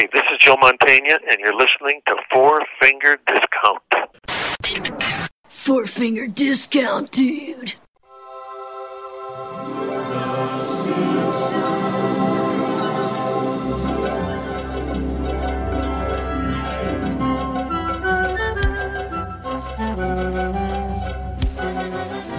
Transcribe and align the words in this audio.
Hey, 0.00 0.08
this 0.14 0.22
is 0.32 0.38
Joe 0.38 0.56
Mantegna, 0.56 1.16
and 1.30 1.38
you're 1.40 1.54
listening 1.54 2.00
to 2.06 2.16
Four 2.32 2.62
Finger 2.80 3.18
Discount. 3.26 3.82
Four 5.46 5.84
finger 5.84 6.26
discount, 6.26 7.10
dude. 7.10 7.74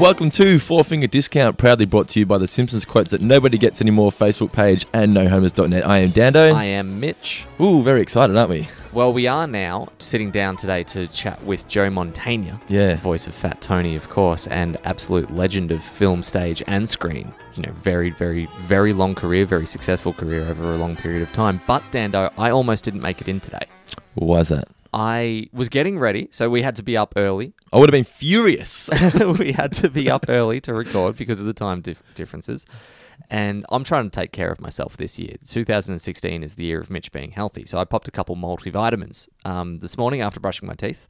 Welcome 0.02 0.32
to 0.32 0.58
Four 0.58 0.84
Finger 0.84 1.06
Discount, 1.06 1.60
proudly 1.60 1.86
brought 1.86 2.10
to 2.10 2.20
you 2.20 2.26
by 2.26 2.40
the 2.40 2.48
Simpsons 2.48 2.86
quotes 2.86 3.12
that 3.12 3.22
nobody 3.22 3.60
gets 3.60 3.82
anymore 3.82 4.10
Facebook 4.10 4.52
page 4.52 4.88
and 4.94 5.16
nohomers.net. 5.16 5.86
I 5.88 6.00
am 6.00 6.10
Dando. 6.10 6.56
I 6.56 6.64
am 6.64 7.00
Mitch. 7.00 7.46
Ooh, 7.62 7.84
very 7.84 8.02
excited, 8.02 8.36
aren't 8.36 8.50
we? 8.50 8.68
Well, 8.94 9.14
we 9.14 9.28
are 9.28 9.46
now 9.46 9.90
sitting 10.00 10.32
down 10.32 10.58
today 10.58 10.82
to 10.86 11.06
chat 11.06 11.44
with 11.44 11.68
Joe 11.68 11.92
Mantegna, 11.92 12.60
Yeah. 12.68 12.96
voice 12.96 13.28
of 13.28 13.36
Fat 13.36 13.62
Tony, 13.62 13.96
of 13.96 14.10
course, 14.10 14.48
and 14.48 14.76
absolute 14.86 15.36
legend 15.36 15.72
of 15.72 15.84
film, 15.84 16.24
stage, 16.24 16.64
and 16.66 16.90
screen. 16.90 17.32
You 17.54 17.62
know, 17.62 17.72
very, 17.84 18.10
very, 18.10 18.48
very 18.62 18.94
long 18.94 19.14
career, 19.14 19.46
very 19.46 19.68
successful 19.68 20.14
career 20.14 20.48
over 20.50 20.74
a 20.74 20.78
long 20.78 20.96
period 20.96 21.22
of 21.22 21.32
time. 21.32 21.62
But 21.68 21.84
Dando, 21.92 22.32
I 22.40 22.50
almost 22.50 22.84
didn't 22.86 23.02
make 23.02 23.22
it 23.22 23.28
in 23.28 23.40
today. 23.40 23.68
Why 24.16 24.40
is 24.40 24.50
that? 24.50 24.68
I 24.94 25.48
was 25.54 25.70
getting 25.70 25.98
ready, 25.98 26.28
so 26.32 26.50
we 26.50 26.64
had 26.64 26.76
to 26.76 26.84
be 26.84 26.98
up 26.98 27.14
early. 27.16 27.54
I 27.72 27.78
would 27.78 27.88
have 27.88 27.94
been 27.94 28.04
furious. 28.04 28.90
we 29.40 29.54
had 29.54 29.72
to 29.74 29.90
be 29.90 30.10
up 30.10 30.26
early 30.28 30.60
to 30.62 30.74
record 30.74 31.16
because 31.16 31.40
of 31.40 31.48
the 31.48 31.54
time 31.54 31.80
dif- 31.82 32.04
differences. 32.14 32.66
And 33.30 33.66
I'm 33.70 33.86
trying 33.86 34.10
to 34.10 34.10
take 34.10 34.34
care 34.34 34.52
of 34.52 34.60
myself 34.60 34.98
this 34.98 35.18
year. 35.18 35.36
2016 35.48 36.44
is 36.44 36.56
the 36.56 36.66
year 36.66 36.82
of 36.82 36.90
Mitch 36.90 37.12
being 37.14 37.32
healthy. 37.32 37.66
So 37.66 37.78
I 37.78 37.86
popped 37.86 38.10
a 38.10 38.12
couple 38.12 38.36
multivitamins 38.36 39.30
um, 39.46 39.80
this 39.80 39.98
morning 39.98 40.20
after 40.20 40.42
brushing 40.42 40.68
my 40.68 40.76
teeth. 40.76 41.08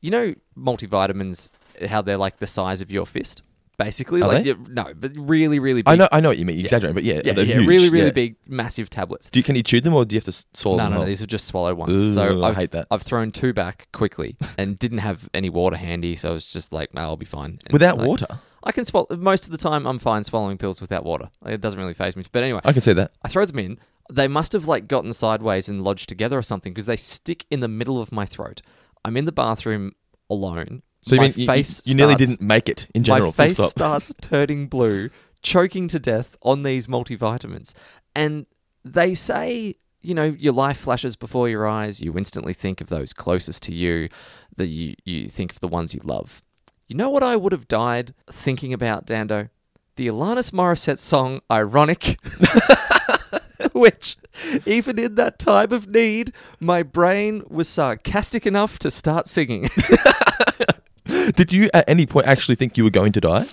You 0.00 0.10
know, 0.10 0.34
multivitamins, 0.58 1.52
how 1.86 2.02
they're 2.02 2.16
like 2.16 2.38
the 2.38 2.48
size 2.48 2.82
of 2.82 2.90
your 2.90 3.06
fist? 3.06 3.42
Basically, 3.76 4.22
Are 4.22 4.28
like 4.28 4.44
they? 4.44 4.54
no, 4.68 4.92
but 4.94 5.12
really, 5.16 5.58
really 5.58 5.82
big. 5.82 5.92
I 5.92 5.96
know, 5.96 6.08
I 6.12 6.20
know 6.20 6.28
what 6.28 6.38
you 6.38 6.44
mean. 6.44 6.56
You 6.56 6.62
exaggerate, 6.64 6.94
but 6.94 7.02
yeah, 7.02 7.20
yeah, 7.24 7.32
they're 7.32 7.44
yeah, 7.44 7.54
huge, 7.56 7.66
really, 7.66 7.90
really 7.90 8.06
yeah. 8.06 8.12
big, 8.12 8.36
massive 8.46 8.88
tablets. 8.88 9.30
Do 9.30 9.38
you, 9.38 9.42
can 9.42 9.56
you 9.56 9.64
chew 9.64 9.80
them 9.80 9.94
or 9.94 10.04
do 10.04 10.14
you 10.14 10.18
have 10.18 10.24
to 10.26 10.30
s- 10.30 10.46
swallow 10.54 10.76
No, 10.78 10.84
them? 10.84 10.90
no, 10.92 10.96
no, 10.96 11.00
whole? 11.02 11.06
these 11.08 11.22
are 11.22 11.26
just 11.26 11.46
swallow 11.46 11.74
ones. 11.74 12.14
So 12.14 12.42
I 12.42 12.50
I've, 12.50 12.56
hate 12.56 12.70
that. 12.70 12.86
I've 12.92 13.02
thrown 13.02 13.32
two 13.32 13.52
back 13.52 13.88
quickly 13.92 14.36
and 14.56 14.78
didn't 14.78 14.98
have 14.98 15.28
any 15.34 15.50
water 15.50 15.76
handy, 15.76 16.14
so 16.14 16.30
I 16.30 16.32
was 16.34 16.46
just 16.46 16.72
like, 16.72 16.94
no, 16.94 17.00
I'll 17.00 17.16
be 17.16 17.26
fine. 17.26 17.58
And, 17.64 17.72
Without 17.72 17.98
like, 17.98 18.06
water? 18.06 18.26
I 18.62 18.70
can 18.70 18.84
swallow. 18.84 19.08
Most 19.16 19.44
of 19.46 19.50
the 19.50 19.58
time, 19.58 19.86
I'm 19.86 19.98
fine 19.98 20.22
swallowing 20.22 20.56
pills 20.56 20.80
without 20.80 21.04
water. 21.04 21.30
Like, 21.42 21.54
it 21.54 21.60
doesn't 21.60 21.78
really 21.78 21.94
phase 21.94 22.16
me. 22.16 22.22
But 22.30 22.44
anyway, 22.44 22.60
I 22.64 22.72
can 22.72 22.80
see 22.80 22.92
that. 22.92 23.10
I 23.24 23.28
throw 23.28 23.44
them 23.44 23.58
in. 23.58 23.78
They 24.12 24.28
must 24.28 24.52
have 24.52 24.66
like 24.68 24.86
gotten 24.86 25.12
sideways 25.12 25.68
and 25.68 25.82
lodged 25.82 26.08
together 26.08 26.38
or 26.38 26.42
something 26.42 26.72
because 26.72 26.86
they 26.86 26.96
stick 26.96 27.44
in 27.50 27.60
the 27.60 27.68
middle 27.68 28.00
of 28.00 28.12
my 28.12 28.24
throat. 28.24 28.62
I'm 29.04 29.16
in 29.16 29.24
the 29.24 29.32
bathroom 29.32 29.92
alone. 30.30 30.82
So 31.06 31.14
you 31.16 31.20
my 31.20 31.26
mean 31.28 31.34
you- 31.36 31.46
face 31.46 31.82
you, 31.84 31.90
you 31.92 31.96
nearly 31.96 32.14
starts- 32.14 32.30
didn't 32.30 32.46
make 32.46 32.68
it 32.68 32.86
in 32.94 33.04
general? 33.04 33.26
my 33.36 33.46
face 33.46 33.54
stop. 33.56 33.70
starts 33.78 34.12
turning 34.20 34.66
blue, 34.68 35.10
choking 35.42 35.86
to 35.88 35.98
death 35.98 36.36
on 36.42 36.62
these 36.62 36.86
multivitamins. 36.86 37.74
And 38.14 38.46
they 38.84 39.14
say, 39.14 39.74
you 40.00 40.14
know, 40.14 40.24
your 40.38 40.52
life 40.54 40.78
flashes 40.78 41.16
before 41.16 41.48
your 41.48 41.66
eyes. 41.66 42.00
You 42.00 42.16
instantly 42.16 42.52
think 42.54 42.80
of 42.80 42.88
those 42.88 43.12
closest 43.12 43.62
to 43.64 43.74
you, 43.74 44.08
that 44.56 44.66
you, 44.66 44.94
you 45.04 45.28
think 45.28 45.52
of 45.52 45.60
the 45.60 45.68
ones 45.68 45.94
you 45.94 46.00
love. 46.04 46.42
You 46.88 46.96
know 46.96 47.10
what 47.10 47.22
I 47.22 47.36
would 47.36 47.52
have 47.52 47.68
died 47.68 48.14
thinking 48.30 48.72
about, 48.72 49.06
Dando? 49.06 49.48
The 49.96 50.08
Alanis 50.08 50.52
Morissette 50.52 50.98
song, 50.98 51.40
Ironic. 51.50 52.18
Which, 53.72 54.16
even 54.66 54.98
in 54.98 55.14
that 55.16 55.38
time 55.38 55.72
of 55.72 55.88
need, 55.88 56.32
my 56.60 56.82
brain 56.82 57.42
was 57.48 57.68
sarcastic 57.68 58.46
enough 58.46 58.78
to 58.80 58.90
start 58.90 59.28
singing. 59.28 59.68
Did 61.36 61.52
you 61.52 61.70
at 61.74 61.88
any 61.88 62.06
point 62.06 62.26
actually 62.26 62.54
think 62.54 62.76
you 62.76 62.84
were 62.84 62.90
going 62.90 63.12
to 63.12 63.20
die? 63.20 63.46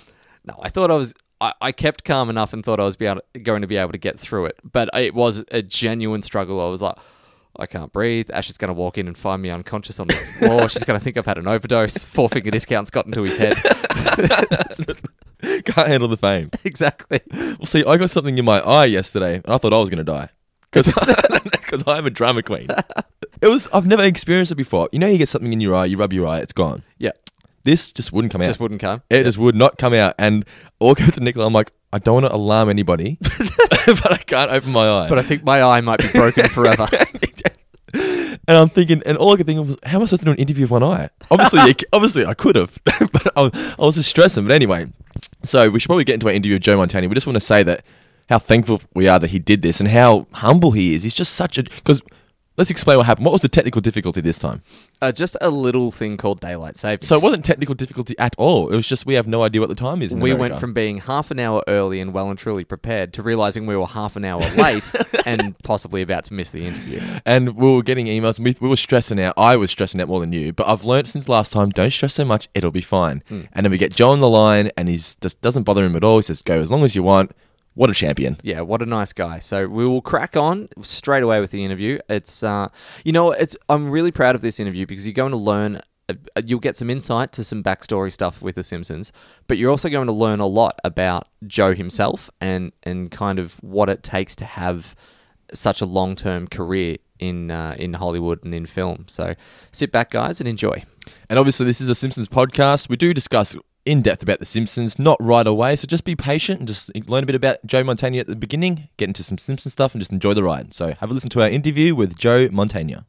No, 0.46 0.60
I 0.62 0.70
thought 0.70 0.92
I 0.92 0.96
was. 0.96 1.14
I, 1.40 1.54
I 1.60 1.72
kept 1.72 2.04
calm 2.04 2.30
enough 2.30 2.54
and 2.54 2.64
thought 2.64 2.80
I 2.80 2.84
was 2.84 2.96
be 2.96 3.08
able, 3.08 3.22
going 3.42 3.62
to 3.62 3.68
be 3.68 3.78
able 3.78 3.92
to 3.92 3.98
get 3.98 4.20
through 4.20 4.46
it. 4.46 4.60
But 4.64 4.90
it 4.94 5.16
was 5.16 5.44
a 5.52 5.64
genuine 5.64 6.22
struggle. 6.22 6.62
I 6.62 6.70
was 6.70 6.82
like, 6.84 6.96
I 7.58 7.66
can't 7.66 7.92
breathe. 7.92 8.30
Ash 8.32 8.50
is 8.50 8.58
going 8.58 8.70
to 8.70 8.74
walk 8.74 8.98
in 8.98 9.08
and 9.08 9.18
find 9.18 9.42
me 9.42 9.50
unconscious 9.50 10.00
on 10.00 10.08
the 10.08 10.14
floor. 10.40 10.70
She's 10.70 10.84
going 10.84 11.00
to 11.00 11.04
think 11.04 11.18
I've 11.18 11.26
had 11.26 11.38
an 11.38 11.48
overdose. 11.48 12.06
Four 12.06 12.30
finger 12.30 12.52
discounts 12.52 12.90
got 12.90 13.06
into 13.08 13.24
his 13.24 13.38
head. 13.38 13.56
Can't 15.66 15.88
handle 15.88 16.08
the 16.08 16.18
fame. 16.18 16.52
exactly. 16.64 17.22
Well, 17.32 17.66
see, 17.66 17.84
I 17.86 17.98
got 17.98 18.10
something 18.12 18.38
in 18.38 18.46
my 18.46 18.60
eye 18.60 18.86
yesterday, 18.86 19.36
and 19.36 19.48
I 19.48 19.58
thought 19.58 19.74
I 19.74 19.78
was 19.78 19.90
going 19.90 19.98
to 19.98 20.04
die 20.04 20.30
because 20.72 21.84
I'm 21.88 22.06
a 22.06 22.10
drama 22.10 22.44
queen. 22.44 22.68
It 23.42 23.48
was. 23.48 23.68
I've 23.74 23.88
never 23.88 24.04
experienced 24.04 24.52
it 24.52 24.56
before. 24.56 24.88
You 24.92 25.00
know, 25.00 25.08
you 25.08 25.18
get 25.18 25.30
something 25.30 25.52
in 25.52 25.60
your 25.60 25.76
eye, 25.76 25.86
you 25.86 25.98
rub 25.98 26.14
your 26.14 26.28
eye, 26.28 26.40
it's 26.40 26.54
gone. 26.54 26.84
Yeah. 27.00 27.12
This 27.64 27.92
just 27.94 28.12
wouldn't 28.12 28.32
come 28.32 28.42
out. 28.42 28.46
Just 28.46 28.60
wouldn't 28.60 28.82
come. 28.82 29.02
It 29.10 29.24
just 29.24 29.38
would 29.38 29.56
not 29.56 29.78
come 29.78 29.94
out. 29.94 30.16
And 30.18 30.46
I'll 30.82 30.94
go 30.96 31.06
to 31.06 31.20
Nicola. 31.20 31.46
I'm 31.46 31.54
like, 31.54 31.72
I 31.94 32.00
don't 32.00 32.22
want 32.22 32.26
to 32.28 32.36
alarm 32.36 32.70
anybody, 32.70 33.18
but 33.86 34.12
I 34.12 34.18
can't 34.26 34.52
open 34.52 34.72
my 34.72 34.90
eye. 34.90 35.10
But 35.10 35.20
I 35.20 35.22
think 35.22 35.44
my 35.44 35.62
eye 35.62 35.82
might 35.82 36.00
be 36.00 36.08
broken 36.10 36.48
forever. 36.50 36.88
and 37.94 38.40
I'm 38.48 38.70
thinking, 38.70 39.04
and 39.06 39.18
all 39.18 39.34
I 39.34 39.38
could 39.38 39.46
think 39.46 39.60
of 39.60 39.68
was, 39.68 39.78
how 39.84 39.98
am 39.98 40.04
I 40.04 40.06
supposed 40.06 40.22
to 40.22 40.26
do 40.26 40.32
an 40.32 40.38
interview 40.38 40.64
with 40.64 40.72
one 40.72 40.84
eye? 40.84 41.10
Obviously, 41.30 41.62
you- 41.68 41.76
obviously, 41.94 42.26
I 42.26 42.34
could 42.34 42.56
have, 42.56 42.78
but 42.86 43.28
I 43.38 43.42
was, 43.42 43.76
I 43.78 43.82
was 43.86 43.96
just 43.96 44.10
stressing. 44.10 44.46
But 44.46 44.54
anyway, 44.54 44.88
so 45.44 45.70
we 45.70 45.80
should 45.80 45.90
probably 45.90 46.06
get 46.06 46.16
into 46.16 46.28
our 46.28 46.34
interview 46.34 46.56
with 46.56 46.64
Joe 46.64 46.78
Mantegna. 46.78 47.10
We 47.10 47.16
just 47.16 47.28
want 47.28 47.36
to 47.36 47.42
say 47.42 47.64
that 47.64 47.86
how 48.30 48.40
thankful 48.40 48.82
we 48.94 49.08
are 49.08 49.20
that 49.20 49.32
he 49.32 49.40
did 49.40 49.62
this 49.62 49.80
and 49.80 49.90
how 49.90 50.28
humble 50.32 50.72
he 50.72 50.94
is. 50.96 51.04
He's 51.04 51.16
just 51.16 51.34
such 51.34 51.58
a 51.58 51.64
because. 51.64 52.02
Let's 52.58 52.70
explain 52.70 52.98
what 52.98 53.06
happened. 53.06 53.26
What 53.26 53.32
was 53.32 53.42
the 53.42 53.50
technical 53.50 53.82
difficulty 53.82 54.20
this 54.22 54.38
time? 54.38 54.62
uh, 55.02 55.12
just 55.12 55.36
a 55.42 55.50
little 55.50 55.90
thing 55.90 56.18
called 56.18 56.42
daylight 56.42 56.76
savings. 56.78 57.08
So 57.08 57.16
it 57.16 57.24
wasn't 57.24 57.46
technical 57.46 57.74
difficulty 57.74 58.14
at 58.20 58.36
all. 58.38 58.70
It 58.70 58.76
was 58.76 58.86
just 58.86 59.06
we 59.06 59.16
have 59.16 59.26
no 59.26 59.42
idea 59.44 59.62
what 59.62 59.70
the 59.70 59.76
time 59.76 60.02
is. 60.02 60.12
In 60.12 60.20
we 60.20 60.32
America. 60.32 60.52
went 60.52 60.60
from 60.60 60.74
being 60.74 60.98
half 60.98 61.32
an 61.32 61.40
hour 61.40 61.64
early 61.68 62.00
and 62.02 62.14
well 62.14 62.30
and 62.30 62.38
truly 62.38 62.64
prepared 62.66 63.14
to 63.14 63.24
realizing 63.24 63.66
we 63.66 63.76
were 63.78 63.88
half 63.88 64.16
an 64.16 64.26
hour 64.26 64.42
late 64.58 64.92
and 65.26 65.58
possibly 65.64 66.02
about 66.02 66.26
to 66.26 66.34
miss 66.34 66.52
the 66.52 66.66
interview. 66.68 67.02
and 67.26 67.56
we 67.56 67.72
were 67.72 67.82
getting 67.84 68.06
emails. 68.08 68.38
And 68.38 68.46
we, 68.46 68.56
we 68.60 68.68
were 68.68 68.76
stressing 68.76 69.20
out. 69.20 69.34
I 69.38 69.56
was 69.56 69.72
stressing 69.72 70.02
out 70.02 70.10
more 70.10 70.20
than 70.20 70.34
you. 70.34 70.52
But 70.54 70.68
I've 70.68 70.84
learned 70.84 71.08
since 71.10 71.30
last 71.30 71.52
time, 71.54 71.70
don't 71.70 71.90
stress 71.92 72.14
so 72.16 72.26
much. 72.26 72.50
It'll 72.54 72.70
be 72.70 72.82
fine. 72.82 73.24
Hmm. 73.30 73.44
And 73.54 73.66
then 73.66 73.72
we 73.72 73.78
get 73.78 73.96
Joe 73.96 74.10
on 74.10 74.20
the 74.20 74.30
line, 74.30 74.72
and 74.78 74.90
he 74.90 74.98
just 74.98 75.40
doesn't 75.42 75.64
bother 75.64 75.86
him 75.86 75.96
at 75.96 76.04
all. 76.04 76.18
He 76.18 76.24
says, 76.24 76.42
"Go 76.42 76.60
as 76.60 76.70
long 76.70 76.84
as 76.84 76.96
you 76.96 77.02
want." 77.04 77.32
What 77.74 77.90
a 77.90 77.94
champion! 77.94 78.38
Yeah, 78.44 78.62
what 78.62 78.82
a 78.82 78.86
nice 78.86 79.14
guy. 79.14 79.40
So 79.40 79.66
we 79.68 79.86
will 79.86 80.02
crack 80.02 80.36
on 80.36 80.68
straight 80.82 81.24
away 81.24 81.40
with 81.40 81.52
the 81.52 81.64
interview. 81.64 82.00
It's, 82.10 82.44
uh, 82.44 82.68
you 83.06 83.12
know, 83.14 83.32
it's. 83.32 83.56
I'm 83.70 83.90
really 83.90 84.12
proud 84.12 84.36
of 84.36 84.42
this 84.42 84.60
interview 84.60 84.86
because 84.86 85.08
you're 85.08 85.14
going 85.14 85.32
to 85.32 85.38
learn. 85.38 85.80
uh, 86.10 86.16
You'll 86.46 86.60
get 86.60 86.76
some 86.76 86.90
insight 86.90 87.32
to 87.34 87.44
some 87.46 87.64
backstory 87.64 88.12
stuff 88.12 88.42
with 88.42 88.56
The 88.56 88.64
Simpsons, 88.64 89.14
but 89.48 89.58
you're 89.58 89.72
also 89.72 89.88
going 89.88 90.08
to 90.08 90.14
learn 90.14 90.42
a 90.42 90.48
lot 90.48 90.80
about 90.84 91.30
Joe 91.48 91.74
himself 91.74 92.30
and 92.42 92.74
and 92.84 93.10
kind 93.10 93.40
of 93.40 93.56
what 93.64 93.88
it 93.88 94.04
takes 94.04 94.36
to 94.38 94.46
have 94.46 94.94
such 95.54 95.80
a 95.80 95.86
long 95.86 96.16
term 96.16 96.48
career 96.48 96.98
in 97.20 97.52
uh, 97.52 97.76
in 97.80 97.94
Hollywood 97.94 98.44
and 98.44 98.54
in 98.54 98.66
film. 98.66 99.06
So 99.08 99.36
sit 99.72 99.94
back, 99.94 100.10
guys, 100.12 100.42
and 100.42 100.48
enjoy. 100.50 100.84
And 101.30 101.40
obviously, 101.40 101.66
this 101.66 101.80
is 101.80 101.88
a 101.88 101.96
Simpsons 101.96 102.28
podcast. 102.28 102.90
We 102.90 102.98
do 102.98 103.14
discuss 103.14 103.56
in 103.86 104.02
depth 104.02 104.22
about 104.22 104.40
the 104.40 104.46
Simpsons, 104.46 105.00
not 105.00 105.18
right 105.20 105.48
away. 105.48 105.76
So 105.76 105.88
just 105.88 106.04
be 106.04 106.16
patient 106.16 106.60
and 106.60 106.68
just 106.68 106.92
learn 107.10 107.24
a 107.24 107.26
bit 107.26 107.36
about 107.36 107.58
Joe 107.66 107.84
Mantegna 107.84 108.20
at 108.20 108.28
the 108.28 108.36
beginning, 108.36 108.90
get 108.98 109.08
into 109.08 109.24
some 109.24 109.38
Simpsons 109.38 109.74
stuff, 109.74 109.94
and 109.94 110.02
just 110.02 110.12
enjoy 110.12 110.34
the 110.34 110.44
ride. 110.44 110.74
So 110.74 110.94
have 110.94 111.10
a 111.10 111.14
listen 111.14 111.30
to 111.32 111.42
our 111.42 111.50
interview 111.50 111.96
with 111.96 112.18
Joe 112.18 112.48
Mantegna. 112.50 113.06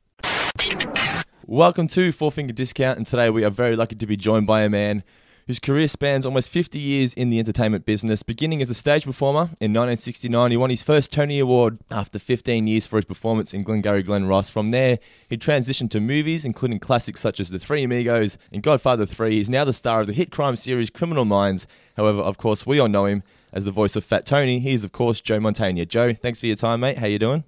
Welcome 1.46 1.88
to 1.88 2.12
Four 2.12 2.32
Finger 2.32 2.54
Discount, 2.54 2.96
and 2.96 3.06
today 3.06 3.28
we 3.28 3.44
are 3.44 3.50
very 3.50 3.76
lucky 3.76 3.96
to 3.96 4.06
be 4.06 4.16
joined 4.16 4.46
by 4.46 4.62
a 4.62 4.70
man 4.70 5.02
whose 5.46 5.58
career 5.58 5.88
spans 5.88 6.24
almost 6.24 6.50
50 6.50 6.78
years 6.78 7.14
in 7.14 7.30
the 7.30 7.38
entertainment 7.38 7.84
business. 7.84 8.22
Beginning 8.22 8.62
as 8.62 8.70
a 8.70 8.74
stage 8.74 9.04
performer 9.04 9.50
in 9.60 9.72
1969, 9.72 10.50
he 10.50 10.56
won 10.56 10.70
his 10.70 10.82
first 10.82 11.12
Tony 11.12 11.38
Award 11.38 11.78
after 11.90 12.18
15 12.18 12.66
years 12.66 12.86
for 12.86 12.96
his 12.96 13.04
performance 13.04 13.52
in 13.52 13.62
Glengarry 13.62 14.02
Glen 14.02 14.26
Ross. 14.26 14.48
From 14.48 14.70
there, 14.70 14.98
he 15.28 15.36
transitioned 15.36 15.90
to 15.90 16.00
movies, 16.00 16.44
including 16.44 16.78
classics 16.78 17.20
such 17.20 17.40
as 17.40 17.50
The 17.50 17.58
Three 17.58 17.84
Amigos 17.84 18.38
and 18.52 18.62
Godfather 18.62 19.06
3. 19.06 19.36
He's 19.36 19.50
now 19.50 19.64
the 19.64 19.72
star 19.72 20.00
of 20.00 20.06
the 20.06 20.12
hit 20.12 20.30
crime 20.30 20.56
series 20.56 20.90
Criminal 20.90 21.24
Minds. 21.24 21.66
However, 21.96 22.20
of 22.20 22.38
course, 22.38 22.66
we 22.66 22.78
all 22.78 22.88
know 22.88 23.06
him 23.06 23.22
as 23.52 23.64
the 23.64 23.70
voice 23.70 23.96
of 23.96 24.04
Fat 24.04 24.24
Tony. 24.26 24.60
He 24.60 24.72
is, 24.72 24.84
of 24.84 24.92
course, 24.92 25.20
Joe 25.20 25.38
Mantegna. 25.38 25.86
Joe, 25.86 26.14
thanks 26.14 26.40
for 26.40 26.46
your 26.46 26.56
time, 26.56 26.80
mate. 26.80 26.98
How 26.98 27.06
are 27.06 27.10
you 27.10 27.18
doing? 27.18 27.44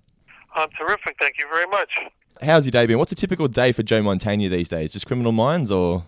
I'm 0.55 0.71
terrific. 0.71 1.17
Thank 1.21 1.39
you 1.39 1.47
very 1.53 1.67
much. 1.67 1.91
How's 2.43 2.67
your 2.67 2.73
day 2.73 2.87
been? 2.87 2.99
What's 2.99 3.13
a 3.13 3.17
typical 3.17 3.49
day 3.49 3.73
for 3.73 3.83
Joe 3.83 4.03
Mantegna 4.03 4.51
these 4.51 4.69
days? 4.69 4.93
Just 4.93 5.07
Criminal 5.07 5.33
Minds 5.33 5.71
or? 5.71 6.05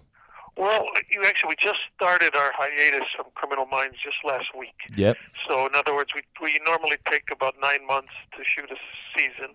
Well, 0.56 0.86
you 1.10 1.22
actually, 1.24 1.50
we 1.50 1.56
just 1.58 1.80
started 1.94 2.34
our 2.34 2.50
hiatus 2.56 3.08
from 3.14 3.26
Criminal 3.34 3.66
Minds 3.66 3.96
just 4.02 4.16
last 4.24 4.46
week. 4.58 4.74
Yep. 4.96 5.16
So, 5.46 5.66
in 5.66 5.74
other 5.74 5.94
words, 5.94 6.12
we, 6.14 6.22
we 6.42 6.58
normally 6.64 6.96
take 7.10 7.24
about 7.30 7.54
nine 7.60 7.86
months 7.86 8.12
to 8.36 8.44
shoot 8.44 8.70
a 8.70 8.76
season, 9.16 9.54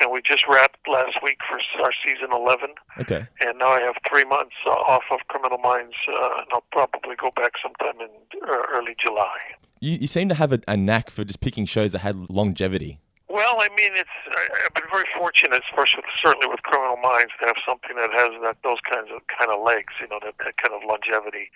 and 0.00 0.10
we 0.10 0.22
just 0.22 0.46
wrapped 0.48 0.78
last 0.88 1.22
week 1.22 1.38
for 1.46 1.58
our 1.82 1.92
season 2.04 2.28
11, 2.32 2.70
Okay. 3.00 3.26
and 3.40 3.58
now 3.58 3.68
I 3.72 3.80
have 3.80 3.96
three 4.08 4.24
months 4.24 4.54
uh, 4.66 4.70
off 4.70 5.04
of 5.10 5.20
Criminal 5.28 5.58
Minds, 5.58 5.94
uh, 6.08 6.38
and 6.38 6.46
I'll 6.52 6.64
probably 6.72 7.16
go 7.16 7.30
back 7.36 7.52
sometime 7.62 8.00
in 8.00 8.08
uh, 8.42 8.62
early 8.72 8.96
July. 8.98 9.36
You, 9.80 9.98
you 10.00 10.06
seem 10.06 10.30
to 10.30 10.34
have 10.34 10.52
a, 10.52 10.60
a 10.66 10.76
knack 10.76 11.10
for 11.10 11.24
just 11.24 11.40
picking 11.40 11.66
shows 11.66 11.92
that 11.92 11.98
had 11.98 12.30
longevity. 12.30 12.98
Well, 13.30 13.62
I 13.62 13.70
mean, 13.78 13.94
it's 13.94 14.10
I've 14.26 14.74
been 14.74 14.90
very 14.90 15.06
fortunate, 15.14 15.62
especially 15.70 16.02
certainly 16.18 16.50
with 16.50 16.66
Criminal 16.66 16.98
Minds, 16.98 17.30
to 17.38 17.46
have 17.46 17.62
something 17.62 17.94
that 17.94 18.10
has 18.10 18.34
that 18.42 18.58
those 18.66 18.82
kinds 18.82 19.14
of 19.14 19.22
kind 19.30 19.54
of 19.54 19.62
legs, 19.62 19.94
you 20.02 20.10
know, 20.10 20.18
that, 20.18 20.34
that 20.42 20.58
kind 20.58 20.74
of 20.74 20.82
longevity. 20.82 21.54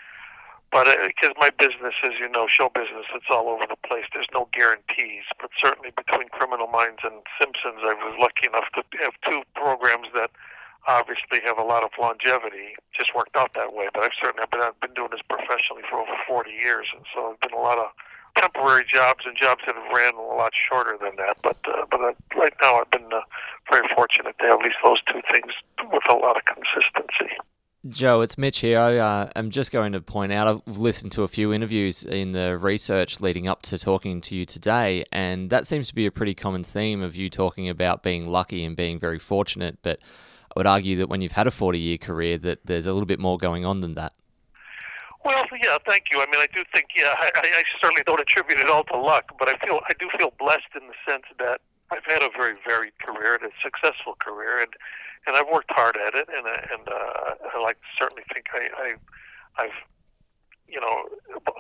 But 0.71 0.87
because 1.03 1.35
uh, 1.35 1.43
my 1.43 1.51
business, 1.51 1.99
as 2.07 2.15
you 2.23 2.31
know, 2.31 2.47
show 2.47 2.71
business, 2.71 3.11
it's 3.11 3.27
all 3.27 3.51
over 3.51 3.67
the 3.67 3.75
place. 3.83 4.07
There's 4.15 4.31
no 4.31 4.47
guarantees. 4.55 5.27
But 5.43 5.51
certainly 5.59 5.91
between 5.91 6.31
Criminal 6.31 6.71
Minds 6.71 7.03
and 7.03 7.27
Simpsons, 7.43 7.83
I 7.83 7.99
was 7.99 8.15
lucky 8.23 8.47
enough 8.47 8.71
to 8.79 8.87
have 9.03 9.19
two 9.27 9.43
programs 9.59 10.15
that 10.15 10.31
obviously 10.87 11.43
have 11.43 11.59
a 11.59 11.67
lot 11.67 11.83
of 11.83 11.91
longevity. 11.99 12.79
Just 12.95 13.19
worked 13.19 13.35
out 13.35 13.51
that 13.59 13.75
way. 13.75 13.91
But 13.91 14.07
I've 14.07 14.15
certainly 14.15 14.47
been 14.47 14.63
I've 14.63 14.79
been 14.79 14.95
doing 14.95 15.11
this 15.11 15.27
professionally 15.27 15.83
for 15.91 16.07
over 16.07 16.15
40 16.23 16.55
years, 16.55 16.87
and 16.95 17.03
so 17.11 17.35
I've 17.35 17.43
been 17.43 17.59
a 17.59 17.63
lot 17.63 17.83
of 17.83 17.91
temporary 18.37 18.85
jobs 18.87 19.25
and 19.27 19.37
jobs 19.37 19.63
that 19.67 19.75
have 19.75 19.93
ran 19.95 20.15
a 20.15 20.21
lot 20.21 20.53
shorter 20.55 20.97
than 21.01 21.17
that. 21.17 21.37
But 21.43 21.57
uh, 21.67 21.85
but 21.91 22.01
uh, 22.01 22.13
right 22.37 22.55
now, 22.61 22.81
I've 22.81 22.91
been 22.91 23.13
uh, 23.13 23.21
very 23.71 23.89
fortunate 23.95 24.37
to 24.39 24.45
have 24.47 24.61
at 24.61 24.65
least 24.65 24.77
those 24.83 25.01
two 25.03 25.21
things 25.31 25.53
with 25.93 26.03
a 26.09 26.15
lot 26.15 26.37
of 26.37 26.43
consistency. 26.45 27.35
Joe, 27.87 28.23
it's 28.23 28.39
Mitch 28.39 28.61
here. 28.61 28.79
I, 28.79 28.97
uh, 28.97 29.31
I'm 29.37 29.51
just 29.51 29.71
going 29.71 29.93
to 29.93 30.01
point 30.01 30.33
out 30.33 30.47
I've 30.47 30.79
listened 30.79 31.13
to 31.13 31.23
a 31.23 31.29
few 31.29 31.53
interviews 31.53 32.03
in 32.03 32.33
the 32.33 32.57
research 32.57 33.21
leading 33.21 33.47
up 33.47 33.61
to 33.63 33.77
talking 33.77 34.23
to 34.23 34.35
you 34.35 34.47
today, 34.47 35.05
and 35.13 35.51
that 35.51 35.67
seems 35.67 35.89
to 35.89 35.95
be 35.95 36.07
a 36.07 36.11
pretty 36.11 36.35
common 36.35 36.65
theme 36.65 37.03
of 37.03 37.15
you 37.15 37.29
talking 37.29 37.69
about 37.69 38.03
being 38.03 38.27
lucky 38.27 38.65
and 38.65 38.75
being 38.75 38.99
very 38.99 39.19
fortunate. 39.19 39.79
But 39.83 39.99
I 40.57 40.59
would 40.59 40.67
argue 40.67 40.97
that 40.97 41.11
when 41.11 41.21
you've 41.21 41.33
had 41.33 41.47
a 41.47 41.51
40 41.51 41.79
year 41.79 41.99
career, 41.99 42.39
that 42.39 42.65
there's 42.65 42.87
a 42.87 42.93
little 42.95 43.07
bit 43.07 43.21
more 43.21 43.37
going 43.37 43.67
on 43.67 43.83
than 43.83 43.95
that. 43.97 44.15
Well, 45.25 45.43
yeah, 45.63 45.79
thank 45.89 46.13
you. 46.13 46.21
I 46.21 46.27
mean, 46.27 46.37
I 46.41 46.49
do 46.55 46.65
think, 46.75 46.89
yeah, 46.95 47.15
I, 47.17 47.31
I 47.35 47.63
certainly 47.81 48.03
don't 48.05 48.21
attribute 48.21 48.61
it 48.61 48.69
all 48.69 48.85
to 48.85 48.97
luck, 48.99 49.33
but 49.39 49.49
I 49.49 49.57
feel 49.65 49.81
I 49.89 49.95
do 49.99 50.09
feel 50.19 50.33
blessed 50.39 50.69
in 50.77 50.87
the 50.87 50.99
sense 51.09 51.25
that 51.39 51.61
I've 51.91 52.05
had 52.05 52.23
a 52.23 52.29
very 52.37 52.55
varied 52.67 52.93
career 53.01 53.35
and 53.41 53.45
a 53.49 53.55
successful 53.63 54.17
career, 54.21 54.61
and 54.61 54.73
and 55.27 55.37
I've 55.37 55.49
worked 55.49 55.73
hard 55.73 55.97
at 55.97 56.15
it, 56.15 56.29
and 56.29 56.45
and 56.45 56.85
uh, 56.89 57.57
I 57.57 57.63
like 57.63 57.79
certainly 57.99 58.25
think 58.33 58.53
I, 58.53 58.69
I 58.77 59.65
I've 59.65 59.79
you 60.69 60.81
know 60.81 61.09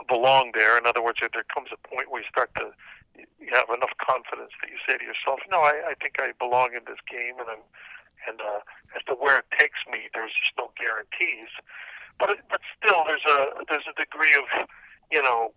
belonged 0.08 0.54
there. 0.58 0.76
In 0.76 0.84
other 0.84 1.02
words, 1.02 1.20
there 1.20 1.48
comes 1.48 1.70
a 1.72 1.80
point 1.88 2.10
where 2.10 2.20
you 2.20 2.28
start 2.28 2.52
to 2.56 2.68
you 3.16 3.48
have 3.52 3.72
enough 3.72 3.96
confidence 3.96 4.52
that 4.60 4.68
you 4.68 4.76
say 4.84 4.98
to 5.00 5.04
yourself, 5.04 5.40
"No, 5.50 5.64
I, 5.64 5.92
I 5.92 5.94
think 5.96 6.20
I 6.20 6.36
belong 6.36 6.76
in 6.76 6.84
this 6.84 7.00
game," 7.08 7.40
and 7.40 7.48
I'm 7.48 7.64
and 8.28 8.40
uh, 8.44 8.60
as 8.92 9.00
to 9.08 9.16
where 9.16 9.40
it 9.40 9.48
takes 9.56 9.80
me, 9.88 10.12
there's 10.12 10.32
just 10.36 10.52
no 10.60 10.68
guarantees 10.76 11.48
but 12.18 12.38
but 12.50 12.60
still, 12.78 13.04
there's 13.06 13.24
a 13.26 13.64
there's 13.68 13.88
a 13.88 13.96
degree 13.98 14.34
of 14.34 14.46
you 15.10 15.22
know 15.22 15.52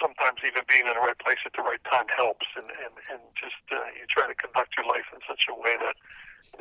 sometimes 0.00 0.40
even 0.40 0.64
being 0.68 0.88
in 0.88 0.94
the 0.96 1.04
right 1.04 1.18
place 1.20 1.40
at 1.44 1.52
the 1.52 1.62
right 1.62 1.82
time 1.84 2.08
helps, 2.08 2.46
and 2.56 2.68
and 2.70 2.94
and 3.12 3.22
just 3.36 3.60
uh, 3.72 3.84
you 3.96 4.04
try 4.08 4.26
to 4.28 4.36
conduct 4.36 4.76
your 4.76 4.86
life 4.86 5.08
in 5.12 5.20
such 5.28 5.46
a 5.48 5.54
way 5.54 5.76
that 5.80 5.96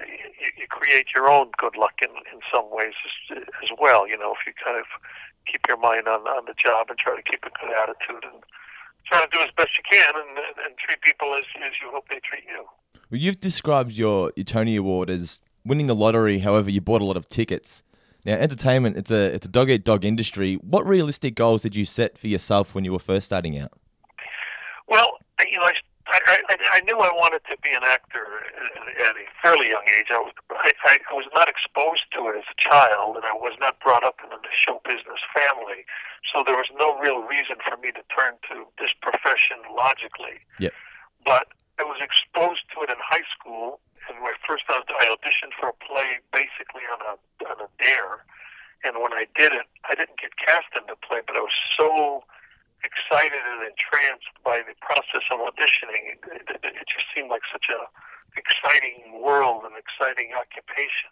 you, 0.04 0.50
you 0.64 0.68
create 0.70 1.08
your 1.16 1.30
own 1.30 1.52
good 1.58 1.76
luck 1.76 2.00
in 2.04 2.12
in 2.32 2.40
some 2.52 2.68
ways 2.72 2.96
as, 3.32 3.44
as 3.64 3.72
well. 3.80 4.08
You 4.08 4.18
know, 4.18 4.36
if 4.36 4.44
you 4.48 4.54
kind 4.56 4.78
of 4.78 4.88
keep 5.48 5.68
your 5.68 5.78
mind 5.78 6.08
on 6.08 6.28
on 6.28 6.46
the 6.46 6.56
job 6.56 6.88
and 6.90 6.98
try 7.00 7.16
to 7.16 7.24
keep 7.24 7.44
a 7.44 7.52
good 7.54 7.72
attitude 7.72 8.24
and 8.24 8.44
try 9.06 9.22
to 9.22 9.30
do 9.32 9.40
as 9.42 9.50
best 9.56 9.72
you 9.78 9.84
can 9.90 10.14
and, 10.16 10.38
and, 10.38 10.56
and 10.66 10.78
treat 10.78 11.02
people 11.02 11.34
as, 11.34 11.46
as 11.66 11.74
you 11.82 11.90
hope 11.92 12.06
they 12.10 12.20
treat 12.20 12.44
you. 12.46 12.66
Well, 13.10 13.20
you've 13.20 13.40
described 13.40 13.92
your, 13.92 14.32
your 14.36 14.44
Tony 14.44 14.76
Award 14.76 15.10
as 15.10 15.42
winning 15.66 15.88
the 15.88 15.96
lottery. 15.96 16.40
However, 16.40 16.70
you 16.70 16.82
bought 16.82 17.02
a 17.02 17.06
lot 17.06 17.18
of 17.18 17.28
tickets. 17.28 17.82
Now, 18.26 18.34
entertainment, 18.34 18.98
it's 18.98 19.12
a 19.12 19.34
it's 19.34 19.46
a 19.46 19.50
dog 19.50 19.70
eat 19.70 19.84
dog 19.84 20.04
industry. 20.04 20.56
What 20.56 20.86
realistic 20.86 21.36
goals 21.36 21.62
did 21.62 21.76
you 21.76 21.86
set 21.86 22.18
for 22.18 22.28
yourself 22.28 22.76
when 22.76 22.84
you 22.84 22.92
were 22.92 23.00
first 23.00 23.26
starting 23.28 23.58
out? 23.58 23.72
Well, 24.88 25.18
you 25.50 25.58
know, 25.58 25.64
I, 25.64 26.42
I, 26.50 26.58
I 26.74 26.80
knew 26.82 26.98
I 26.98 27.14
wanted 27.14 27.42
to 27.50 27.56
be 27.62 27.70
an 27.70 27.84
actor 27.84 28.26
at 29.06 29.16
a 29.16 29.26
fairly 29.42 29.70
young 29.70 29.86
age. 30.00 30.08
I 30.10 30.20
was 30.20 30.34
I, 30.52 30.74
I 30.86 31.14
was 31.14 31.26
not 31.34 31.48
exposed 31.48 32.06
to 32.14 32.28
it 32.28 32.38
as 32.38 32.44
a 32.50 32.58
child, 32.58 33.16
and 33.16 33.26
I 33.26 33.34
was 33.34 33.54
not 33.60 33.80
brought 33.80 34.04
up 34.04 34.20
in 34.26 34.32
a 34.34 34.40
show 34.52 34.82
business 34.84 35.22
family, 35.34 35.86
so 36.34 36.44
there 36.46 36.58
was 36.58 36.68
no 36.78 37.00
real 37.00 37.22
reason 37.24 37.56
for 37.64 37.78
me 37.78 37.92
to 37.94 38.04
turn 38.14 38.36
to 38.50 38.66
this 38.80 38.92
profession 39.02 39.58
logically. 39.72 40.44
Yep. 40.60 40.74
But 41.26 41.48
I 41.80 41.84
was 41.84 42.02
exposed 42.02 42.68
to 42.76 42.84
it 42.84 42.90
in 42.90 42.98
high 43.00 43.24
school 43.32 43.80
and 44.10 44.20
my 44.20 44.34
first 44.46 44.66
I 44.68 45.06
auditioned 45.08 45.54
for 45.56 45.70
a 45.70 45.78
play 45.78 46.20
basically 46.34 46.84
on 46.90 47.00
a 47.06 47.14
on 47.48 47.58
a 47.64 47.70
dare, 47.78 48.26
and 48.84 48.98
when 49.00 49.14
I 49.14 49.30
did 49.38 49.54
it, 49.54 49.70
I 49.86 49.96
didn't 49.96 50.20
get 50.20 50.36
cast 50.38 50.74
in 50.76 50.84
the 50.90 50.98
play, 51.00 51.22
but 51.26 51.38
I 51.38 51.44
was 51.46 51.56
so 51.78 52.26
excited 52.84 53.40
and 53.40 53.64
entranced 53.68 54.32
by 54.44 54.64
the 54.64 54.76
process 54.80 55.24
of 55.32 55.44
auditioning. 55.44 56.16
It, 56.16 56.48
it, 56.50 56.62
it 56.64 56.88
just 56.88 57.08
seemed 57.14 57.30
like 57.30 57.44
such 57.52 57.68
a 57.70 57.88
exciting 58.38 59.20
world 59.20 59.66
and 59.66 59.74
exciting 59.76 60.32
occupation 60.38 61.12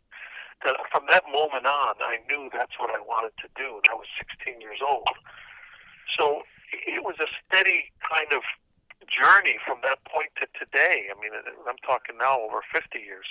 that 0.64 0.74
from 0.92 1.06
that 1.10 1.24
moment 1.30 1.66
on, 1.66 1.96
I 2.02 2.18
knew 2.30 2.50
that's 2.50 2.74
what 2.80 2.90
I 2.90 3.02
wanted 3.02 3.36
to 3.46 3.48
do, 3.54 3.78
and 3.78 3.86
I 3.92 3.96
was 3.96 4.10
16 4.18 4.62
years 4.62 4.82
old. 4.82 5.10
So 6.18 6.42
it 6.72 7.04
was 7.06 7.16
a 7.22 7.30
steady 7.46 7.94
kind 8.02 8.34
of 8.34 8.42
journey 9.06 9.62
from 9.62 9.80
that 9.86 10.02
point 10.10 10.34
to 10.42 10.50
today. 10.58 11.14
I 11.14 11.16
mean, 11.22 11.32
I'm 11.70 11.78
talking 11.86 12.18
now 12.18 12.42
over 12.42 12.66
50 12.66 12.98
years. 12.98 13.28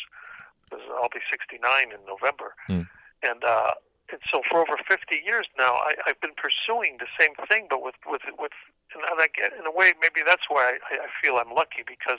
Because 0.67 0.83
I'll 0.99 1.15
be 1.15 1.23
69 1.31 1.63
in 1.95 2.03
November, 2.11 2.59
mm. 2.67 2.91
and 3.23 3.45
uh, 3.45 3.79
and 4.11 4.21
so 4.31 4.43
for 4.51 4.63
over 4.63 4.79
50 4.83 5.19
years 5.23 5.47
now, 5.59 5.79
I, 5.83 5.95
I've 6.07 6.21
been 6.21 6.35
pursuing 6.35 6.99
the 6.99 7.11
same 7.19 7.35
thing, 7.47 7.67
but 7.71 7.83
with 7.83 7.95
with 8.07 8.23
with 8.39 8.51
and 8.95 9.21
I 9.21 9.29
get 9.35 9.53
in 9.53 9.67
a 9.67 9.71
way 9.71 9.93
maybe 10.01 10.23
that's 10.27 10.47
why 10.49 10.79
I, 10.91 11.07
I 11.07 11.09
feel 11.23 11.37
I'm 11.37 11.53
lucky 11.55 11.83
because 11.87 12.19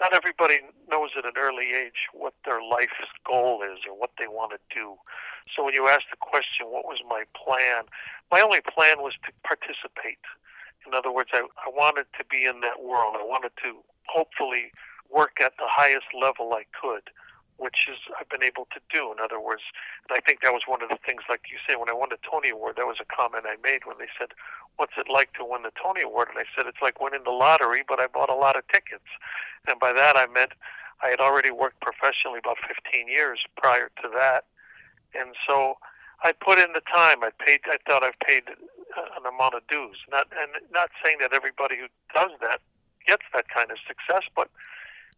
not 0.00 0.12
everybody 0.12 0.60
knows 0.88 1.10
at 1.16 1.24
an 1.24 1.36
early 1.36 1.72
age 1.72 2.08
what 2.12 2.34
their 2.44 2.60
life's 2.60 3.00
goal 3.24 3.62
is 3.62 3.80
or 3.88 3.96
what 3.96 4.10
they 4.18 4.28
want 4.28 4.52
to 4.52 4.60
do. 4.68 4.96
So 5.48 5.64
when 5.64 5.72
you 5.72 5.88
ask 5.88 6.04
the 6.10 6.20
question, 6.20 6.68
what 6.68 6.84
was 6.84 7.00
my 7.08 7.24
plan? 7.32 7.84
My 8.30 8.40
only 8.40 8.60
plan 8.60 9.00
was 9.00 9.14
to 9.24 9.32
participate 9.44 10.20
in 10.86 10.94
other 10.94 11.10
words, 11.10 11.30
I, 11.32 11.40
I 11.40 11.68
wanted 11.68 12.06
to 12.18 12.24
be 12.24 12.44
in 12.44 12.60
that 12.60 12.82
world. 12.82 13.16
I 13.18 13.24
wanted 13.24 13.52
to 13.64 13.76
hopefully 14.06 14.72
work 15.10 15.38
at 15.42 15.52
the 15.58 15.66
highest 15.66 16.06
level 16.14 16.52
I 16.54 16.64
could, 16.70 17.10
which 17.58 17.88
is 17.90 17.98
I've 18.18 18.28
been 18.28 18.42
able 18.42 18.66
to 18.72 18.80
do. 18.92 19.12
In 19.12 19.18
other 19.22 19.40
words, 19.40 19.62
and 20.08 20.16
I 20.16 20.20
think 20.20 20.42
that 20.42 20.52
was 20.52 20.62
one 20.66 20.82
of 20.82 20.88
the 20.88 20.98
things, 21.04 21.22
like 21.28 21.42
you 21.50 21.58
say, 21.66 21.76
when 21.76 21.88
I 21.88 21.94
won 21.94 22.10
the 22.10 22.18
Tony 22.22 22.50
Award, 22.50 22.76
that 22.76 22.86
was 22.86 22.98
a 23.00 23.08
comment 23.08 23.44
I 23.46 23.56
made 23.62 23.84
when 23.84 23.98
they 23.98 24.10
said, 24.18 24.30
"What's 24.76 24.94
it 24.96 25.08
like 25.10 25.32
to 25.34 25.44
win 25.44 25.62
the 25.62 25.72
Tony 25.80 26.02
Award?" 26.02 26.28
And 26.28 26.38
I 26.38 26.46
said, 26.54 26.66
"It's 26.66 26.82
like 26.82 27.00
winning 27.00 27.24
the 27.24 27.34
lottery, 27.34 27.82
but 27.86 28.00
I 28.00 28.06
bought 28.06 28.30
a 28.30 28.34
lot 28.34 28.56
of 28.56 28.66
tickets." 28.68 29.08
And 29.66 29.80
by 29.80 29.92
that 29.92 30.16
I 30.16 30.26
meant 30.26 30.52
I 31.02 31.08
had 31.08 31.20
already 31.20 31.50
worked 31.50 31.80
professionally 31.80 32.38
about 32.38 32.58
15 32.66 33.08
years 33.08 33.40
prior 33.56 33.90
to 34.02 34.08
that, 34.14 34.44
and 35.14 35.34
so 35.46 35.78
I 36.22 36.32
put 36.32 36.58
in 36.58 36.72
the 36.72 36.82
time. 36.82 37.22
I 37.22 37.30
paid. 37.44 37.60
I 37.66 37.78
thought 37.86 38.02
I 38.02 38.12
paid 38.26 38.44
an 38.96 39.26
amount 39.26 39.54
of 39.54 39.66
dues. 39.68 39.98
Not 40.10 40.28
and 40.32 40.52
not 40.72 40.90
saying 41.04 41.18
that 41.20 41.32
everybody 41.32 41.76
who 41.76 41.88
does 42.12 42.32
that 42.40 42.60
gets 43.06 43.22
that 43.34 43.48
kind 43.48 43.70
of 43.70 43.78
success, 43.86 44.24
but 44.34 44.48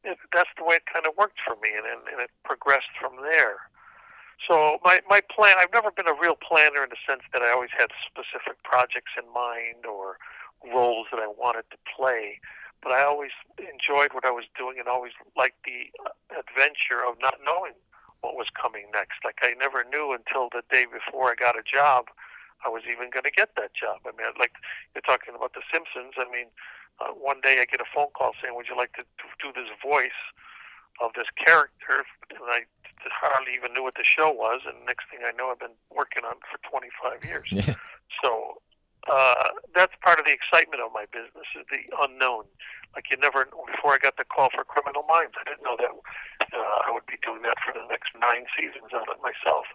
it, 0.04 0.18
that's 0.32 0.50
the 0.56 0.64
way 0.64 0.76
it 0.76 0.86
kind 0.86 1.06
of 1.06 1.16
worked 1.16 1.38
for 1.46 1.56
me, 1.62 1.70
and, 1.74 1.86
and, 1.86 2.06
and 2.10 2.20
it 2.20 2.30
progressed 2.44 2.92
from 3.00 3.16
there. 3.22 3.68
So 4.46 4.78
my 4.84 5.00
my 5.08 5.20
plan. 5.20 5.56
I've 5.58 5.72
never 5.72 5.90
been 5.90 6.06
a 6.06 6.14
real 6.14 6.36
planner 6.36 6.84
in 6.84 6.90
the 6.90 7.00
sense 7.06 7.22
that 7.32 7.42
I 7.42 7.50
always 7.50 7.70
had 7.76 7.90
specific 8.06 8.62
projects 8.62 9.12
in 9.18 9.26
mind 9.32 9.86
or 9.86 10.18
roles 10.62 11.06
that 11.10 11.20
I 11.20 11.26
wanted 11.26 11.64
to 11.70 11.78
play. 11.84 12.40
But 12.82 12.92
I 12.92 13.02
always 13.02 13.34
enjoyed 13.58 14.14
what 14.14 14.24
I 14.24 14.30
was 14.30 14.44
doing 14.56 14.78
and 14.78 14.86
always 14.86 15.12
liked 15.36 15.64
the 15.66 15.90
uh, 16.06 16.14
adventure 16.38 17.02
of 17.02 17.18
not 17.20 17.42
knowing 17.42 17.74
what 18.20 18.34
was 18.34 18.46
coming 18.54 18.86
next. 18.92 19.18
Like 19.24 19.38
I 19.42 19.54
never 19.58 19.82
knew 19.82 20.14
until 20.14 20.48
the 20.50 20.62
day 20.70 20.86
before 20.86 21.30
I 21.30 21.34
got 21.34 21.58
a 21.58 21.62
job 21.62 22.06
I 22.64 22.68
was 22.68 22.82
even 22.90 23.10
going 23.10 23.24
to 23.24 23.34
get 23.34 23.54
that 23.56 23.74
job. 23.74 24.02
I 24.06 24.12
mean, 24.16 24.26
like 24.38 24.58
you're 24.94 25.06
talking 25.06 25.34
about 25.34 25.54
The 25.54 25.62
Simpsons. 25.70 26.18
I 26.18 26.26
mean, 26.26 26.50
uh, 26.98 27.14
one 27.14 27.40
day 27.40 27.62
I 27.62 27.66
get 27.66 27.80
a 27.80 27.88
phone 27.88 28.10
call 28.14 28.34
saying, 28.42 28.54
"Would 28.54 28.66
you 28.66 28.76
like 28.76 28.94
to, 28.98 29.04
do 29.38 29.54
this 29.54 29.70
voice 29.78 30.18
of 31.00 31.14
this 31.14 31.30
character?" 31.38 32.02
And 32.34 32.42
I 32.50 32.66
hardly 33.06 33.54
even 33.54 33.72
knew 33.72 33.82
what 33.86 33.94
the 33.94 34.04
show 34.04 34.30
was. 34.30 34.66
And 34.66 34.84
next 34.84 35.06
thing 35.10 35.22
I 35.22 35.30
know, 35.30 35.50
I've 35.50 35.62
been 35.62 35.78
working 35.94 36.26
on 36.26 36.42
it 36.42 36.46
for 36.50 36.58
25 36.66 37.24
years. 37.24 37.46
Yeah. 37.50 37.74
So 38.22 38.58
uh, 39.06 39.54
that's 39.74 39.94
part 40.02 40.18
of 40.18 40.26
the 40.26 40.34
excitement 40.34 40.82
of 40.82 40.90
my 40.92 41.06
business 41.08 41.46
is 41.54 41.64
the 41.70 41.86
unknown. 42.02 42.44
Like 42.96 43.06
you 43.12 43.16
never 43.16 43.46
before 43.46 43.94
I 43.94 43.98
got 44.02 44.18
the 44.18 44.26
call 44.26 44.50
for 44.50 44.64
Criminal 44.64 45.06
Minds, 45.06 45.38
I 45.38 45.44
didn't 45.46 45.62
know 45.62 45.78
that 45.78 45.92
uh, 46.50 46.78
I 46.82 46.90
would 46.90 47.06
be 47.06 47.20
doing 47.22 47.46
that 47.46 47.60
for 47.62 47.70
the 47.70 47.86
next 47.86 48.10
nine 48.18 48.50
seasons 48.58 48.90
of 48.90 49.06
it 49.06 49.20
myself. 49.22 49.70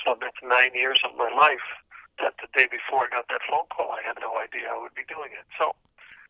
So 0.00 0.16
that's 0.16 0.38
nine 0.40 0.72
years 0.72 0.96
of 1.04 1.12
my 1.18 1.28
life 1.28 1.68
that 2.20 2.36
the 2.42 2.48
day 2.52 2.68
before 2.68 3.06
I 3.06 3.08
got 3.08 3.28
that 3.32 3.40
phone 3.48 3.68
call, 3.72 3.94
I 3.96 4.02
had 4.04 4.20
no 4.20 4.36
idea 4.36 4.68
I 4.68 4.76
would 4.76 4.94
be 4.94 5.06
doing 5.08 5.32
it. 5.32 5.46
So 5.56 5.72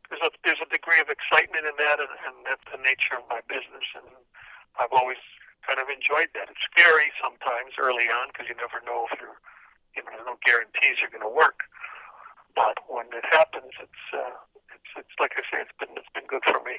there's 0.08 0.22
a 0.22 0.30
there's 0.44 0.62
a 0.62 0.70
degree 0.70 1.00
of 1.00 1.08
excitement 1.08 1.66
in 1.66 1.74
that, 1.80 1.98
and, 1.98 2.12
and 2.28 2.36
that's 2.46 2.64
the 2.70 2.78
nature 2.78 3.18
of 3.18 3.24
my 3.32 3.40
business. 3.50 3.86
And 3.96 4.06
I've 4.78 4.92
always 4.94 5.20
kind 5.66 5.80
of 5.82 5.88
enjoyed 5.90 6.30
that. 6.38 6.50
It's 6.52 6.62
scary 6.70 7.10
sometimes 7.18 7.74
early 7.80 8.06
on 8.10 8.30
because 8.30 8.46
you 8.46 8.56
never 8.58 8.78
know 8.84 9.08
if 9.10 9.18
you're 9.18 9.38
you 9.96 10.04
know 10.04 10.10
there's 10.14 10.28
no 10.28 10.38
guarantees 10.44 11.00
you're 11.00 11.12
going 11.12 11.26
to 11.26 11.32
work. 11.32 11.66
But 12.54 12.78
when 12.86 13.08
it 13.16 13.24
happens, 13.32 13.72
it's 13.80 14.04
uh, 14.12 14.36
it's 14.74 14.90
it's 15.02 15.16
like 15.18 15.32
I 15.34 15.42
say, 15.50 15.64
it's 15.64 15.76
been 15.80 15.92
it's 15.96 16.12
been 16.14 16.28
good 16.28 16.44
for 16.44 16.60
me. 16.62 16.78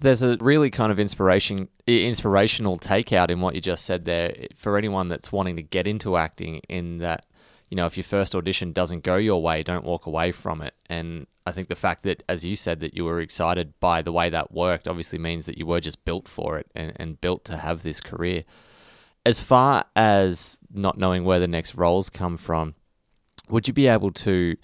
there's 0.00 0.22
a 0.22 0.36
really 0.40 0.70
kind 0.70 0.90
of 0.90 0.98
inspiration 0.98 1.68
inspirational 1.86 2.76
takeout 2.76 3.30
in 3.30 3.40
what 3.40 3.54
you 3.54 3.60
just 3.60 3.84
said 3.84 4.04
there 4.04 4.34
for 4.54 4.76
anyone 4.76 5.08
that's 5.08 5.30
wanting 5.30 5.56
to 5.56 5.62
get 5.62 5.86
into 5.86 6.16
acting 6.16 6.60
in 6.68 6.98
that 6.98 7.26
you 7.68 7.76
know 7.76 7.86
if 7.86 7.96
your 7.96 8.04
first 8.04 8.34
audition 8.34 8.72
doesn't 8.72 9.02
go 9.02 9.16
your 9.16 9.42
way 9.42 9.62
don't 9.62 9.84
walk 9.84 10.06
away 10.06 10.32
from 10.32 10.60
it 10.62 10.74
and 10.88 11.26
i 11.44 11.52
think 11.52 11.68
the 11.68 11.74
fact 11.76 12.02
that 12.02 12.22
as 12.28 12.44
you 12.44 12.56
said 12.56 12.80
that 12.80 12.94
you 12.94 13.04
were 13.04 13.20
excited 13.20 13.72
by 13.80 14.02
the 14.02 14.12
way 14.12 14.30
that 14.30 14.52
worked 14.52 14.86
obviously 14.86 15.18
means 15.18 15.46
that 15.46 15.58
you 15.58 15.66
were 15.66 15.80
just 15.80 16.04
built 16.04 16.28
for 16.28 16.58
it 16.58 16.66
and, 16.74 16.92
and 16.96 17.20
built 17.20 17.44
to 17.44 17.56
have 17.56 17.82
this 17.82 18.00
career 18.00 18.44
as 19.24 19.40
far 19.40 19.84
as 19.96 20.60
not 20.72 20.96
knowing 20.96 21.24
where 21.24 21.40
the 21.40 21.48
next 21.48 21.74
roles 21.74 22.08
come 22.08 22.36
from 22.36 22.74
would 23.48 23.66
you 23.66 23.74
be 23.74 23.86
able 23.86 24.10
to 24.10 24.56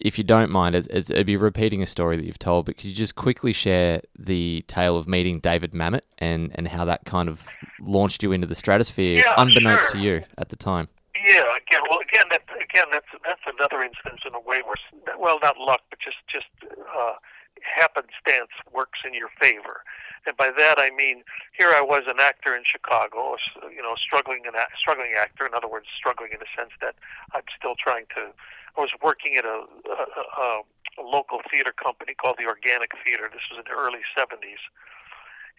if 0.00 0.16
you 0.16 0.24
don't 0.24 0.50
mind, 0.50 0.74
it's, 0.74 0.88
it'd 1.10 1.26
be 1.26 1.36
repeating 1.36 1.82
a 1.82 1.86
story 1.86 2.16
that 2.16 2.24
you've 2.24 2.38
told, 2.38 2.66
but 2.66 2.76
could 2.76 2.84
you 2.84 2.94
just 2.94 3.16
quickly 3.16 3.52
share 3.52 4.00
the 4.16 4.64
tale 4.68 4.96
of 4.96 5.08
meeting 5.08 5.40
David 5.40 5.72
Mamet 5.72 6.02
and, 6.18 6.52
and 6.54 6.68
how 6.68 6.84
that 6.84 7.04
kind 7.04 7.28
of 7.28 7.46
launched 7.80 8.22
you 8.22 8.32
into 8.32 8.46
the 8.46 8.54
stratosphere, 8.54 9.18
Yeah, 9.18 9.34
unbeknownst 9.36 9.90
sure. 9.90 10.00
to 10.00 10.06
you 10.06 10.22
at 10.36 10.50
the 10.50 10.56
time? 10.56 10.88
Yeah, 11.28 11.44
again, 11.60 11.84
well, 11.92 12.00
again, 12.00 12.24
that, 12.32 12.40
again, 12.56 12.88
that's 12.88 13.12
that's 13.20 13.44
another 13.44 13.84
instance 13.84 14.24
in 14.24 14.32
a 14.32 14.40
way 14.40 14.64
where, 14.64 14.80
well, 15.20 15.36
not 15.44 15.60
luck, 15.60 15.84
but 15.92 16.00
just 16.00 16.24
just 16.24 16.48
uh, 16.64 17.20
happenstance 17.60 18.48
works 18.72 19.04
in 19.04 19.12
your 19.12 19.28
favor. 19.36 19.84
And 20.24 20.40
by 20.40 20.48
that 20.56 20.80
I 20.80 20.88
mean, 20.88 21.28
here 21.52 21.76
I 21.76 21.84
was 21.84 22.08
an 22.08 22.16
actor 22.16 22.56
in 22.56 22.64
Chicago, 22.64 23.36
you 23.68 23.84
know, 23.84 23.92
struggling 24.00 24.48
an 24.48 24.56
struggling 24.80 25.12
actor. 25.20 25.44
In 25.44 25.52
other 25.52 25.68
words, 25.68 25.84
struggling 25.92 26.32
in 26.32 26.40
the 26.40 26.48
sense 26.56 26.72
that 26.80 26.96
I'm 27.36 27.44
still 27.52 27.76
trying 27.76 28.08
to. 28.16 28.32
I 28.76 28.80
was 28.80 28.96
working 29.04 29.36
at 29.36 29.44
a, 29.44 29.68
a, 29.84 30.04
a, 30.40 30.48
a 30.96 31.04
local 31.04 31.44
theater 31.52 31.76
company 31.76 32.16
called 32.16 32.40
the 32.40 32.48
Organic 32.48 32.96
Theater. 33.04 33.28
This 33.28 33.44
was 33.52 33.60
in 33.60 33.68
the 33.68 33.76
early 33.76 34.00
'70s, 34.16 34.64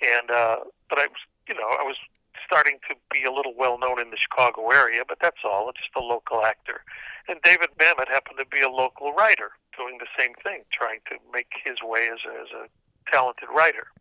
and 0.02 0.34
uh, 0.34 0.66
but 0.90 0.98
I 0.98 1.14
was, 1.14 1.22
you 1.46 1.54
know, 1.54 1.70
I 1.78 1.86
was 1.86 2.02
starting 2.50 2.82
to 2.90 2.98
be 3.14 3.24
a 3.24 3.32
little 3.32 3.54
well 3.54 3.78
known 3.78 4.02
in 4.02 4.10
the 4.10 4.18
Chicago 4.18 4.74
area, 4.74 5.06
but 5.08 5.20
that's 5.22 5.46
all. 5.46 5.72
Just 5.78 5.94
a 5.96 6.02
local 6.02 6.44
actor. 6.44 6.82
And 7.30 7.38
David 7.46 7.70
Mamet 7.78 8.10
happened 8.10 8.42
to 8.42 8.50
be 8.50 8.62
a 8.62 8.70
local 8.70 9.14
writer 9.14 9.54
doing 9.78 10.02
the 10.02 10.10
same 10.18 10.34
thing, 10.42 10.66
trying 10.74 11.00
to 11.14 11.22
make 11.32 11.54
his 11.64 11.78
way 11.86 12.10
as 12.10 12.26
a, 12.26 12.34
as 12.42 12.50
a 12.50 12.66
talented 13.06 13.50
writer. 13.54 13.94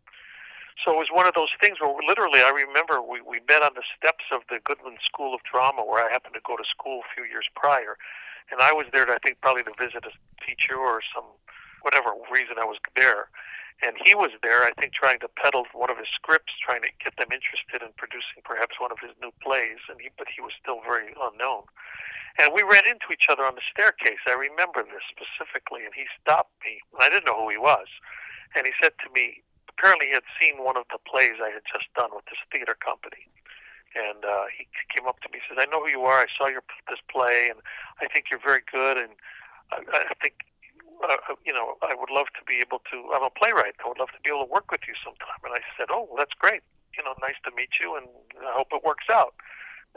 So 0.81 0.97
it 0.97 0.97
was 0.97 1.13
one 1.13 1.27
of 1.29 1.37
those 1.37 1.53
things 1.61 1.77
where 1.79 1.93
literally 2.01 2.41
I 2.41 2.49
remember 2.49 3.05
we, 3.05 3.21
we 3.21 3.37
met 3.45 3.61
on 3.61 3.77
the 3.77 3.85
steps 3.93 4.25
of 4.33 4.41
the 4.49 4.57
Goodman 4.65 4.97
School 5.05 5.35
of 5.35 5.45
Drama 5.45 5.85
where 5.85 6.01
I 6.01 6.09
happened 6.09 6.33
to 6.33 6.41
go 6.41 6.57
to 6.57 6.65
school 6.65 7.05
a 7.05 7.09
few 7.13 7.29
years 7.29 7.45
prior. 7.53 8.01
And 8.49 8.61
I 8.65 8.73
was 8.73 8.87
there, 8.91 9.05
to, 9.05 9.13
I 9.13 9.21
think, 9.21 9.37
probably 9.45 9.61
to 9.63 9.75
visit 9.77 10.09
a 10.09 10.13
teacher 10.41 10.73
or 10.73 11.05
some 11.13 11.27
whatever 11.85 12.17
reason 12.33 12.57
I 12.57 12.65
was 12.65 12.81
there. 12.95 13.29
And 13.79 13.95
he 14.03 14.11
was 14.11 14.35
there, 14.43 14.67
I 14.67 14.75
think, 14.75 14.91
trying 14.91 15.23
to 15.23 15.31
peddle 15.39 15.63
one 15.71 15.87
of 15.87 15.95
his 15.95 16.11
scripts, 16.11 16.51
trying 16.59 16.83
to 16.83 16.91
get 16.99 17.15
them 17.15 17.31
interested 17.31 17.79
in 17.79 17.95
producing 17.95 18.43
perhaps 18.43 18.75
one 18.75 18.91
of 18.91 18.99
his 18.99 19.15
new 19.23 19.31
plays. 19.39 19.79
And 19.87 20.03
he, 20.03 20.11
but 20.19 20.27
he 20.27 20.43
was 20.43 20.51
still 20.59 20.83
very 20.83 21.15
unknown. 21.15 21.63
And 22.37 22.51
we 22.51 22.63
ran 22.63 22.83
into 22.83 23.07
each 23.15 23.31
other 23.31 23.47
on 23.47 23.55
the 23.55 23.63
staircase. 23.63 24.19
I 24.27 24.35
remember 24.35 24.83
this 24.83 25.03
specifically. 25.07 25.87
And 25.87 25.95
he 25.95 26.11
stopped 26.19 26.51
me. 26.63 26.83
I 26.99 27.07
didn't 27.07 27.23
know 27.23 27.39
who 27.39 27.47
he 27.47 27.59
was. 27.59 27.87
And 28.51 28.67
he 28.67 28.75
said 28.83 28.99
to 28.99 29.07
me, 29.15 29.43
apparently 29.71 30.11
he 30.11 30.15
had 30.19 30.27
seen 30.35 30.59
one 30.59 30.75
of 30.75 30.83
the 30.91 30.99
plays 30.99 31.39
I 31.39 31.55
had 31.55 31.63
just 31.63 31.87
done 31.95 32.11
with 32.11 32.27
this 32.27 32.41
theater 32.51 32.75
company. 32.75 33.31
And 33.95 34.27
uh, 34.27 34.51
he 34.51 34.67
came 34.91 35.07
up 35.07 35.23
to 35.23 35.29
me 35.31 35.39
and 35.39 35.55
says, 35.55 35.57
I 35.63 35.71
know 35.71 35.81
who 35.81 35.89
you 35.89 36.03
are. 36.03 36.19
I 36.19 36.29
saw 36.35 36.51
your 36.51 36.61
this 36.91 37.01
play, 37.09 37.49
and 37.49 37.63
I 37.97 38.11
think 38.11 38.29
you're 38.29 38.43
very 38.43 38.61
good. 38.67 38.97
And 38.97 39.15
I, 39.71 40.11
I 40.11 40.15
think 40.21 40.45
uh, 41.03 41.35
you 41.45 41.53
know, 41.53 41.75
I 41.81 41.95
would 41.95 42.11
love 42.11 42.27
to 42.35 42.43
be 42.43 42.59
able 42.59 42.83
to. 42.91 42.97
I'm 43.15 43.23
a 43.23 43.31
playwright. 43.31 43.79
I 43.83 43.87
would 43.87 43.99
love 43.99 44.11
to 44.11 44.21
be 44.23 44.29
able 44.29 44.45
to 44.45 44.51
work 44.51 44.71
with 44.71 44.83
you 44.87 44.95
sometime. 44.99 45.39
And 45.43 45.55
I 45.55 45.63
said, 45.77 45.87
Oh, 45.91 46.07
well, 46.09 46.17
that's 46.19 46.35
great. 46.35 46.61
You 46.97 47.03
know, 47.03 47.15
nice 47.21 47.39
to 47.47 47.51
meet 47.55 47.79
you, 47.79 47.95
and 47.95 48.07
I 48.43 48.51
hope 48.51 48.73
it 48.75 48.83
works 48.83 49.07
out. 49.07 49.33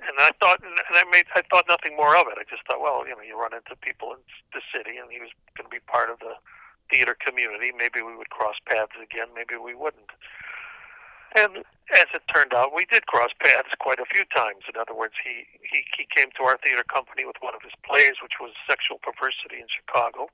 And 0.00 0.16
I 0.18 0.30
thought, 0.40 0.62
and 0.62 0.78
I 0.94 1.04
made, 1.10 1.26
I 1.34 1.42
thought 1.50 1.66
nothing 1.68 1.96
more 1.96 2.16
of 2.16 2.26
it. 2.30 2.38
I 2.40 2.46
just 2.48 2.64
thought, 2.64 2.80
well, 2.80 3.04
you 3.04 3.12
know, 3.12 3.20
you 3.24 3.36
run 3.36 3.52
into 3.52 3.76
people 3.76 4.14
in 4.14 4.20
the 4.56 4.62
city, 4.72 4.96
and 4.96 5.10
he 5.10 5.20
was 5.20 5.28
going 5.56 5.68
to 5.68 5.74
be 5.74 5.82
part 5.84 6.08
of 6.08 6.20
the 6.20 6.38
theater 6.88 7.16
community. 7.18 7.72
Maybe 7.74 8.00
we 8.00 8.16
would 8.16 8.30
cross 8.30 8.56
paths 8.64 8.96
again. 8.96 9.28
Maybe 9.34 9.56
we 9.60 9.74
wouldn't. 9.74 10.12
And 11.36 11.64
as 11.96 12.08
it 12.12 12.24
turned 12.28 12.52
out, 12.52 12.76
we 12.76 12.84
did 12.84 13.08
cross 13.08 13.32
paths 13.40 13.72
quite 13.80 14.00
a 14.00 14.08
few 14.08 14.24
times. 14.32 14.68
In 14.68 14.76
other 14.80 14.94
words, 14.94 15.16
he, 15.20 15.48
he, 15.64 15.84
he 15.96 16.04
came 16.08 16.28
to 16.36 16.44
our 16.44 16.60
theater 16.60 16.84
company 16.84 17.24
with 17.24 17.40
one 17.40 17.56
of 17.56 17.64
his 17.64 17.72
plays, 17.84 18.20
which 18.22 18.36
was 18.40 18.52
Sexual 18.68 19.00
Perversity 19.00 19.60
in 19.60 19.68
Chicago 19.68 20.28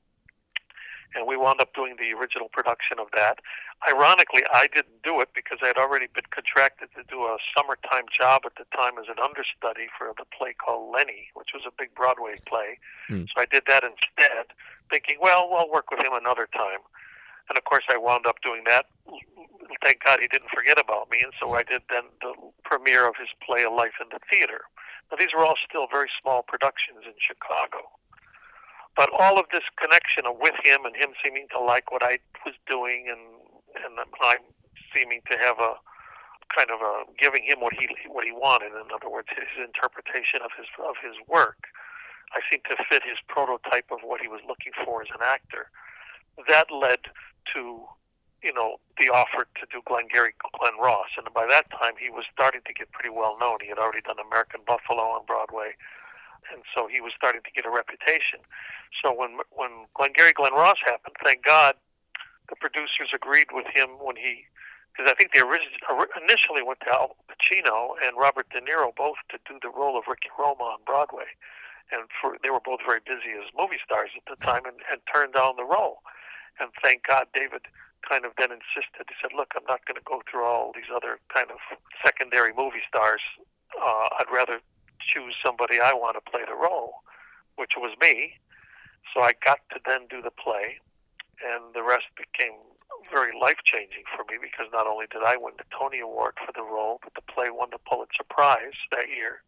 and 1.15 1.27
we 1.27 1.37
wound 1.37 1.61
up 1.61 1.75
doing 1.75 1.97
the 1.99 2.13
original 2.13 2.49
production 2.49 2.99
of 2.99 3.09
that. 3.15 3.41
Ironically, 3.89 4.43
I 4.53 4.67
didn't 4.67 5.03
do 5.03 5.21
it 5.21 5.31
because 5.35 5.59
I 5.63 5.69
had 5.69 5.77
already 5.77 6.07
been 6.13 6.29
contracted 6.31 6.89
to 6.97 7.03
do 7.09 7.25
a 7.25 7.39
summertime 7.57 8.11
job 8.11 8.43
at 8.45 8.57
the 8.57 8.67
time 8.77 8.99
as 8.99 9.07
an 9.09 9.23
understudy 9.23 9.89
for 9.97 10.13
the 10.19 10.27
play 10.37 10.53
called 10.53 10.93
Lenny, 10.93 11.31
which 11.35 11.51
was 11.55 11.63
a 11.67 11.73
big 11.77 11.95
Broadway 11.95 12.37
play. 12.47 12.79
Hmm. 13.09 13.25
So 13.31 13.41
I 13.41 13.47
did 13.47 13.65
that 13.69 13.85
instead, 13.85 14.53
thinking, 14.91 15.17
well, 15.21 15.49
I'll 15.55 15.71
work 15.71 15.91
with 15.91 16.01
him 16.01 16.13
another 16.13 16.49
time. 16.53 16.83
And 17.49 17.57
of 17.57 17.65
course, 17.65 17.85
I 17.89 17.97
wound 17.97 18.27
up 18.27 18.43
doing 18.43 18.65
that. 18.67 18.87
Thank 19.85 20.05
God 20.05 20.21
he 20.21 20.29
didn't 20.29 20.51
forget 20.53 20.79
about 20.79 21.11
me, 21.11 21.21
and 21.23 21.33
so 21.41 21.55
I 21.55 21.63
did 21.63 21.83
then 21.89 22.05
the 22.21 22.35
premiere 22.65 23.09
of 23.09 23.17
his 23.17 23.29
play 23.45 23.63
A 23.63 23.71
Life 23.71 23.97
in 24.01 24.09
the 24.11 24.21
Theater. 24.31 24.69
Now, 25.11 25.17
these 25.17 25.33
were 25.37 25.45
all 25.45 25.57
still 25.57 25.87
very 25.91 26.11
small 26.21 26.43
productions 26.43 27.05
in 27.07 27.17
Chicago. 27.17 27.89
But 28.99 29.15
all 29.15 29.39
of 29.39 29.47
this 29.55 29.63
connection 29.79 30.27
with 30.43 30.59
him 30.67 30.83
and 30.85 30.97
him 30.97 31.15
seeming 31.23 31.47
to 31.55 31.61
like 31.63 31.93
what 31.95 32.03
I 32.03 32.19
was 32.45 32.59
doing 32.67 33.07
and 33.07 33.23
and 33.79 33.95
I'm 33.95 34.43
seeming 34.93 35.23
to 35.31 35.39
have 35.39 35.63
a 35.63 35.79
kind 36.51 36.67
of 36.75 36.83
a 36.83 37.07
giving 37.15 37.45
him 37.47 37.61
what 37.61 37.75
he 37.79 37.87
what 38.11 38.25
he 38.27 38.33
wanted. 38.33 38.75
In 38.75 38.91
other 38.91 39.09
words, 39.09 39.29
his 39.31 39.47
interpretation 39.63 40.43
of 40.43 40.51
his 40.59 40.67
of 40.83 40.99
his 40.99 41.15
work. 41.31 41.71
I 42.35 42.43
seemed 42.51 42.67
to 42.67 42.77
fit 42.91 43.07
his 43.07 43.23
prototype 43.29 43.87
of 43.95 44.03
what 44.03 44.21
he 44.21 44.27
was 44.27 44.43
looking 44.51 44.73
for 44.85 45.01
as 45.01 45.09
an 45.15 45.23
actor. 45.23 45.71
That 46.51 46.67
led 46.75 47.07
to 47.55 47.87
you 48.43 48.53
know 48.53 48.83
the 48.99 49.15
offer 49.15 49.47
to 49.47 49.65
do 49.71 49.79
Glengarry 49.87 50.35
Glen 50.59 50.75
Ross, 50.83 51.15
and 51.17 51.33
by 51.33 51.47
that 51.47 51.71
time 51.71 51.95
he 52.03 52.11
was 52.11 52.27
starting 52.35 52.67
to 52.67 52.75
get 52.75 52.91
pretty 52.91 53.15
well 53.15 53.39
known. 53.39 53.63
He 53.63 53.69
had 53.71 53.79
already 53.79 54.03
done 54.03 54.19
American 54.19 54.67
Buffalo 54.67 55.15
on 55.15 55.23
Broadway, 55.25 55.79
and 56.53 56.63
so 56.75 56.89
he 56.89 57.01
was 57.01 57.13
starting 57.17 57.43
to 57.43 57.53
get 57.53 57.67
a 57.67 57.71
reputation. 57.71 58.41
So 59.03 59.13
when 59.13 59.39
when 59.51 59.87
Glengarry 59.95 60.33
Glen 60.33 60.53
Ross 60.53 60.79
happened, 60.85 61.17
thank 61.25 61.45
God, 61.45 61.75
the 62.49 62.57
producers 62.57 63.11
agreed 63.15 63.49
with 63.53 63.67
him 63.73 64.01
when 64.01 64.17
he, 64.17 64.45
because 64.93 65.11
I 65.11 65.15
think 65.15 65.33
they 65.33 65.41
origi- 65.41 65.81
initially 66.17 66.63
went 66.63 66.81
to 66.81 66.91
Al 66.91 67.17
Pacino 67.29 67.95
and 68.03 68.17
Robert 68.17 68.49
De 68.51 68.61
Niro 68.61 68.95
both 68.97 69.21
to 69.31 69.39
do 69.47 69.59
the 69.61 69.71
role 69.71 69.99
of 69.99 70.05
Ricky 70.09 70.31
Roma 70.39 70.65
on 70.77 70.81
Broadway, 70.85 71.29
and 71.93 72.09
for 72.21 72.37
they 72.43 72.51
were 72.51 72.65
both 72.65 72.81
very 72.87 73.01
busy 73.05 73.37
as 73.37 73.53
movie 73.57 73.81
stars 73.85 74.11
at 74.17 74.25
the 74.27 74.41
time, 74.45 74.65
and, 74.65 74.81
and 74.91 75.01
turned 75.13 75.35
down 75.35 75.57
the 75.57 75.69
role. 75.69 76.01
And 76.61 76.71
thank 76.83 77.07
God, 77.07 77.29
David 77.35 77.69
kind 78.09 78.25
of 78.25 78.33
then 78.39 78.51
insisted. 78.51 79.05
He 79.09 79.15
said, 79.21 79.37
"Look, 79.37 79.53
I'm 79.55 79.69
not 79.69 79.85
going 79.87 80.01
to 80.01 80.07
go 80.07 80.23
through 80.25 80.45
all 80.45 80.73
these 80.75 80.91
other 80.95 81.21
kind 81.33 81.51
of 81.51 81.59
secondary 82.05 82.53
movie 82.57 82.83
stars. 82.89 83.21
Uh, 83.77 84.09
I'd 84.19 84.33
rather 84.33 84.61
choose 85.09 85.35
somebody 85.43 85.81
I 85.81 85.93
want 85.93 86.17
to 86.23 86.31
play 86.31 86.43
the 86.47 86.55
role, 86.55 87.03
which 87.57 87.73
was 87.77 87.97
me." 88.01 88.37
So 89.15 89.23
I 89.23 89.33
got 89.33 89.61
to 89.73 89.81
then 89.85 90.07
do 90.09 90.21
the 90.21 90.31
play, 90.31 90.79
and 91.43 91.75
the 91.75 91.83
rest 91.83 92.07
became 92.17 92.55
very 93.11 93.33
life 93.33 93.65
changing 93.65 94.05
for 94.15 94.25
me 94.29 94.37
because 94.41 94.69
not 94.73 94.87
only 94.87 95.07
did 95.11 95.23
I 95.25 95.37
win 95.37 95.55
the 95.57 95.65
Tony 95.73 96.01
Award 96.01 96.35
for 96.45 96.53
the 96.53 96.63
role, 96.63 97.01
but 97.03 97.15
the 97.15 97.25
play 97.25 97.49
won 97.51 97.71
the 97.73 97.79
Pulitzer 97.79 98.25
Prize 98.29 98.77
that 98.91 99.09
year. 99.09 99.41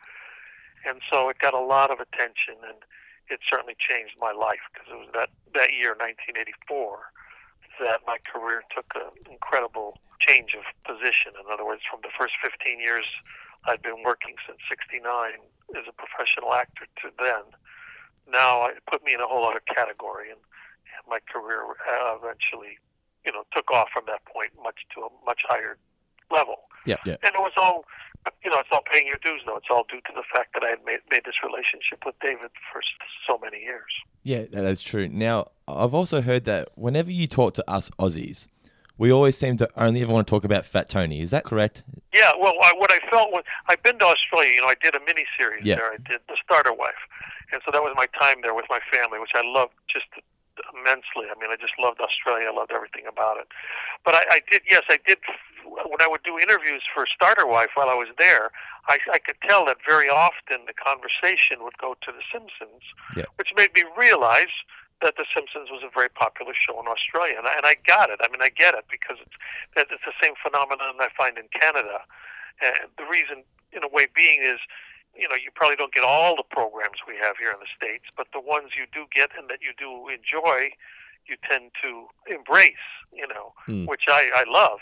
And 0.86 1.02
so 1.10 1.28
it 1.28 1.38
got 1.38 1.52
a 1.52 1.60
lot 1.60 1.90
of 1.90 2.00
attention, 2.00 2.56
and 2.64 2.80
it 3.28 3.40
certainly 3.44 3.76
changed 3.76 4.16
my 4.18 4.32
life 4.32 4.64
because 4.72 4.88
it 4.88 4.96
was 4.96 5.12
that, 5.12 5.28
that 5.52 5.76
year, 5.76 5.92
1984, 5.92 7.12
that 7.84 8.00
my 8.06 8.16
career 8.24 8.64
took 8.74 8.92
an 8.96 9.12
incredible 9.30 9.98
change 10.18 10.56
of 10.56 10.64
position. 10.88 11.36
In 11.36 11.52
other 11.52 11.64
words, 11.64 11.82
from 11.88 12.00
the 12.02 12.12
first 12.16 12.34
15 12.40 12.80
years 12.80 13.04
I'd 13.64 13.82
been 13.82 14.02
working 14.04 14.36
since 14.46 14.58
69 14.68 15.04
as 15.76 15.84
a 15.88 15.92
professional 15.92 16.54
actor 16.54 16.86
to 17.02 17.10
then, 17.18 17.44
now 18.30 18.66
it 18.66 18.82
put 18.90 19.04
me 19.04 19.14
in 19.14 19.20
a 19.20 19.26
whole 19.26 19.48
other 19.48 19.62
category, 19.66 20.30
and, 20.30 20.40
and 20.40 21.02
my 21.08 21.18
career 21.30 21.62
uh, 21.62 22.16
eventually, 22.16 22.78
you 23.24 23.32
know, 23.32 23.44
took 23.52 23.70
off 23.70 23.88
from 23.92 24.04
that 24.06 24.24
point 24.24 24.50
much 24.62 24.86
to 24.94 25.02
a 25.02 25.08
much 25.26 25.42
higher 25.46 25.76
level. 26.30 26.68
Yeah. 26.86 26.96
Yeah. 27.04 27.16
And 27.22 27.34
it 27.34 27.40
was 27.40 27.52
all, 27.56 27.84
you 28.44 28.50
know, 28.50 28.58
it's 28.60 28.68
all 28.72 28.82
paying 28.90 29.06
your 29.06 29.18
dues. 29.22 29.42
though. 29.46 29.56
it's 29.56 29.66
all 29.70 29.84
due 29.88 30.00
to 30.00 30.12
the 30.14 30.22
fact 30.32 30.54
that 30.54 30.62
I 30.62 30.70
had 30.70 30.84
made, 30.84 31.00
made 31.10 31.24
this 31.24 31.42
relationship 31.44 32.04
with 32.06 32.14
David 32.20 32.50
for 32.72 32.80
so 33.26 33.38
many 33.38 33.62
years. 33.62 33.90
Yeah, 34.22 34.44
that's 34.50 34.82
true. 34.82 35.08
Now, 35.08 35.50
I've 35.66 35.94
also 35.94 36.20
heard 36.20 36.44
that 36.44 36.70
whenever 36.76 37.10
you 37.10 37.26
talk 37.26 37.54
to 37.54 37.70
us 37.70 37.90
Aussies, 37.98 38.46
we 39.00 39.10
always 39.10 39.34
seem 39.36 39.56
to 39.56 39.66
only 39.80 40.02
ever 40.02 40.12
want 40.12 40.26
to 40.26 40.30
talk 40.30 40.44
about 40.44 40.66
Fat 40.66 40.90
Tony. 40.90 41.22
Is 41.22 41.30
that 41.30 41.42
correct? 41.44 41.82
Yeah, 42.12 42.32
well, 42.38 42.52
I, 42.62 42.74
what 42.76 42.92
I 42.92 42.98
felt 43.08 43.32
was 43.32 43.44
I've 43.66 43.82
been 43.82 43.98
to 44.00 44.04
Australia. 44.04 44.52
You 44.52 44.60
know, 44.60 44.68
I 44.68 44.74
did 44.80 44.94
a 44.94 45.00
mini 45.06 45.24
series 45.38 45.64
Yeah. 45.64 45.76
there. 45.76 45.90
I 45.90 45.96
did 45.96 46.20
The 46.28 46.36
Starter 46.44 46.74
Wife, 46.74 47.00
and 47.50 47.62
so 47.64 47.70
that 47.72 47.80
was 47.82 47.94
my 47.96 48.06
time 48.12 48.42
there 48.42 48.52
with 48.54 48.66
my 48.68 48.78
family, 48.92 49.18
which 49.18 49.32
I 49.34 49.40
loved 49.42 49.72
just 49.88 50.04
immensely. 50.76 51.32
I 51.32 51.40
mean, 51.40 51.50
I 51.50 51.56
just 51.56 51.72
loved 51.78 51.98
Australia. 52.00 52.48
I 52.52 52.54
loved 52.54 52.72
everything 52.72 53.06
about 53.08 53.38
it. 53.38 53.48
But 54.04 54.16
I, 54.16 54.22
I 54.36 54.40
did, 54.50 54.60
yes, 54.68 54.82
I 54.90 54.98
did. 55.06 55.16
When 55.64 56.02
I 56.02 56.06
would 56.08 56.22
do 56.22 56.38
interviews 56.38 56.82
for 56.92 57.06
Starter 57.06 57.46
Wife 57.46 57.70
while 57.74 57.88
I 57.88 57.94
was 57.94 58.08
there, 58.18 58.50
I, 58.86 58.98
I 59.14 59.18
could 59.18 59.36
tell 59.48 59.64
that 59.64 59.78
very 59.88 60.10
often 60.10 60.66
the 60.66 60.74
conversation 60.76 61.64
would 61.64 61.78
go 61.78 61.96
to 62.02 62.12
The 62.12 62.20
Simpsons, 62.30 62.82
Yeah. 63.16 63.24
which 63.36 63.52
made 63.56 63.72
me 63.74 63.84
realize 63.96 64.52
that 65.02 65.16
The 65.16 65.24
Simpsons 65.32 65.70
was 65.70 65.82
a 65.82 65.90
very 65.92 66.10
popular 66.10 66.52
show 66.54 66.78
in 66.80 66.86
Australia, 66.86 67.36
and 67.38 67.46
I, 67.46 67.54
and 67.56 67.66
I 67.66 67.76
got 67.86 68.10
it. 68.10 68.20
I 68.22 68.28
mean, 68.28 68.42
I 68.42 68.50
get 68.50 68.74
it 68.74 68.84
because 68.90 69.16
it's 69.20 69.36
that 69.76 69.88
it's 69.90 70.04
the 70.04 70.16
same 70.20 70.34
phenomenon 70.36 71.00
I 71.00 71.08
find 71.16 71.38
in 71.38 71.48
Canada, 71.52 72.04
and 72.60 72.92
the 72.98 73.08
reason, 73.08 73.44
in 73.72 73.82
a 73.82 73.88
way, 73.88 74.06
being 74.12 74.42
is 74.42 74.60
you 75.16 75.28
know, 75.28 75.34
you 75.34 75.50
probably 75.54 75.76
don't 75.76 75.92
get 75.92 76.04
all 76.04 76.36
the 76.36 76.46
programs 76.46 77.02
we 77.06 77.16
have 77.16 77.36
here 77.36 77.50
in 77.50 77.58
the 77.58 77.70
States, 77.74 78.04
but 78.16 78.28
the 78.32 78.40
ones 78.40 78.78
you 78.78 78.86
do 78.92 79.06
get 79.12 79.30
and 79.36 79.50
that 79.50 79.58
you 79.60 79.74
do 79.76 80.06
enjoy, 80.08 80.70
you 81.26 81.36
tend 81.42 81.72
to 81.82 82.06
embrace, 82.30 82.86
you 83.12 83.26
know, 83.26 83.52
Hmm. 83.66 83.86
which 83.86 84.04
I, 84.08 84.30
I 84.34 84.44
love. 84.48 84.78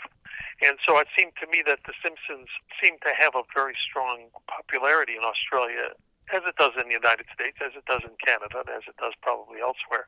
And 0.61 0.77
so 0.85 0.97
it 0.99 1.07
seemed 1.17 1.33
to 1.41 1.47
me 1.47 1.63
that 1.65 1.79
The 1.85 1.93
Simpsons 2.03 2.47
seemed 2.81 3.01
to 3.01 3.13
have 3.17 3.33
a 3.35 3.43
very 3.53 3.73
strong 3.79 4.29
popularity 4.47 5.15
in 5.17 5.23
Australia, 5.23 5.93
as 6.33 6.43
it 6.47 6.55
does 6.57 6.73
in 6.77 6.87
the 6.87 6.97
United 6.97 7.25
States, 7.33 7.57
as 7.63 7.73
it 7.75 7.85
does 7.85 8.01
in 8.03 8.15
Canada, 8.21 8.61
and 8.65 8.69
as 8.69 8.85
it 8.87 8.97
does 8.97 9.13
probably 9.21 9.61
elsewhere. 9.61 10.07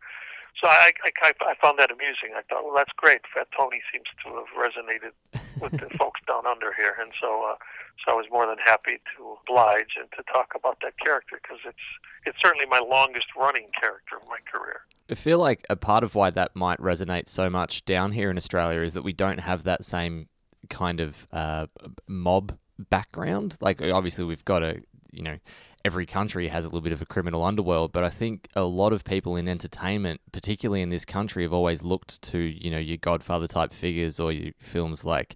So 0.60 0.68
I, 0.68 0.92
I, 1.06 1.32
I 1.48 1.56
found 1.62 1.80
that 1.80 1.92
amusing. 1.92 2.36
I 2.36 2.44
thought, 2.44 2.66
well, 2.66 2.76
that's 2.76 2.92
great. 2.98 3.22
Fat 3.34 3.48
Tony 3.56 3.80
seems 3.88 4.12
to 4.24 4.36
have 4.36 4.52
resonated 4.52 5.16
with 5.64 5.80
the 5.80 5.90
folks 5.98 6.20
down 6.28 6.46
under 6.46 6.74
here, 6.74 6.96
and 7.00 7.12
so 7.20 7.48
uh, 7.48 7.56
so 8.04 8.12
I 8.12 8.16
was 8.16 8.26
more 8.30 8.46
than 8.46 8.58
happy 8.60 9.00
to 9.16 9.38
oblige 9.42 9.96
and 10.00 10.12
to 10.18 10.24
talk 10.32 10.52
about 10.56 10.78
that 10.82 11.00
character 11.00 11.40
because 11.42 11.60
it's 11.66 11.88
it's 12.26 12.38
certainly 12.42 12.66
my 12.66 12.80
longest 12.80 13.28
running 13.38 13.70
character 13.80 14.18
of 14.18 14.28
my 14.28 14.38
career. 14.52 14.82
I 15.10 15.16
feel 15.16 15.40
like 15.40 15.66
a 15.70 15.76
part 15.76 16.04
of 16.04 16.16
why 16.16 16.30
that 16.32 16.56
might 16.56 16.80
resonate 16.80 17.28
so 17.28 17.50
much 17.50 17.86
down 17.86 18.12
here 18.12 18.30
in 18.30 18.38
Australia 18.38 18.82
is 18.82 18.94
that 18.94 19.04
we 19.04 19.14
don't 19.14 19.40
have 19.40 19.64
that 19.64 19.84
same 19.86 20.28
kind 20.70 21.00
of 21.00 21.28
uh, 21.32 21.68
mob 22.08 22.58
background. 22.78 23.58
Like, 23.62 23.82
obviously, 23.82 24.26
we've 24.26 24.46
got 24.46 24.64
a, 24.64 24.82
you 25.12 25.22
know, 25.24 25.38
every 25.84 26.06
country 26.06 26.48
has 26.48 26.66
a 26.66 26.68
little 26.68 26.82
bit 26.82 26.94
of 26.94 27.02
a 27.02 27.06
criminal 27.06 27.44
underworld, 27.44 27.92
but 27.92 28.04
I 28.04 28.10
think 28.10 28.48
a 28.56 28.64
lot 28.64 28.94
of 28.94 29.04
people 29.04 29.36
in 29.36 29.48
entertainment, 29.48 30.22
particularly 30.32 30.82
in 30.82 30.90
this 30.90 31.06
country, 31.06 31.44
have 31.44 31.54
always 31.54 31.84
looked 31.84 32.22
to, 32.24 32.38
you 32.38 32.70
know, 32.70 32.78
your 32.78 32.98
Godfather 32.98 33.48
type 33.48 33.74
figures 33.74 34.20
or 34.20 34.32
your 34.32 34.54
films 34.60 35.06
like 35.06 35.36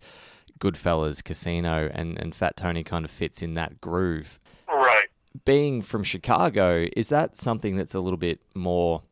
Goodfellas, 0.60 1.24
Casino, 1.24 1.90
and, 1.94 2.18
and 2.18 2.34
Fat 2.34 2.58
Tony 2.58 2.84
kind 2.84 3.06
of 3.06 3.12
fits 3.12 3.42
in 3.42 3.54
that 3.54 3.82
groove. 3.82 4.40
Right. 4.68 5.08
Being 5.44 5.82
from 5.82 6.04
Chicago, 6.04 6.88
is 6.96 7.10
that 7.10 7.38
something 7.38 7.75
that's 7.75 7.94
a 7.94 8.00
little 8.00 8.18
bit 8.18 8.40
more 8.54 9.04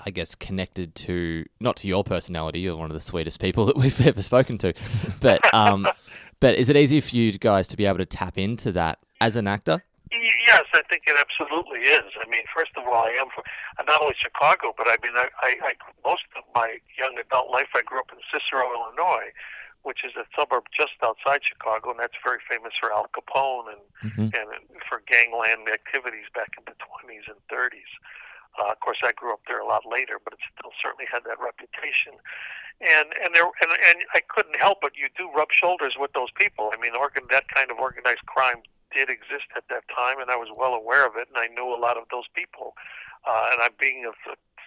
I 0.00 0.10
guess 0.10 0.36
connected 0.36 0.94
to 0.94 1.44
not 1.60 1.76
to 1.78 1.88
your 1.88 2.04
personality. 2.04 2.60
You're 2.60 2.76
one 2.76 2.90
of 2.90 2.94
the 2.94 3.00
sweetest 3.00 3.40
people 3.40 3.64
that 3.66 3.76
we've 3.76 4.06
ever 4.06 4.22
spoken 4.22 4.58
to, 4.58 4.72
but 5.20 5.40
um, 5.52 5.88
but 6.40 6.54
is 6.54 6.68
it 6.68 6.76
easy 6.76 7.00
for 7.00 7.16
you 7.16 7.32
guys 7.32 7.66
to 7.68 7.76
be 7.76 7.84
able 7.84 7.98
to 7.98 8.06
tap 8.06 8.38
into 8.38 8.72
that 8.72 9.00
as 9.20 9.36
an 9.36 9.48
actor? 9.48 9.82
Yes, 10.10 10.64
I 10.72 10.82
think 10.88 11.04
it 11.06 11.16
absolutely 11.20 11.80
is. 11.84 12.16
I 12.16 12.24
mean, 12.28 12.44
first 12.54 12.72
of 12.76 12.86
all, 12.88 13.04
I 13.04 13.12
am 13.20 13.28
from 13.28 13.44
not 13.86 14.00
only 14.00 14.16
Chicago, 14.16 14.72
but 14.76 14.88
I 14.88 14.96
mean, 15.04 15.12
I, 15.16 15.28
I, 15.44 15.50
I 15.60 15.72
most 16.04 16.24
of 16.36 16.44
my 16.54 16.80
young 16.96 17.18
adult 17.20 17.50
life, 17.50 17.68
I 17.76 17.82
grew 17.82 18.00
up 18.00 18.08
in 18.12 18.18
Cicero, 18.32 18.72
Illinois, 18.72 19.30
which 19.82 20.04
is 20.04 20.16
a 20.16 20.24
suburb 20.34 20.64
just 20.72 20.96
outside 21.04 21.44
Chicago, 21.44 21.90
and 21.92 22.00
that's 22.00 22.16
very 22.24 22.40
famous 22.48 22.72
for 22.80 22.92
Al 22.92 23.06
Capone 23.12 23.72
and 23.76 23.82
Mhm. 23.98 24.30
and 24.32 24.48
for 24.88 25.02
gangland 25.06 25.68
activities 25.68 26.26
back 26.34 26.54
in 26.56 26.64
the 26.64 26.76
20s 26.78 27.26
and 27.28 27.40
30s. 27.48 27.90
Uh, 28.58 28.72
of 28.72 28.80
course, 28.80 28.98
I 29.04 29.12
grew 29.12 29.32
up 29.32 29.40
there 29.46 29.60
a 29.60 29.66
lot 29.66 29.84
later, 29.86 30.18
but 30.22 30.32
it 30.32 30.40
still 30.56 30.72
certainly 30.80 31.06
had 31.10 31.24
that 31.24 31.38
reputation. 31.38 32.14
And 32.80 33.12
and 33.22 33.34
there 33.34 33.44
and, 33.44 33.70
and 33.86 33.98
I 34.14 34.20
couldn't 34.20 34.56
help 34.56 34.80
but 34.80 34.96
you 34.96 35.08
do 35.16 35.28
rub 35.34 35.52
shoulders 35.52 35.96
with 35.98 36.12
those 36.12 36.30
people. 36.32 36.70
I 36.72 36.76
mean, 36.80 36.94
organ 36.94 37.24
that 37.30 37.48
kind 37.48 37.70
of 37.70 37.78
organized 37.78 38.24
crime 38.26 38.62
did 38.94 39.08
exist 39.08 39.50
at 39.56 39.64
that 39.70 39.84
time, 39.88 40.20
and 40.20 40.30
I 40.30 40.36
was 40.36 40.48
well 40.54 40.74
aware 40.74 41.06
of 41.06 41.16
it, 41.16 41.28
and 41.28 41.36
I 41.36 41.48
knew 41.48 41.68
a 41.72 41.80
lot 41.80 41.96
of 41.96 42.04
those 42.10 42.28
people. 42.34 42.74
Uh, 43.26 43.50
and 43.52 43.62
I'm 43.62 43.76
being 43.78 44.06
of 44.06 44.14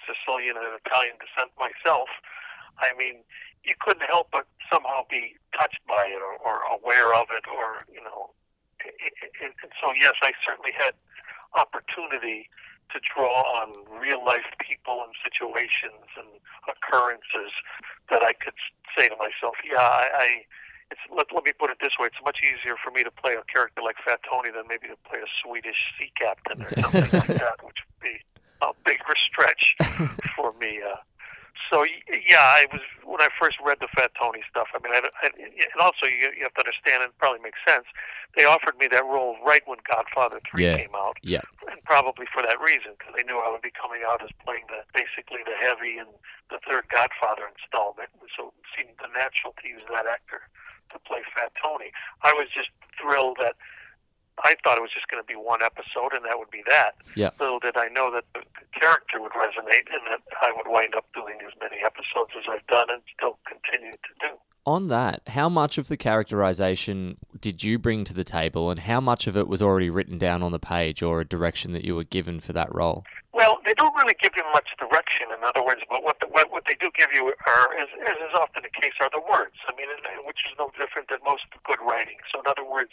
Sicilian 0.05 0.57
and 0.57 0.77
Italian 0.85 1.15
descent 1.17 1.51
myself. 1.57 2.09
I 2.77 2.93
mean, 2.97 3.23
you 3.63 3.73
couldn't 3.79 4.05
help 4.05 4.29
but 4.31 4.47
somehow 4.71 5.05
be 5.09 5.37
touched 5.57 5.81
by 5.87 6.09
it 6.09 6.21
or, 6.21 6.37
or 6.41 6.65
aware 6.71 7.13
of 7.13 7.27
it, 7.29 7.45
or 7.47 7.85
you 7.91 8.01
know. 8.01 8.33
And, 8.81 8.93
and 9.45 9.53
and 9.61 9.71
so, 9.77 9.93
yes, 9.93 10.17
I 10.21 10.33
certainly 10.45 10.73
had 10.73 10.97
opportunity 11.53 12.49
to 12.91 12.99
draw 12.99 13.43
on 13.61 13.73
real 13.87 14.23
life 14.25 14.47
people 14.59 15.03
and 15.05 15.13
situations 15.23 16.11
and 16.17 16.27
occurrences 16.67 17.53
that 18.09 18.21
I 18.21 18.33
could 18.33 18.55
say 18.97 19.07
to 19.07 19.15
myself, 19.15 19.55
yeah, 19.63 19.79
I, 19.79 20.07
I 20.11 20.27
it's 20.91 20.99
let, 21.15 21.27
let 21.33 21.43
me 21.45 21.53
put 21.57 21.71
it 21.71 21.77
this 21.81 21.95
way, 21.99 22.07
it's 22.07 22.19
much 22.23 22.39
easier 22.43 22.75
for 22.83 22.91
me 22.91 23.03
to 23.03 23.11
play 23.11 23.33
a 23.33 23.43
character 23.51 23.81
like 23.81 23.95
Fat 24.03 24.19
Tony 24.29 24.51
than 24.51 24.67
maybe 24.67 24.87
to 24.91 24.99
play 25.07 25.19
a 25.19 25.29
Swedish 25.41 25.79
sea 25.97 26.11
captain 26.19 26.61
or 26.61 26.69
something 26.83 27.09
like 27.15 27.39
that, 27.39 27.63
which 27.63 27.79
would 27.79 27.99
be 28.03 28.19
a 28.61 28.71
bigger 28.85 29.15
stretch 29.15 29.75
for 30.35 30.53
me. 30.59 30.81
Uh, 30.83 30.99
so 31.71 31.83
yeah, 32.27 32.43
I 32.43 32.65
was 32.71 32.81
when 33.07 33.21
I 33.21 33.29
first 33.39 33.57
read 33.63 33.79
the 33.79 33.87
Fat 33.95 34.11
Tony 34.19 34.43
stuff. 34.49 34.67
I 34.75 34.79
mean, 34.83 34.91
I, 34.91 35.07
I, 35.23 35.27
and 35.31 35.79
also 35.79 36.05
you, 36.07 36.31
you 36.35 36.43
have 36.43 36.55
to 36.59 36.63
understand, 36.63 37.03
and 37.03 37.11
it 37.11 37.17
probably 37.19 37.39
makes 37.39 37.59
sense. 37.67 37.85
They 38.35 38.43
offered 38.47 38.75
me 38.79 38.87
that 38.91 39.03
role 39.03 39.35
right 39.43 39.61
when 39.67 39.79
Godfather 39.83 40.39
Three 40.47 40.67
Yeah. 40.67 40.77
came 40.79 40.95
out, 40.95 41.19
Yeah. 41.23 41.43
and 41.71 41.83
probably 41.83 42.25
for 42.31 42.41
that 42.43 42.59
reason, 42.59 42.95
because 42.99 43.13
they 43.15 43.23
knew 43.23 43.39
I 43.39 43.51
would 43.51 43.61
be 43.63 43.71
coming 43.75 44.03
out 44.07 44.23
as 44.23 44.31
playing 44.43 44.67
the 44.71 44.83
basically 44.95 45.43
the 45.43 45.55
heavy 45.59 45.99
and 45.99 46.07
the 46.49 46.59
third 46.67 46.87
Godfather 46.91 47.47
installment. 47.47 48.09
So 48.35 48.55
it 48.55 48.65
seemed 48.75 48.95
the 48.99 49.11
natural 49.11 49.55
to 49.61 49.65
use 49.67 49.83
that 49.91 50.07
actor 50.07 50.47
to 50.93 50.99
play 50.99 51.19
Fat 51.35 51.51
Tony. 51.61 51.91
I 52.23 52.33
was 52.33 52.47
just 52.53 52.69
thrilled 52.99 53.37
that 53.39 53.55
I 54.43 54.55
thought 54.63 54.77
it 54.77 54.81
was 54.81 54.93
just 54.93 55.07
going 55.07 55.21
to 55.21 55.27
be 55.27 55.35
one 55.35 55.61
episode, 55.61 56.13
and 56.13 56.25
that 56.25 56.37
would 56.37 56.49
be 56.49 56.63
that. 56.69 56.95
Yeah. 57.15 57.31
Little 57.39 57.59
did 57.59 57.77
I 57.77 57.87
know 57.89 58.11
that 58.11 58.25
the, 58.33 58.41
character 58.79 59.21
would 59.21 59.33
resonate, 59.33 59.91
and 59.93 60.01
that 60.09 60.21
I 60.41 60.51
would 60.55 60.65
wind 60.65 60.95
up 60.95 61.05
doing 61.13 61.35
as 61.45 61.53
many 61.59 61.83
episodes 61.85 62.31
as 62.37 62.45
I've 62.49 62.65
done, 62.67 62.87
and 62.89 63.01
still 63.15 63.37
continue 63.45 63.91
to 63.91 64.13
do. 64.19 64.33
On 64.65 64.87
that, 64.89 65.21
how 65.27 65.49
much 65.49 65.77
of 65.77 65.87
the 65.87 65.97
characterization 65.97 67.17
did 67.39 67.63
you 67.63 67.77
bring 67.77 68.03
to 68.05 68.13
the 68.13 68.23
table, 68.23 68.69
and 68.71 68.79
how 68.79 69.01
much 69.01 69.27
of 69.27 69.35
it 69.35 69.47
was 69.47 69.61
already 69.61 69.89
written 69.89 70.17
down 70.17 70.41
on 70.41 70.51
the 70.51 70.59
page 70.59 71.03
or 71.03 71.21
a 71.21 71.25
direction 71.25 71.73
that 71.73 71.83
you 71.83 71.95
were 71.95 72.03
given 72.03 72.39
for 72.39 72.53
that 72.53 72.73
role? 72.73 73.03
Well, 73.33 73.59
they 73.65 73.73
don't 73.73 73.95
really 73.95 74.15
give 74.21 74.33
you 74.35 74.43
much 74.53 74.69
direction. 74.77 75.33
In 75.35 75.43
other 75.43 75.63
words, 75.63 75.81
but 75.89 76.03
what 76.03 76.19
the, 76.19 76.27
what, 76.27 76.51
what 76.51 76.63
they 76.67 76.75
do 76.75 76.91
give 76.97 77.09
you 77.13 77.33
are, 77.47 77.67
as, 77.77 77.89
as 78.05 78.17
is 78.17 78.33
often 78.33 78.61
the 78.63 78.69
case, 78.69 78.93
are 78.99 79.09
the 79.09 79.21
words. 79.21 79.57
I 79.67 79.75
mean, 79.75 79.87
which 80.25 80.45
is 80.45 80.53
no 80.59 80.69
different 80.77 81.09
than 81.09 81.19
most 81.25 81.45
good 81.65 81.79
writing. 81.81 82.17
So, 82.31 82.41
in 82.41 82.47
other 82.47 82.65
words, 82.67 82.91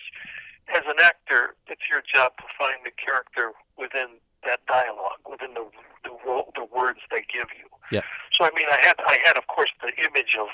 as 0.75 0.85
an 0.87 1.01
actor, 1.03 1.55
it's 1.67 1.89
your 1.89 2.03
job 2.03 2.37
to 2.39 2.47
find 2.59 2.85
the 2.85 2.93
character 2.93 3.53
within 3.77 4.21
that 4.45 4.65
dialogue, 4.67 5.23
within 5.29 5.55
the 5.55 5.65
the, 6.05 6.15
the 6.55 6.67
words 6.71 7.01
they 7.11 7.25
give 7.27 7.51
you. 7.59 7.67
Yeah. 7.91 8.07
So, 8.33 8.45
I 8.45 8.51
mean, 8.55 8.67
I 8.71 8.79
had 8.81 8.97
I 9.03 9.19
had, 9.25 9.37
of 9.37 9.47
course, 9.49 9.71
the 9.83 9.93
image 9.99 10.37
of 10.39 10.49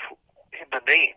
the 0.71 0.81
name. 0.87 1.15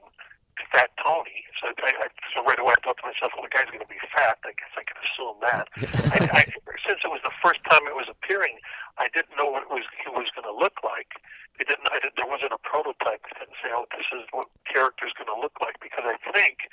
Fat 0.74 0.90
Tony. 0.98 1.46
So 1.62 1.70
I, 1.70 1.94
I, 2.02 2.06
so 2.34 2.42
right 2.42 2.58
away 2.58 2.74
I 2.74 2.82
thought 2.82 2.98
to 2.98 3.06
myself, 3.06 3.30
well, 3.38 3.46
the 3.46 3.54
guy's 3.54 3.70
going 3.70 3.80
to 3.80 3.86
be 3.86 4.02
fat. 4.10 4.42
I 4.42 4.52
guess 4.58 4.74
I 4.74 4.82
can 4.82 4.98
assume 4.98 5.38
that. 5.46 5.64
I, 6.18 6.18
I, 6.34 6.42
since 6.82 6.98
it 7.06 7.10
was 7.14 7.22
the 7.22 7.32
first 7.38 7.62
time 7.70 7.86
it 7.86 7.94
was 7.94 8.10
appearing, 8.10 8.58
I 8.98 9.06
didn't 9.14 9.38
know 9.38 9.46
what 9.46 9.64
it 9.64 9.70
was 9.70 9.86
it 10.02 10.10
was 10.10 10.26
going 10.34 10.50
to 10.50 10.52
look 10.52 10.82
like. 10.82 11.14
It 11.62 11.70
didn't. 11.70 11.86
I 11.94 12.02
didn't 12.02 12.18
there 12.18 12.26
wasn't 12.26 12.52
a 12.52 12.60
prototype. 12.60 13.22
I 13.30 13.32
didn't 13.38 13.54
say, 13.62 13.70
oh, 13.70 13.86
this 13.94 14.10
is 14.10 14.26
what 14.34 14.50
character's 14.66 15.14
going 15.14 15.30
to 15.30 15.38
look 15.38 15.62
like 15.62 15.78
because 15.78 16.02
I 16.02 16.18
think 16.34 16.66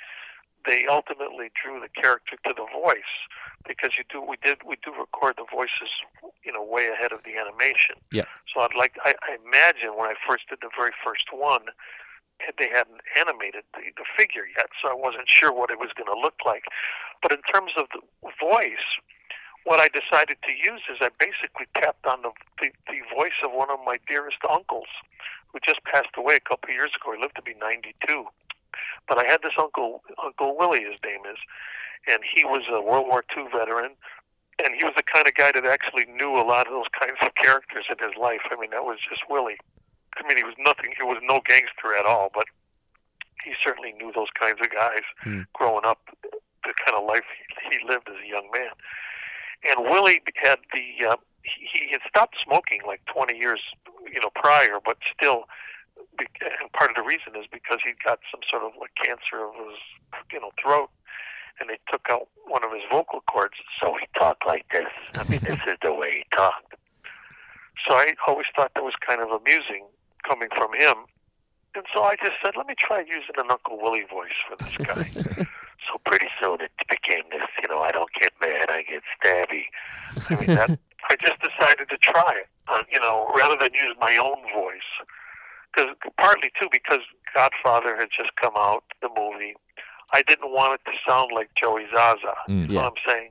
they 0.66 0.86
ultimately 0.90 1.50
drew 1.54 1.80
the 1.80 1.88
character 1.88 2.36
to 2.44 2.52
the 2.54 2.66
voice 2.74 3.14
because 3.66 3.96
you 3.98 4.04
do 4.10 4.20
we 4.20 4.36
did 4.42 4.58
we 4.66 4.76
do 4.84 4.92
record 4.92 5.36
the 5.38 5.46
voices 5.50 5.90
you 6.44 6.52
know 6.52 6.62
way 6.62 6.88
ahead 6.88 7.12
of 7.12 7.20
the 7.24 7.38
animation. 7.38 7.96
Yeah. 8.10 8.28
So 8.52 8.60
I'd 8.60 8.76
like 8.76 8.96
I, 9.04 9.14
I 9.22 9.38
imagine 9.44 9.96
when 9.96 10.08
I 10.10 10.14
first 10.26 10.48
did 10.48 10.58
the 10.60 10.70
very 10.76 10.92
first 11.04 11.28
one 11.32 11.70
they 12.58 12.68
hadn't 12.68 13.00
animated 13.18 13.64
the, 13.74 13.80
the 13.96 14.04
figure 14.16 14.44
yet, 14.56 14.68
so 14.80 14.88
I 14.88 14.94
wasn't 14.94 15.28
sure 15.28 15.52
what 15.52 15.70
it 15.70 15.78
was 15.78 15.90
going 15.96 16.12
to 16.12 16.20
look 16.20 16.36
like. 16.44 16.64
But 17.22 17.32
in 17.32 17.40
terms 17.42 17.72
of 17.76 17.86
the 17.92 18.00
voice, 18.38 18.84
what 19.64 19.80
I 19.80 19.88
decided 19.88 20.38
to 20.46 20.52
use 20.52 20.82
is 20.92 20.98
I 21.00 21.10
basically 21.18 21.66
tapped 21.74 22.06
on 22.06 22.22
the, 22.22 22.30
the, 22.60 22.70
the 22.86 23.00
voice 23.14 23.36
of 23.42 23.52
one 23.52 23.70
of 23.70 23.80
my 23.84 23.98
dearest 24.06 24.38
uncles 24.48 24.88
who 25.50 25.58
just 25.64 25.82
passed 25.84 26.14
away 26.16 26.36
a 26.36 26.40
couple 26.40 26.70
of 26.70 26.74
years 26.74 26.92
ago. 26.94 27.14
He 27.16 27.20
lived 27.20 27.36
to 27.36 27.42
be 27.42 27.54
92. 27.58 28.26
But 29.08 29.18
I 29.18 29.24
had 29.26 29.42
this 29.42 29.52
uncle, 29.58 30.02
Uncle 30.22 30.56
Willie, 30.56 30.82
his 30.84 30.98
name 31.04 31.20
is, 31.30 31.38
and 32.08 32.20
he 32.22 32.44
was 32.44 32.62
a 32.70 32.80
World 32.82 33.06
War 33.06 33.24
II 33.36 33.44
veteran. 33.52 33.92
And 34.64 34.74
he 34.74 34.84
was 34.84 34.94
the 34.96 35.02
kind 35.02 35.26
of 35.28 35.34
guy 35.34 35.52
that 35.52 35.66
actually 35.66 36.06
knew 36.06 36.32
a 36.38 36.40
lot 36.46 36.66
of 36.66 36.72
those 36.72 36.88
kinds 36.98 37.18
of 37.20 37.34
characters 37.34 37.84
in 37.90 37.98
his 38.00 38.16
life. 38.16 38.40
I 38.50 38.56
mean, 38.58 38.70
that 38.70 38.84
was 38.84 38.98
just 39.08 39.22
Willie. 39.28 39.58
I 40.16 40.26
mean, 40.26 40.38
he 40.38 40.44
was 40.44 40.54
nothing. 40.58 40.94
He 40.96 41.02
was 41.04 41.18
no 41.22 41.40
gangster 41.46 41.92
at 41.98 42.06
all, 42.06 42.30
but 42.32 42.46
he 43.44 43.52
certainly 43.62 43.92
knew 43.92 44.12
those 44.14 44.32
kinds 44.38 44.58
of 44.60 44.70
guys 44.70 45.02
Hmm. 45.22 45.42
growing 45.52 45.84
up, 45.84 46.00
the 46.22 46.72
kind 46.84 46.96
of 46.96 47.04
life 47.06 47.24
he, 47.68 47.76
he 47.76 47.84
lived 47.86 48.08
as 48.08 48.16
a 48.24 48.26
young 48.26 48.48
man. 48.50 48.72
And 49.68 49.84
Willie 49.90 50.22
had 50.36 50.58
the 50.72 51.06
uh, 51.06 51.16
he, 51.42 51.68
he 51.86 51.92
had 51.92 52.00
stopped 52.08 52.36
smoking 52.42 52.80
like 52.86 53.04
20 53.12 53.36
years, 53.36 53.60
you 54.12 54.20
know, 54.20 54.30
prior, 54.34 54.78
but 54.84 54.96
still, 55.12 55.44
part 56.72 56.90
of 56.90 56.96
the 56.96 57.02
reason 57.02 57.36
is 57.36 57.46
because 57.50 57.78
he 57.84 57.92
got 58.04 58.20
some 58.30 58.40
sort 58.48 58.62
of 58.62 58.72
like 58.80 58.92
cancer 58.96 59.44
of 59.44 59.54
his, 59.54 59.78
you 60.32 60.40
know, 60.40 60.50
throat, 60.60 60.90
and 61.60 61.70
they 61.70 61.78
took 61.90 62.06
out 62.10 62.28
one 62.46 62.64
of 62.64 62.72
his 62.72 62.82
vocal 62.90 63.20
cords, 63.30 63.54
so 63.80 63.96
he 63.98 64.06
talked 64.18 64.46
like 64.46 64.66
this. 64.70 64.90
I 65.14 65.24
mean, 65.28 65.40
this 65.40 65.60
is 65.66 65.78
the 65.82 65.92
way 65.92 66.22
he 66.22 66.36
talked. 66.36 66.74
So 67.86 67.94
I 67.94 68.14
always 68.26 68.46
thought 68.54 68.72
that 68.74 68.84
was 68.84 68.94
kind 69.06 69.20
of 69.20 69.30
amusing 69.30 69.86
coming 70.26 70.48
from 70.54 70.72
him. 70.74 71.06
And 71.74 71.84
so 71.92 72.02
I 72.02 72.16
just 72.16 72.36
said, 72.42 72.54
let 72.56 72.66
me 72.66 72.74
try 72.78 73.00
using 73.00 73.36
an 73.36 73.50
Uncle 73.50 73.78
Willie 73.80 74.06
voice 74.10 74.36
for 74.48 74.56
this 74.56 74.76
guy. 74.78 75.10
so 75.86 76.00
pretty 76.04 76.28
soon 76.40 76.60
it 76.60 76.72
became 76.88 77.24
this, 77.30 77.46
you 77.62 77.68
know, 77.68 77.80
I 77.80 77.92
don't 77.92 78.10
get 78.18 78.32
mad, 78.40 78.70
I 78.70 78.82
get 78.82 79.02
stabby. 79.20 79.64
I 80.30 80.40
mean, 80.40 80.56
that, 80.56 80.78
I 81.10 81.16
just 81.16 81.38
decided 81.40 81.88
to 81.90 81.98
try 81.98 82.40
it, 82.40 82.48
uh, 82.68 82.82
you 82.90 82.98
know, 82.98 83.30
rather 83.36 83.56
than 83.60 83.74
use 83.74 83.94
my 84.00 84.16
own 84.16 84.40
voice. 84.54 84.90
Cause, 85.74 85.94
partly, 86.18 86.50
too, 86.58 86.68
because 86.70 87.00
Godfather 87.34 87.96
had 87.96 88.08
just 88.14 88.34
come 88.36 88.54
out, 88.56 88.84
the 89.02 89.08
movie. 89.16 89.54
I 90.12 90.22
didn't 90.22 90.52
want 90.52 90.80
it 90.80 90.90
to 90.90 90.96
sound 91.06 91.32
like 91.34 91.50
Joey 91.54 91.86
Zaza. 91.92 92.34
Mm. 92.48 92.68
You 92.70 92.78
know 92.78 92.88
what 92.88 92.94
I'm 92.94 93.02
saying? 93.06 93.30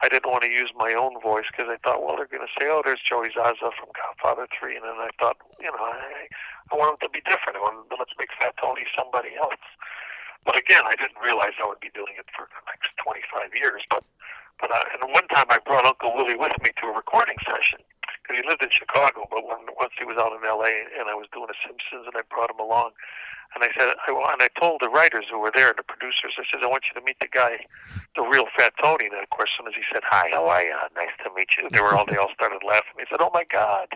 I 0.00 0.08
didn't 0.08 0.28
want 0.28 0.44
to 0.44 0.52
use 0.52 0.72
my 0.76 0.92
own 0.92 1.16
voice 1.20 1.48
because 1.48 1.72
I 1.72 1.80
thought, 1.80 2.04
well, 2.04 2.16
they're 2.16 2.28
going 2.28 2.44
to 2.44 2.52
say, 2.52 2.68
oh, 2.68 2.82
there's 2.84 3.00
Joey 3.00 3.32
Zaza 3.32 3.72
from 3.80 3.88
Godfather 3.96 4.44
3. 4.52 4.76
And 4.76 4.84
then 4.84 5.00
I 5.00 5.08
thought, 5.16 5.40
you 5.56 5.72
know, 5.72 5.80
I, 5.80 6.28
I 6.68 6.76
want 6.76 6.96
him 6.96 7.08
to 7.08 7.12
be 7.12 7.24
different. 7.24 7.56
I 7.56 7.64
want, 7.64 7.88
let's 7.96 8.12
make 8.20 8.28
Fat 8.36 8.56
Tony 8.60 8.84
somebody 8.92 9.32
else. 9.40 9.60
But 10.44 10.58
again, 10.58 10.84
I 10.84 10.94
didn't 10.94 11.18
realize 11.18 11.56
I 11.58 11.66
would 11.66 11.80
be 11.80 11.90
doing 11.96 12.14
it 12.20 12.28
for 12.36 12.44
the 12.44 12.60
next 12.68 12.92
25 13.00 13.56
years. 13.56 13.82
But 13.88 14.04
but 14.60 14.72
I, 14.72 14.80
and 14.94 15.12
one 15.12 15.28
time 15.28 15.46
I 15.50 15.58
brought 15.64 15.84
Uncle 15.84 16.14
Willie 16.14 16.36
with 16.36 16.56
me 16.62 16.70
to 16.80 16.84
a 16.88 16.94
recording 16.94 17.36
session 17.44 17.80
because 17.92 17.95
he 18.34 18.42
lived 18.46 18.62
in 18.62 18.70
Chicago. 18.70 19.28
But 19.30 19.46
when, 19.46 19.62
once 19.78 19.94
he 19.98 20.04
was 20.04 20.16
out 20.18 20.32
in 20.34 20.42
L.A. 20.42 20.88
and 20.98 21.08
I 21.08 21.14
was 21.14 21.26
doing 21.32 21.46
The 21.46 21.58
Simpsons, 21.62 22.10
and 22.10 22.16
I 22.16 22.22
brought 22.26 22.50
him 22.50 22.58
along, 22.58 22.92
and 23.54 23.64
I 23.64 23.68
said, 23.72 23.88
I, 23.88 24.10
and 24.32 24.42
I 24.42 24.48
told 24.58 24.80
the 24.80 24.88
writers 24.88 25.26
who 25.30 25.38
were 25.38 25.52
there, 25.54 25.72
the 25.76 25.82
producers, 25.82 26.34
I 26.36 26.44
said, 26.50 26.62
I 26.62 26.66
want 26.66 26.84
you 26.92 27.00
to 27.00 27.04
meet 27.04 27.16
the 27.20 27.28
guy, 27.28 27.64
the 28.14 28.22
real 28.22 28.44
Fat 28.56 28.74
Tony. 28.82 29.06
And 29.06 29.14
of 29.22 29.30
course, 29.30 29.50
as 29.54 29.56
soon 29.56 29.68
as 29.68 29.74
he 29.74 29.82
said, 29.92 30.02
"Hi, 30.04 30.28
how 30.32 30.48
are 30.48 30.62
you? 30.62 30.76
Nice 30.94 31.14
to 31.24 31.30
meet 31.34 31.48
you," 31.56 31.68
they 31.70 31.80
were 31.80 31.94
all 31.94 32.04
they 32.04 32.16
all 32.16 32.32
started 32.34 32.60
laughing. 32.66 32.98
They 32.98 33.06
said, 33.08 33.20
"Oh 33.20 33.30
my 33.32 33.44
God, 33.48 33.88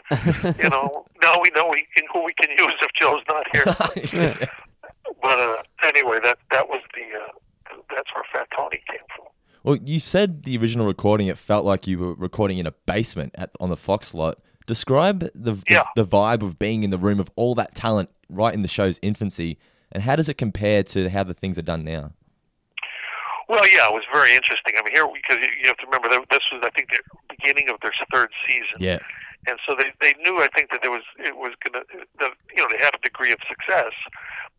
you 0.57 0.69
know, 0.71 1.05
now 1.23 1.41
we 1.43 1.51
know 1.51 1.69
we 1.69 1.87
can, 1.95 2.07
who 2.13 2.25
we 2.25 2.33
can 2.33 2.51
use 2.57 2.75
if 2.81 2.93
Joe's 2.95 3.23
not 3.29 3.45
here." 3.53 3.65
but 5.23 5.39
uh, 5.39 5.63
anyway, 5.85 6.21
that 6.23 6.39
that 6.51 6.69
was 6.69 6.81
the 6.95 7.05
uh, 7.19 7.77
that's 7.95 8.09
where 8.15 8.25
Fat 8.33 8.49
Tony 8.57 8.81
came 8.89 9.05
from. 9.17 9.27
Well, 9.63 9.77
you 9.77 10.01
said 10.01 10.45
the 10.45 10.57
original 10.57 10.87
recording, 10.87 11.27
it 11.27 11.39
felt 11.39 11.65
like 11.65 11.87
you 11.87 11.99
were 11.99 12.15
recording 12.15 12.59
in 12.59 12.67
a 12.67 12.73
basement 12.87 13.35
at 13.37 13.51
on 13.61 13.69
the 13.69 13.77
Fox 13.77 14.15
lot. 14.15 14.39
Describe 14.67 15.21
the, 15.21 15.31
the, 15.35 15.63
Yeah. 15.69 15.85
the 15.97 16.05
vibe 16.07 16.43
of 16.43 16.59
being 16.59 16.83
in 16.83 16.91
the 16.91 16.99
room 16.99 17.21
of 17.21 17.31
all 17.37 17.55
that 17.57 17.75
talent 17.75 18.09
right 18.29 18.55
in 18.55 18.63
the 18.63 18.69
show's 18.69 18.99
infancy, 19.03 19.59
and 19.93 20.03
how 20.05 20.17
does 20.17 20.29
it 20.29 20.35
compare 20.39 20.83
to 20.85 21.11
how 21.11 21.25
the 21.25 21.35
things 21.35 21.59
are 21.59 21.63
done 21.63 21.85
now? 21.85 22.13
Well, 23.49 23.67
yeah, 23.69 23.89
it 23.89 23.93
was 23.93 24.05
very 24.13 24.33
interesting. 24.35 24.75
I 24.79 24.83
mean, 24.85 24.95
here 24.95 25.05
because 25.13 25.43
you 25.43 25.49
you 25.61 25.67
have 25.67 25.77
to 25.79 25.87
remember 25.87 26.09
that 26.09 26.21
this 26.31 26.47
was, 26.53 26.63
I 26.65 26.71
think, 26.71 26.91
the 26.91 27.01
beginning 27.29 27.69
of 27.69 27.81
their 27.83 27.93
third 28.15 28.31
season. 28.47 28.79
Yeah. 28.79 28.99
and 29.49 29.59
so 29.67 29.75
they 29.75 29.91
they 30.01 30.15
knew 30.23 30.41
I 30.41 30.47
think 30.55 30.71
that 30.71 30.81
there 30.83 30.91
was 30.93 31.03
it 31.19 31.35
was 31.37 31.53
gonna 31.65 31.83
you 32.55 32.63
know 32.63 32.69
they 32.71 32.79
had 32.79 32.95
a 32.95 32.99
degree 33.03 33.33
of 33.33 33.39
success, 33.49 33.93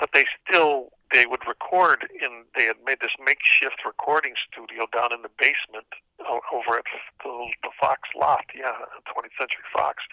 but 0.02 0.10
they 0.14 0.26
still 0.42 0.90
they 1.14 1.26
would 1.28 1.46
record 1.48 2.10
in 2.10 2.44
they 2.58 2.66
had 2.66 2.78
made 2.84 3.00
this 3.00 3.14
makeshift 3.24 3.86
recording 3.86 4.34
studio 4.50 4.88
down 4.92 5.14
in 5.14 5.22
the 5.22 5.30
basement 5.38 5.86
over 6.52 6.80
at 6.80 6.86
the, 7.24 7.30
the 7.62 7.70
Fox 7.80 8.10
lot, 8.18 8.46
yeah, 8.56 8.74
20th 9.06 9.38
Century 9.38 9.68
Fox. 9.72 10.04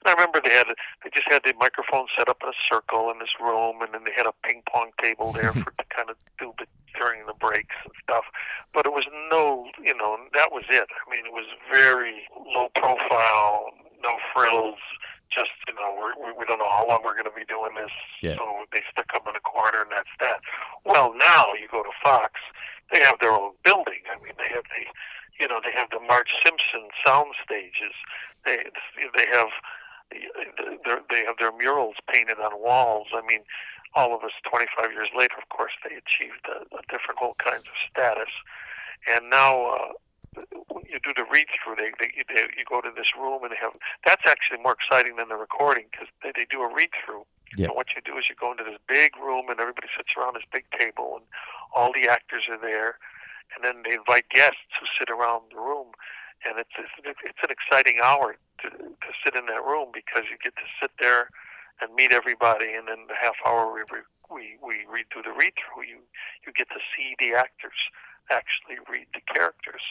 And 0.00 0.08
I 0.08 0.12
remember 0.12 0.40
they 0.42 0.54
had 0.54 0.68
they 1.04 1.10
just 1.12 1.28
had 1.28 1.42
the 1.44 1.52
microphone 1.58 2.06
set 2.16 2.28
up 2.28 2.38
in 2.42 2.48
a 2.48 2.58
circle 2.66 3.10
in 3.10 3.18
this 3.18 3.36
room, 3.38 3.82
and 3.82 3.92
then 3.92 4.04
they 4.04 4.16
had 4.16 4.26
a 4.26 4.32
ping 4.42 4.62
pong 4.64 4.90
table 5.02 5.32
there 5.32 5.52
for 5.60 5.70
to 5.76 5.84
kind 5.92 6.08
of 6.08 6.16
do 6.40 6.52
the 6.58 6.66
during 6.96 7.26
the 7.26 7.34
breaks 7.34 7.76
and 7.84 7.92
stuff. 8.02 8.24
But 8.72 8.86
it 8.86 8.92
was 8.92 9.04
no, 9.28 9.68
you 9.84 9.94
know, 9.94 10.16
that 10.32 10.48
was 10.50 10.64
it. 10.70 10.88
I 10.88 11.04
mean, 11.12 11.26
it 11.26 11.32
was 11.32 11.46
very 11.68 12.24
low 12.32 12.68
profile, 12.74 13.68
no 14.02 14.16
frills. 14.32 14.80
Just 15.36 15.52
you 15.68 15.74
know, 15.76 15.92
we're, 15.92 16.16
we 16.16 16.32
we 16.32 16.44
don't 16.48 16.58
know 16.58 16.70
how 16.72 16.88
long 16.88 17.04
we're 17.04 17.12
going 17.12 17.28
to 17.28 17.36
be 17.36 17.44
doing 17.44 17.76
this, 17.76 17.92
Yeah. 18.24 18.36
so 18.40 18.64
they 18.72 18.80
stick 18.90 19.12
them 19.12 19.28
in 19.28 19.36
a 19.36 19.44
corner, 19.44 19.82
and 19.84 19.92
that's 19.92 20.08
that. 20.20 20.40
Well, 20.88 21.12
now 21.12 21.52
you 21.60 21.68
go 21.70 21.82
to 21.84 21.92
Fox, 22.02 22.40
they 22.90 23.04
have 23.04 23.20
their 23.20 23.32
own 23.36 23.52
building. 23.62 24.00
I 24.08 24.16
mean, 24.24 24.32
they 24.40 24.48
have 24.56 24.64
the, 24.64 24.82
you 25.38 25.46
know, 25.46 25.60
they 25.62 25.76
have 25.76 25.90
the 25.92 26.00
Marge 26.00 26.32
Simpson 26.42 26.88
sound 27.04 27.36
stages. 27.44 27.92
They 28.48 28.64
they 29.12 29.26
have 29.36 29.52
they're- 30.10 31.04
have 31.26 31.36
their 31.38 31.52
murals 31.52 31.96
painted 32.12 32.38
on 32.38 32.52
walls. 32.62 33.08
I 33.12 33.20
mean, 33.26 33.40
all 33.94 34.14
of 34.14 34.22
us 34.22 34.32
25 34.48 34.92
years 34.92 35.08
later, 35.16 35.34
of 35.36 35.48
course, 35.48 35.72
they 35.82 35.96
achieved 35.96 36.46
a, 36.48 36.62
a 36.76 36.82
different 36.88 37.18
whole 37.18 37.34
kinds 37.42 37.64
of 37.64 37.74
status. 37.90 38.30
And 39.12 39.28
now 39.30 39.66
uh, 39.66 39.92
you 40.88 40.98
do 41.02 41.12
the 41.14 41.26
read 41.30 41.46
through, 41.52 41.76
they, 41.76 41.90
they, 41.98 42.10
they 42.28 42.42
you 42.56 42.64
go 42.68 42.80
to 42.80 42.90
this 42.94 43.12
room 43.16 43.42
and 43.42 43.52
they 43.52 43.60
have 43.60 43.72
that's 44.04 44.24
actually 44.26 44.58
more 44.62 44.76
exciting 44.76 45.16
than 45.16 45.28
the 45.28 45.36
recording 45.36 45.86
because 45.90 46.08
they, 46.22 46.32
they 46.36 46.46
do 46.50 46.62
a 46.62 46.70
read 46.72 46.90
through. 47.04 47.24
Yeah. 47.56 47.70
And 47.70 47.76
what 47.76 47.94
you 47.94 48.02
do 48.02 48.18
is 48.18 48.28
you 48.28 48.34
go 48.34 48.50
into 48.50 48.64
this 48.64 48.78
big 48.88 49.16
room 49.16 49.48
and 49.48 49.60
everybody 49.60 49.88
sits 49.96 50.12
around 50.18 50.34
this 50.34 50.48
big 50.50 50.66
table 50.74 51.22
and 51.22 51.24
all 51.74 51.92
the 51.92 52.08
actors 52.08 52.44
are 52.50 52.58
there, 52.58 52.98
and 53.54 53.62
then 53.62 53.82
they 53.84 53.96
invite 53.96 54.28
guests 54.30 54.66
who 54.80 54.86
sit 54.98 55.10
around 55.10 55.52
the 55.54 55.60
room, 55.60 55.94
and 56.44 56.58
it's 56.58 56.74
it's, 56.78 57.20
it's 57.24 57.42
an 57.42 57.52
exciting 57.52 58.00
hour 58.02 58.36
to 58.62 58.68
to 58.70 59.10
sit 59.24 59.34
in 59.34 59.46
that 59.46 59.64
room 59.64 59.90
because 59.92 60.28
you 60.30 60.36
get 60.42 60.56
to 60.56 60.66
sit 60.80 60.90
there 60.98 61.30
and 61.80 61.94
meet 61.94 62.12
everybody, 62.12 62.72
and 62.72 62.88
then 62.88 63.06
the 63.08 63.14
half 63.14 63.36
hour 63.44 63.72
we 63.72 63.82
we 63.92 64.00
we, 64.28 64.58
we 64.62 64.74
read 64.90 65.06
through 65.12 65.22
the 65.22 65.32
read 65.36 65.54
through, 65.54 65.84
you 65.84 65.98
you 66.44 66.52
get 66.52 66.68
to 66.70 66.80
see 66.96 67.14
the 67.18 67.34
actors 67.36 67.78
actually 68.30 68.78
read 68.90 69.06
the 69.14 69.22
characters. 69.26 69.82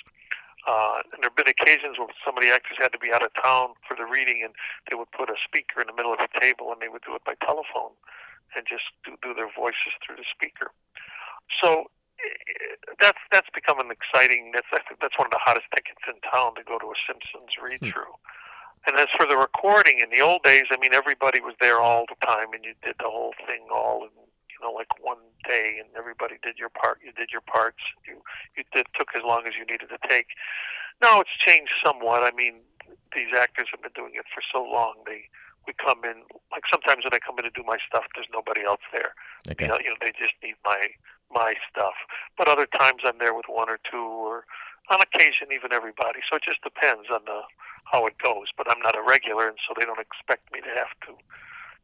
Uh, 0.65 1.05
and 1.13 1.21
there 1.21 1.29
have 1.29 1.37
been 1.37 1.47
occasions 1.47 2.01
where 2.01 2.09
some 2.25 2.33
of 2.33 2.41
the 2.41 2.49
actors 2.49 2.77
had 2.81 2.89
to 2.89 2.97
be 2.97 3.13
out 3.13 3.21
of 3.21 3.29
town 3.37 3.77
for 3.85 3.93
the 3.93 4.05
reading, 4.05 4.41
and 4.41 4.57
they 4.89 4.97
would 4.97 5.09
put 5.13 5.29
a 5.29 5.37
speaker 5.37 5.77
in 5.79 5.85
the 5.85 5.93
middle 5.93 6.09
of 6.11 6.17
the 6.17 6.31
table, 6.41 6.73
and 6.73 6.81
they 6.81 6.89
would 6.89 7.05
do 7.05 7.13
it 7.13 7.21
by 7.21 7.37
telephone, 7.45 7.93
and 8.57 8.65
just 8.65 8.89
do, 9.05 9.13
do 9.21 9.37
their 9.37 9.49
voices 9.53 9.93
through 10.01 10.17
the 10.17 10.25
speaker. 10.25 10.73
So 11.61 11.85
eh, 12.17 12.81
that's 12.97 13.21
that's 13.29 13.49
become 13.53 13.77
an 13.77 13.93
exciting. 13.93 14.57
That's 14.57 14.65
I 14.73 14.81
think 14.89 15.05
that's 15.05 15.13
one 15.21 15.29
of 15.29 15.35
the 15.37 15.43
hottest 15.45 15.69
tickets 15.69 16.01
in 16.09 16.17
town 16.25 16.57
to 16.57 16.65
go 16.65 16.81
to 16.81 16.89
a 16.89 16.97
Simpsons 17.05 17.61
read 17.61 17.85
through. 17.85 18.17
And 18.89 18.97
as 18.97 19.09
for 19.13 19.29
the 19.29 19.37
recording, 19.37 20.01
in 20.01 20.09
the 20.09 20.21
old 20.21 20.41
days, 20.41 20.65
I 20.73 20.77
mean, 20.77 20.93
everybody 20.93 21.41
was 21.41 21.53
there 21.61 21.77
all 21.77 22.05
the 22.09 22.17
time, 22.25 22.53
and 22.53 22.65
you 22.65 22.73
did 22.81 22.97
the 22.97 23.09
whole 23.09 23.33
thing 23.45 23.69
all 23.69 24.01
in 24.01 24.13
know 24.65 24.73
like 24.73 24.89
one 24.97 25.21
day, 25.45 25.77
and 25.77 25.87
everybody 25.93 26.41
did 26.41 26.57
your 26.57 26.73
part. 26.73 26.97
You 27.05 27.13
did 27.13 27.29
your 27.29 27.45
parts. 27.45 27.85
You 28.07 28.17
you 28.57 28.65
did 28.73 28.89
took 28.97 29.13
as 29.13 29.21
long 29.21 29.45
as 29.45 29.53
you 29.53 29.65
needed 29.69 29.93
to 29.93 30.01
take. 30.09 30.33
Now 31.01 31.21
it's 31.21 31.37
changed 31.37 31.71
somewhat. 31.85 32.25
I 32.25 32.33
mean, 32.33 32.65
these 33.13 33.29
actors 33.37 33.69
have 33.69 33.85
been 33.85 33.93
doing 33.93 34.17
it 34.17 34.25
for 34.33 34.41
so 34.41 34.65
long. 34.65 35.05
They 35.05 35.29
we 35.69 35.73
come 35.77 36.01
in 36.01 36.25
like 36.49 36.65
sometimes 36.71 37.05
when 37.05 37.13
I 37.13 37.21
come 37.21 37.37
in 37.37 37.45
to 37.45 37.53
do 37.53 37.63
my 37.65 37.77
stuff, 37.85 38.09
there's 38.17 38.29
nobody 38.33 38.65
else 38.65 38.81
there. 38.91 39.13
Okay. 39.49 39.65
You 39.65 39.69
know, 39.69 39.77
you 39.77 39.89
know, 39.93 39.99
they 40.01 40.13
just 40.17 40.33
need 40.41 40.57
my 40.65 40.89
my 41.29 41.53
stuff. 41.69 41.97
But 42.37 42.47
other 42.47 42.65
times 42.65 43.05
I'm 43.05 43.17
there 43.21 43.33
with 43.33 43.45
one 43.49 43.69
or 43.69 43.77
two, 43.85 44.01
or 44.01 44.45
on 44.89 45.01
occasion 45.01 45.53
even 45.53 45.73
everybody. 45.73 46.21
So 46.29 46.37
it 46.37 46.43
just 46.45 46.61
depends 46.65 47.09
on 47.13 47.21
the 47.25 47.41
how 47.85 48.05
it 48.07 48.17
goes. 48.17 48.49
But 48.57 48.69
I'm 48.69 48.81
not 48.81 48.97
a 48.97 49.03
regular, 49.05 49.47
and 49.47 49.57
so 49.61 49.73
they 49.77 49.85
don't 49.85 50.01
expect 50.01 50.51
me 50.53 50.61
to 50.61 50.73
have 50.73 50.93
to. 51.05 51.13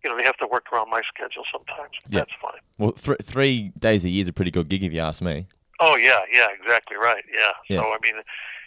You 0.03 0.09
know, 0.09 0.17
they 0.17 0.23
have 0.23 0.37
to 0.37 0.47
work 0.47 0.71
around 0.71 0.89
my 0.89 1.01
schedule 1.07 1.43
sometimes. 1.51 1.93
Yeah. 2.09 2.19
That's 2.19 2.31
fine. 2.41 2.59
Well, 2.77 2.91
th- 2.93 3.19
three 3.23 3.71
days 3.77 4.05
a 4.05 4.09
year 4.09 4.21
is 4.21 4.27
a 4.27 4.33
pretty 4.33 4.51
good 4.51 4.67
gig 4.69 4.83
if 4.83 4.93
you 4.93 4.99
ask 4.99 5.21
me. 5.21 5.45
Oh 5.79 5.95
yeah, 5.95 6.21
yeah, 6.31 6.47
exactly 6.53 6.97
right. 6.97 7.23
Yeah. 7.33 7.51
Yeah. 7.67 7.81
So 7.81 7.87
I 7.89 7.97
mean, 8.03 8.15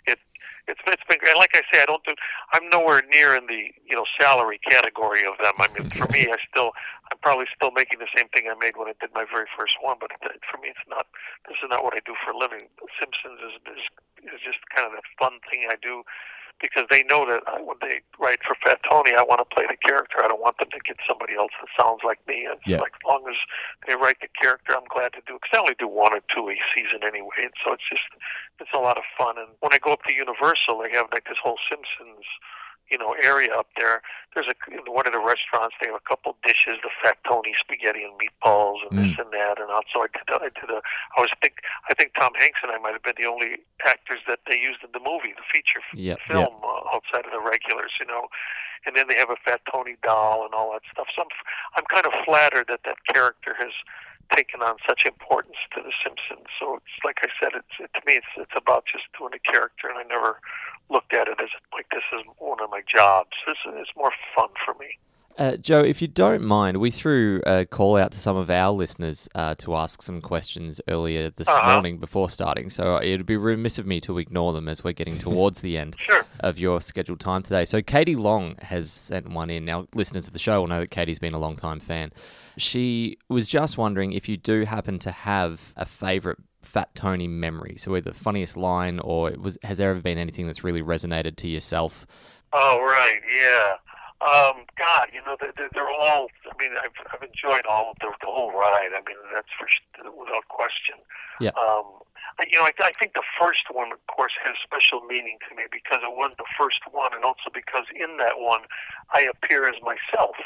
it 0.06 0.18
it's 0.66 0.80
it's 0.86 1.04
been 1.08 1.18
great. 1.18 1.36
And 1.36 1.38
like 1.38 1.54
I 1.54 1.62
say, 1.72 1.82
I 1.82 1.86
don't 1.86 2.02
do. 2.04 2.14
I'm 2.52 2.68
nowhere 2.70 3.02
near 3.10 3.36
in 3.36 3.46
the 3.46 3.70
you 3.84 3.96
know 3.96 4.04
salary 4.18 4.58
category 4.58 5.24
of 5.26 5.36
them. 5.38 5.54
I 5.58 5.68
mean, 5.76 5.90
for 5.90 6.08
me, 6.08 6.26
I 6.32 6.36
still 6.48 6.72
I'm 7.10 7.18
probably 7.20 7.46
still 7.54 7.70
making 7.70 7.98
the 7.98 8.08
same 8.16 8.28
thing 8.32 8.48
I 8.48 8.56
made 8.58 8.76
when 8.76 8.88
I 8.88 8.94
did 9.00 9.10
my 9.14 9.24
very 9.28 9.46
first 9.56 9.76
one. 9.80 9.96
But 10.00 10.10
for 10.50 10.58
me, 10.58 10.68
it's 10.68 10.86
not. 10.88 11.06
This 11.48 11.58
is 11.62 11.68
not 11.68 11.84
what 11.84 11.94
I 11.94 12.00
do 12.04 12.14
for 12.24 12.32
a 12.32 12.38
living. 12.38 12.68
Simpsons 12.98 13.40
is 13.44 13.54
is, 13.68 13.84
is 14.34 14.40
just 14.40 14.58
kind 14.74 14.86
of 14.88 14.92
the 14.96 15.04
fun 15.18 15.40
thing 15.50 15.68
I 15.68 15.76
do. 15.80 16.02
Because 16.60 16.86
they 16.90 17.02
know 17.04 17.26
that 17.26 17.42
I, 17.46 17.60
when 17.60 17.76
they 17.82 18.00
write 18.18 18.40
for 18.46 18.56
Fat 18.64 18.80
Tony, 18.88 19.12
I 19.12 19.22
want 19.22 19.42
to 19.42 19.48
play 19.54 19.64
the 19.68 19.76
character. 19.76 20.24
I 20.24 20.28
don't 20.28 20.40
want 20.40 20.56
them 20.58 20.70
to 20.70 20.80
get 20.86 20.96
somebody 21.06 21.34
else 21.36 21.52
that 21.60 21.68
sounds 21.76 22.00
like 22.04 22.24
me. 22.26 22.46
And 22.48 22.58
Yeah. 22.64 22.78
like 22.80 22.94
as 22.96 23.04
long 23.04 23.26
as 23.28 23.36
they 23.86 23.94
write 23.96 24.20
the 24.20 24.28
character, 24.40 24.72
I'm 24.72 24.88
glad 24.88 25.12
to 25.14 25.22
do. 25.26 25.34
Because 25.36 25.52
I 25.52 25.58
only 25.60 25.76
do 25.78 25.88
one 25.88 26.14
or 26.14 26.22
two 26.32 26.48
a 26.48 26.56
season 26.72 27.04
anyway, 27.04 27.44
and 27.44 27.52
so 27.62 27.72
it's 27.74 27.84
just 27.88 28.06
it's 28.60 28.72
a 28.72 28.78
lot 28.80 28.96
of 28.96 29.04
fun. 29.18 29.36
And 29.36 29.50
when 29.60 29.74
I 29.74 29.78
go 29.78 29.92
up 29.92 30.04
to 30.08 30.14
Universal, 30.14 30.78
they 30.80 30.90
have 30.96 31.06
like 31.12 31.26
this 31.28 31.38
whole 31.42 31.58
Simpsons 31.68 32.24
you 32.90 32.98
know 32.98 33.14
area 33.22 33.52
up 33.52 33.68
there. 33.76 34.02
There's 34.34 34.46
a 34.46 34.56
in 34.70 34.84
one 34.90 35.06
of 35.06 35.12
the 35.12 35.22
restaurants 35.22 35.76
they 35.80 35.88
have 35.88 35.96
a 35.96 36.08
couple 36.08 36.36
dishes, 36.46 36.82
the 36.82 36.90
fat 37.02 37.18
Tony 37.26 37.54
spaghetti 37.58 38.04
and 38.04 38.14
meatballs 38.18 38.82
and 38.88 38.98
this 38.98 39.14
and 39.18 39.32
that. 39.32 39.60
And 39.60 39.70
also 39.70 40.04
I 40.04 40.08
did 40.12 40.28
I 40.28 40.50
did 40.52 40.70
a 40.70 40.80
I 41.16 41.20
was 41.20 41.30
think 41.40 41.62
I 41.88 41.94
think 41.94 42.14
Tom 42.14 42.32
Hanks 42.38 42.60
and 42.62 42.72
I 42.72 42.78
might 42.78 42.92
have 42.92 43.02
been 43.02 43.18
the 43.18 43.28
only 43.28 43.62
actors 43.86 44.20
that 44.28 44.40
they 44.48 44.58
used 44.58 44.82
in 44.84 44.92
the 44.92 45.02
movie, 45.02 45.32
the 45.32 45.46
feature 45.52 45.80
Yep, 45.94 46.18
film 46.28 46.54
uh, 46.62 46.94
outside 46.94 47.24
of 47.24 47.32
the 47.32 47.40
regulars, 47.40 47.92
you 47.98 48.06
know. 48.06 48.28
And 48.86 48.94
then 48.94 49.08
they 49.08 49.16
have 49.16 49.30
a 49.30 49.40
Fat 49.40 49.62
Tony 49.70 49.96
doll 50.04 50.44
and 50.44 50.52
all 50.52 50.72
that 50.76 50.84
stuff. 50.92 51.08
So 51.16 51.22
I'm, 51.22 51.32
I'm 51.76 51.88
kind 51.88 52.04
of 52.04 52.12
flattered 52.24 52.68
that 52.68 52.84
that 52.84 53.00
character 53.08 53.56
has 53.56 53.72
taken 54.32 54.62
on 54.62 54.76
such 54.86 55.04
importance 55.04 55.56
to 55.74 55.82
The 55.82 55.92
Simpsons. 56.02 56.48
So 56.58 56.76
it's 56.76 56.96
like 57.04 57.20
I 57.22 57.28
said, 57.40 57.52
it's 57.54 57.76
it, 57.80 57.90
to 57.94 58.00
me, 58.06 58.20
it's 58.20 58.32
it's 58.36 58.56
about 58.56 58.84
just 58.86 59.04
doing 59.18 59.32
a 59.34 59.42
character, 59.42 59.88
and 59.88 59.98
I 59.98 60.04
never 60.04 60.40
looked 60.90 61.12
at 61.14 61.28
it 61.28 61.38
as 61.42 61.50
like 61.72 61.86
this 61.90 62.04
is 62.12 62.24
one 62.38 62.60
of 62.62 62.70
my 62.70 62.82
jobs. 62.86 63.30
This 63.46 63.58
is 63.80 63.88
more 63.96 64.12
fun 64.34 64.48
for 64.64 64.74
me. 64.74 64.98
Uh, 65.36 65.56
Joe, 65.56 65.80
if 65.80 66.00
you 66.00 66.06
don't 66.06 66.42
mind, 66.44 66.76
we 66.76 66.92
threw 66.92 67.42
a 67.44 67.66
call 67.66 67.96
out 67.96 68.12
to 68.12 68.18
some 68.18 68.36
of 68.36 68.50
our 68.50 68.70
listeners 68.70 69.28
uh, 69.34 69.56
to 69.56 69.74
ask 69.74 70.00
some 70.00 70.20
questions 70.20 70.80
earlier 70.86 71.30
this 71.30 71.48
Uh-huh. 71.48 71.72
morning 71.72 71.98
before 71.98 72.30
starting. 72.30 72.70
So 72.70 73.00
it'd 73.02 73.26
be 73.26 73.36
remiss 73.36 73.76
of 73.80 73.84
me 73.84 74.00
to 74.02 74.18
ignore 74.18 74.52
them 74.52 74.68
as 74.68 74.84
we're 74.84 74.92
getting 74.92 75.18
towards 75.18 75.58
the 75.60 75.76
end 75.76 75.96
Sure. 75.98 76.24
of 76.38 76.60
your 76.60 76.80
scheduled 76.80 77.18
time 77.18 77.42
today. 77.42 77.64
So 77.64 77.82
Katie 77.82 78.14
Long 78.14 78.54
has 78.62 78.92
sent 78.92 79.28
one 79.28 79.50
in. 79.50 79.64
Now, 79.64 79.88
listeners 79.92 80.28
of 80.28 80.34
the 80.34 80.38
show 80.38 80.60
will 80.60 80.68
know 80.68 80.78
that 80.80 80.92
Katie's 80.92 81.18
been 81.18 81.34
a 81.34 81.38
long 81.40 81.56
time 81.56 81.80
fan. 81.80 82.12
She 82.56 83.18
was 83.28 83.48
just 83.48 83.76
wondering 83.76 84.12
if 84.12 84.28
you 84.28 84.36
do 84.36 84.64
happen 84.64 85.00
to 85.00 85.10
have 85.10 85.72
a 85.76 85.84
favourite 85.84 86.38
Fat 86.62 86.94
Tony 86.94 87.26
memory. 87.26 87.74
So 87.76 87.94
either 87.96 88.10
the 88.12 88.16
funniest 88.16 88.56
line 88.56 88.98
or 89.00 89.30
it 89.30 89.40
was 89.40 89.58
has 89.64 89.78
there 89.78 89.90
ever 89.90 90.00
been 90.00 90.16
anything 90.16 90.46
that's 90.46 90.62
really 90.64 90.80
resonated 90.80 91.34
to 91.38 91.48
yourself? 91.48 92.06
Oh 92.52 92.80
right, 92.80 93.20
yeah. 93.42 93.74
Um, 94.22 94.64
God, 94.78 95.10
you 95.12 95.20
know, 95.26 95.36
they're, 95.40 95.52
they're 95.74 95.90
all. 95.90 96.28
I 96.46 96.54
mean, 96.58 96.72
I've 96.78 96.94
I've 97.12 97.22
enjoyed 97.26 97.66
all 97.66 97.90
of 97.92 97.96
the, 98.00 98.08
the 98.22 98.30
whole 98.30 98.52
ride. 98.52 98.94
I 98.94 99.02
mean, 99.04 99.18
that's 99.34 99.50
for 99.58 99.66
without 100.16 100.46
question. 100.48 100.96
Yeah. 101.40 101.50
Um, 101.58 102.00
I- 102.38 102.46
you 102.50 102.58
know, 102.58 102.64
I, 102.64 102.72
I 102.82 102.92
think 102.98 103.12
the 103.14 103.26
first 103.38 103.68
one, 103.70 103.92
of 103.92 104.00
course, 104.06 104.32
has 104.46 104.54
special 104.62 105.02
meaning 105.06 105.38
to 105.48 105.54
me 105.54 105.64
because 105.70 106.00
it 106.02 106.14
was 106.14 106.32
the 106.38 106.48
first 106.56 106.80
one, 106.90 107.12
and 107.12 107.24
also 107.24 107.50
because 107.52 107.84
in 107.94 108.16
that 108.18 108.38
one, 108.38 108.62
I 109.12 109.26
appear 109.28 109.68
as 109.68 109.76
myself. 109.82 110.36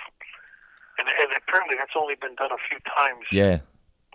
And, 0.98 1.06
and 1.06 1.30
apparently, 1.36 1.76
that's 1.78 1.94
only 1.94 2.16
been 2.18 2.34
done 2.34 2.50
a 2.50 2.58
few 2.68 2.78
times 2.82 3.24
Yeah. 3.30 3.62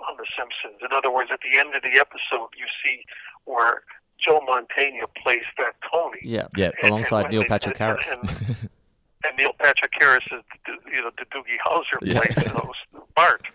on 0.04 0.18
The 0.18 0.28
Simpsons. 0.36 0.82
In 0.84 0.92
other 0.92 1.10
words, 1.10 1.30
at 1.32 1.40
the 1.40 1.58
end 1.58 1.74
of 1.74 1.82
the 1.82 1.96
episode, 2.02 2.52
you 2.60 2.68
see 2.84 3.06
where 3.46 3.84
Joe 4.20 4.42
Mantegna 4.44 5.08
plays 5.24 5.48
that 5.58 5.76
Tony. 5.90 6.20
Yeah, 6.22 6.48
Yeah. 6.58 6.72
And- 6.82 6.92
alongside 6.92 7.26
and 7.26 7.34
Neil 7.34 7.46
Patrick 7.48 7.78
Harris. 7.78 8.12
And, 9.24 9.38
Neil 9.38 9.54
Patrick 9.58 9.94
Harris 10.00 10.26
is, 10.32 10.44
you 10.92 11.02
know, 11.02 11.12
the 11.18 11.26
Doogie 11.26 11.60
Howser 11.66 12.00
Yeah. 12.02 12.22
plays 12.22 12.76
Bart. 13.16 13.46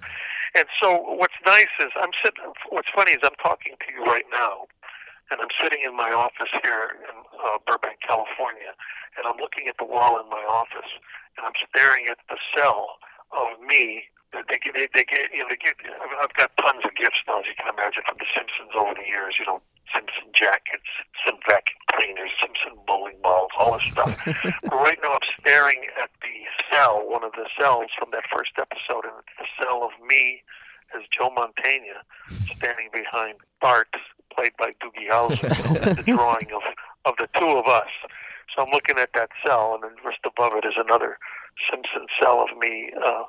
And 0.54 0.64
so 0.80 0.96
what's 0.96 1.36
nice 1.44 1.70
is 1.80 1.90
I'm 1.96 2.10
sitting. 2.24 2.42
What's 2.70 2.88
funny 2.94 3.12
is 3.12 3.20
I'm 3.22 3.36
talking 3.42 3.74
to 3.78 3.88
you 3.92 4.04
right 4.04 4.24
now, 4.32 4.66
and 5.30 5.40
I'm 5.40 5.52
sitting 5.60 5.80
in 5.84 5.94
my 5.94 6.10
office 6.10 6.48
here 6.62 6.96
in 7.04 7.14
uh, 7.36 7.58
Burbank, 7.66 8.00
California, 8.06 8.72
and 9.16 9.26
I'm 9.26 9.36
looking 9.36 9.68
at 9.68 9.76
the 9.78 9.84
wall 9.84 10.18
in 10.18 10.28
my 10.30 10.42
office, 10.48 10.88
and 11.36 11.44
I'm 11.44 11.52
staring 11.68 12.06
at 12.08 12.18
the 12.28 12.38
cell 12.56 12.96
of 13.32 13.60
me. 13.60 14.04
They, 14.32 14.40
they, 14.48 14.58
they, 14.72 14.88
they 14.92 15.04
get, 15.04 15.32
you 15.32 15.40
know, 15.40 15.48
they 15.48 15.56
get, 15.56 15.76
I've 16.20 16.32
got 16.36 16.52
tons 16.60 16.84
of 16.84 16.92
gifts 16.96 17.20
now, 17.26 17.40
as 17.40 17.46
you 17.48 17.56
can 17.56 17.72
imagine, 17.72 18.02
from 18.04 18.16
The 18.20 18.28
Simpsons 18.28 18.72
over 18.76 18.92
the 18.92 19.06
years. 19.08 19.36
You 19.40 19.46
know, 19.46 19.60
Simpson 19.94 20.30
jackets, 20.34 20.88
some 21.26 21.38
vacuum 21.48 21.80
cleaners, 21.92 22.30
Simpson 22.40 22.78
bowling 22.86 23.18
balls, 23.22 23.50
all 23.58 23.78
this 23.78 23.86
stuff. 23.90 24.14
but 24.62 24.76
right 24.76 24.98
now, 25.02 25.14
I'm 25.14 25.26
staring 25.40 25.84
at 26.02 26.10
the 26.20 26.36
cell, 26.70 27.02
one 27.04 27.24
of 27.24 27.32
the 27.32 27.46
cells 27.58 27.90
from 27.98 28.10
that 28.12 28.24
first 28.32 28.52
episode, 28.58 29.04
and 29.04 29.14
it's 29.20 29.34
the 29.38 29.48
cell 29.64 29.82
of 29.82 29.92
me 30.06 30.42
as 30.96 31.02
Joe 31.10 31.30
Mantegna 31.30 32.00
standing 32.56 32.88
behind 32.92 33.38
Bart, 33.60 33.92
played 34.34 34.52
by 34.58 34.72
Doogie 34.80 35.08
Howser. 35.10 35.96
The 35.96 36.02
drawing 36.16 36.48
of 36.52 36.62
of 37.04 37.14
the 37.18 37.28
two 37.38 37.56
of 37.56 37.66
us. 37.66 37.88
So 38.54 38.62
I'm 38.62 38.70
looking 38.70 38.98
at 38.98 39.10
that 39.14 39.30
cell, 39.44 39.74
and 39.74 39.84
then 39.84 39.96
just 40.02 40.24
above 40.24 40.52
it 40.56 40.66
is 40.66 40.74
another 40.76 41.18
Simpson 41.70 42.06
cell 42.20 42.44
of 42.44 42.56
me. 42.58 42.92
Uh, 42.96 43.24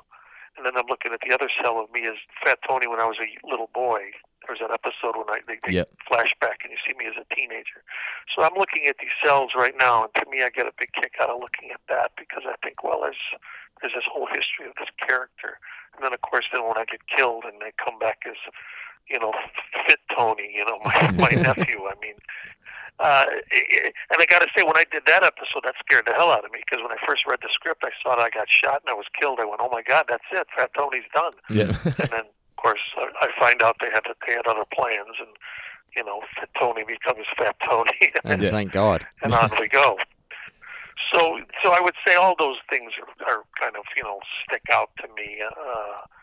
and 0.56 0.66
then 0.66 0.76
I'm 0.76 0.86
looking 0.88 1.12
at 1.12 1.20
the 1.26 1.34
other 1.34 1.48
cell 1.62 1.80
of 1.80 1.90
me 1.92 2.06
as 2.06 2.16
Fat 2.44 2.58
Tony 2.66 2.86
when 2.86 3.00
I 3.00 3.06
was 3.06 3.16
a 3.20 3.28
little 3.46 3.70
boy. 3.72 4.12
There's 4.46 4.60
an 4.60 4.72
episode 4.72 5.16
when 5.16 5.28
I 5.28 5.40
they, 5.46 5.58
they 5.64 5.72
Yep. 5.74 5.88
flashback 6.10 6.64
and 6.64 6.72
you 6.72 6.80
see 6.86 6.96
me 6.96 7.06
as 7.06 7.14
a 7.20 7.26
teenager. 7.34 7.84
So 8.34 8.42
I'm 8.42 8.54
looking 8.56 8.86
at 8.88 8.96
these 8.98 9.14
cells 9.22 9.52
right 9.54 9.74
now, 9.78 10.04
and 10.04 10.12
to 10.16 10.24
me, 10.30 10.42
I 10.42 10.50
get 10.50 10.66
a 10.66 10.72
big 10.78 10.92
kick 10.92 11.14
out 11.20 11.30
of 11.30 11.40
looking 11.40 11.70
at 11.72 11.80
that 11.88 12.12
because 12.16 12.42
I 12.46 12.56
think, 12.64 12.82
well, 12.82 13.00
there's 13.02 13.20
there's 13.80 13.94
this 13.94 14.08
whole 14.10 14.26
history 14.26 14.66
of 14.68 14.74
this 14.78 14.90
character, 14.98 15.58
and 15.94 16.04
then 16.04 16.12
of 16.12 16.20
course, 16.22 16.46
then 16.52 16.64
when 16.64 16.76
I 16.76 16.84
get 16.84 17.06
killed 17.06 17.44
and 17.44 17.60
they 17.60 17.72
come 17.82 17.98
back 17.98 18.24
as, 18.26 18.36
you 19.08 19.18
know, 19.18 19.32
Fit 19.86 20.00
Tony, 20.14 20.52
you 20.54 20.64
know, 20.64 20.78
my 20.84 20.96
my 21.18 21.32
nephew. 21.36 21.84
I 21.88 21.94
mean, 22.00 22.16
uh, 23.00 23.24
and 24.12 24.18
I 24.20 24.26
got 24.28 24.40
to 24.40 24.48
say, 24.56 24.62
when 24.62 24.76
I 24.76 24.84
did 24.90 25.04
that 25.06 25.24
episode, 25.24 25.64
that 25.64 25.74
scared 25.80 26.04
the 26.06 26.12
hell 26.12 26.30
out 26.30 26.44
of 26.44 26.52
me 26.52 26.60
because 26.64 26.82
when 26.82 26.92
I 26.92 27.00
first 27.06 27.24
read 27.26 27.40
the 27.40 27.48
script, 27.52 27.82
I 27.84 27.90
saw 28.02 28.16
that 28.16 28.24
I 28.24 28.30
got 28.30 28.48
shot 28.50 28.82
and 28.84 28.90
I 28.90 28.94
was 28.94 29.06
killed. 29.18 29.38
I 29.40 29.44
went, 29.46 29.60
"Oh 29.62 29.70
my 29.72 29.82
God, 29.82 30.04
that's 30.08 30.28
it! 30.32 30.48
Fat 30.54 30.70
Tony's 30.76 31.08
done." 31.14 31.32
Yeah. 31.48 31.72
and 31.98 32.10
then, 32.12 32.26
course, 32.62 32.80
I 32.96 33.26
I 33.26 33.28
find 33.38 33.62
out 33.62 33.76
they 33.80 33.90
had 33.92 34.04
they 34.26 34.34
had 34.34 34.46
other 34.46 34.64
plans, 34.72 35.16
and 35.18 35.28
you 35.96 36.04
know, 36.04 36.20
Fat 36.36 36.50
Tony 36.58 36.84
becomes 36.84 37.26
Fat 37.36 37.56
Tony, 37.68 37.90
And 38.24 38.42
Yeah. 38.42 38.50
thank 38.50 38.72
God. 38.72 39.06
and 39.22 39.34
on 39.34 39.50
we 39.60 39.68
go. 39.68 39.98
So, 41.12 41.40
so 41.62 41.72
I 41.72 41.80
would 41.80 41.94
say 42.06 42.14
all 42.14 42.36
those 42.38 42.58
things 42.68 42.92
are, 43.00 43.08
are 43.26 43.42
kind 43.60 43.76
of 43.76 43.84
you 43.96 44.04
know 44.04 44.20
stick 44.44 44.62
out 44.72 44.90
to 45.00 45.08
me. 45.16 45.40
Uh, 45.42 45.50
that 45.52 46.19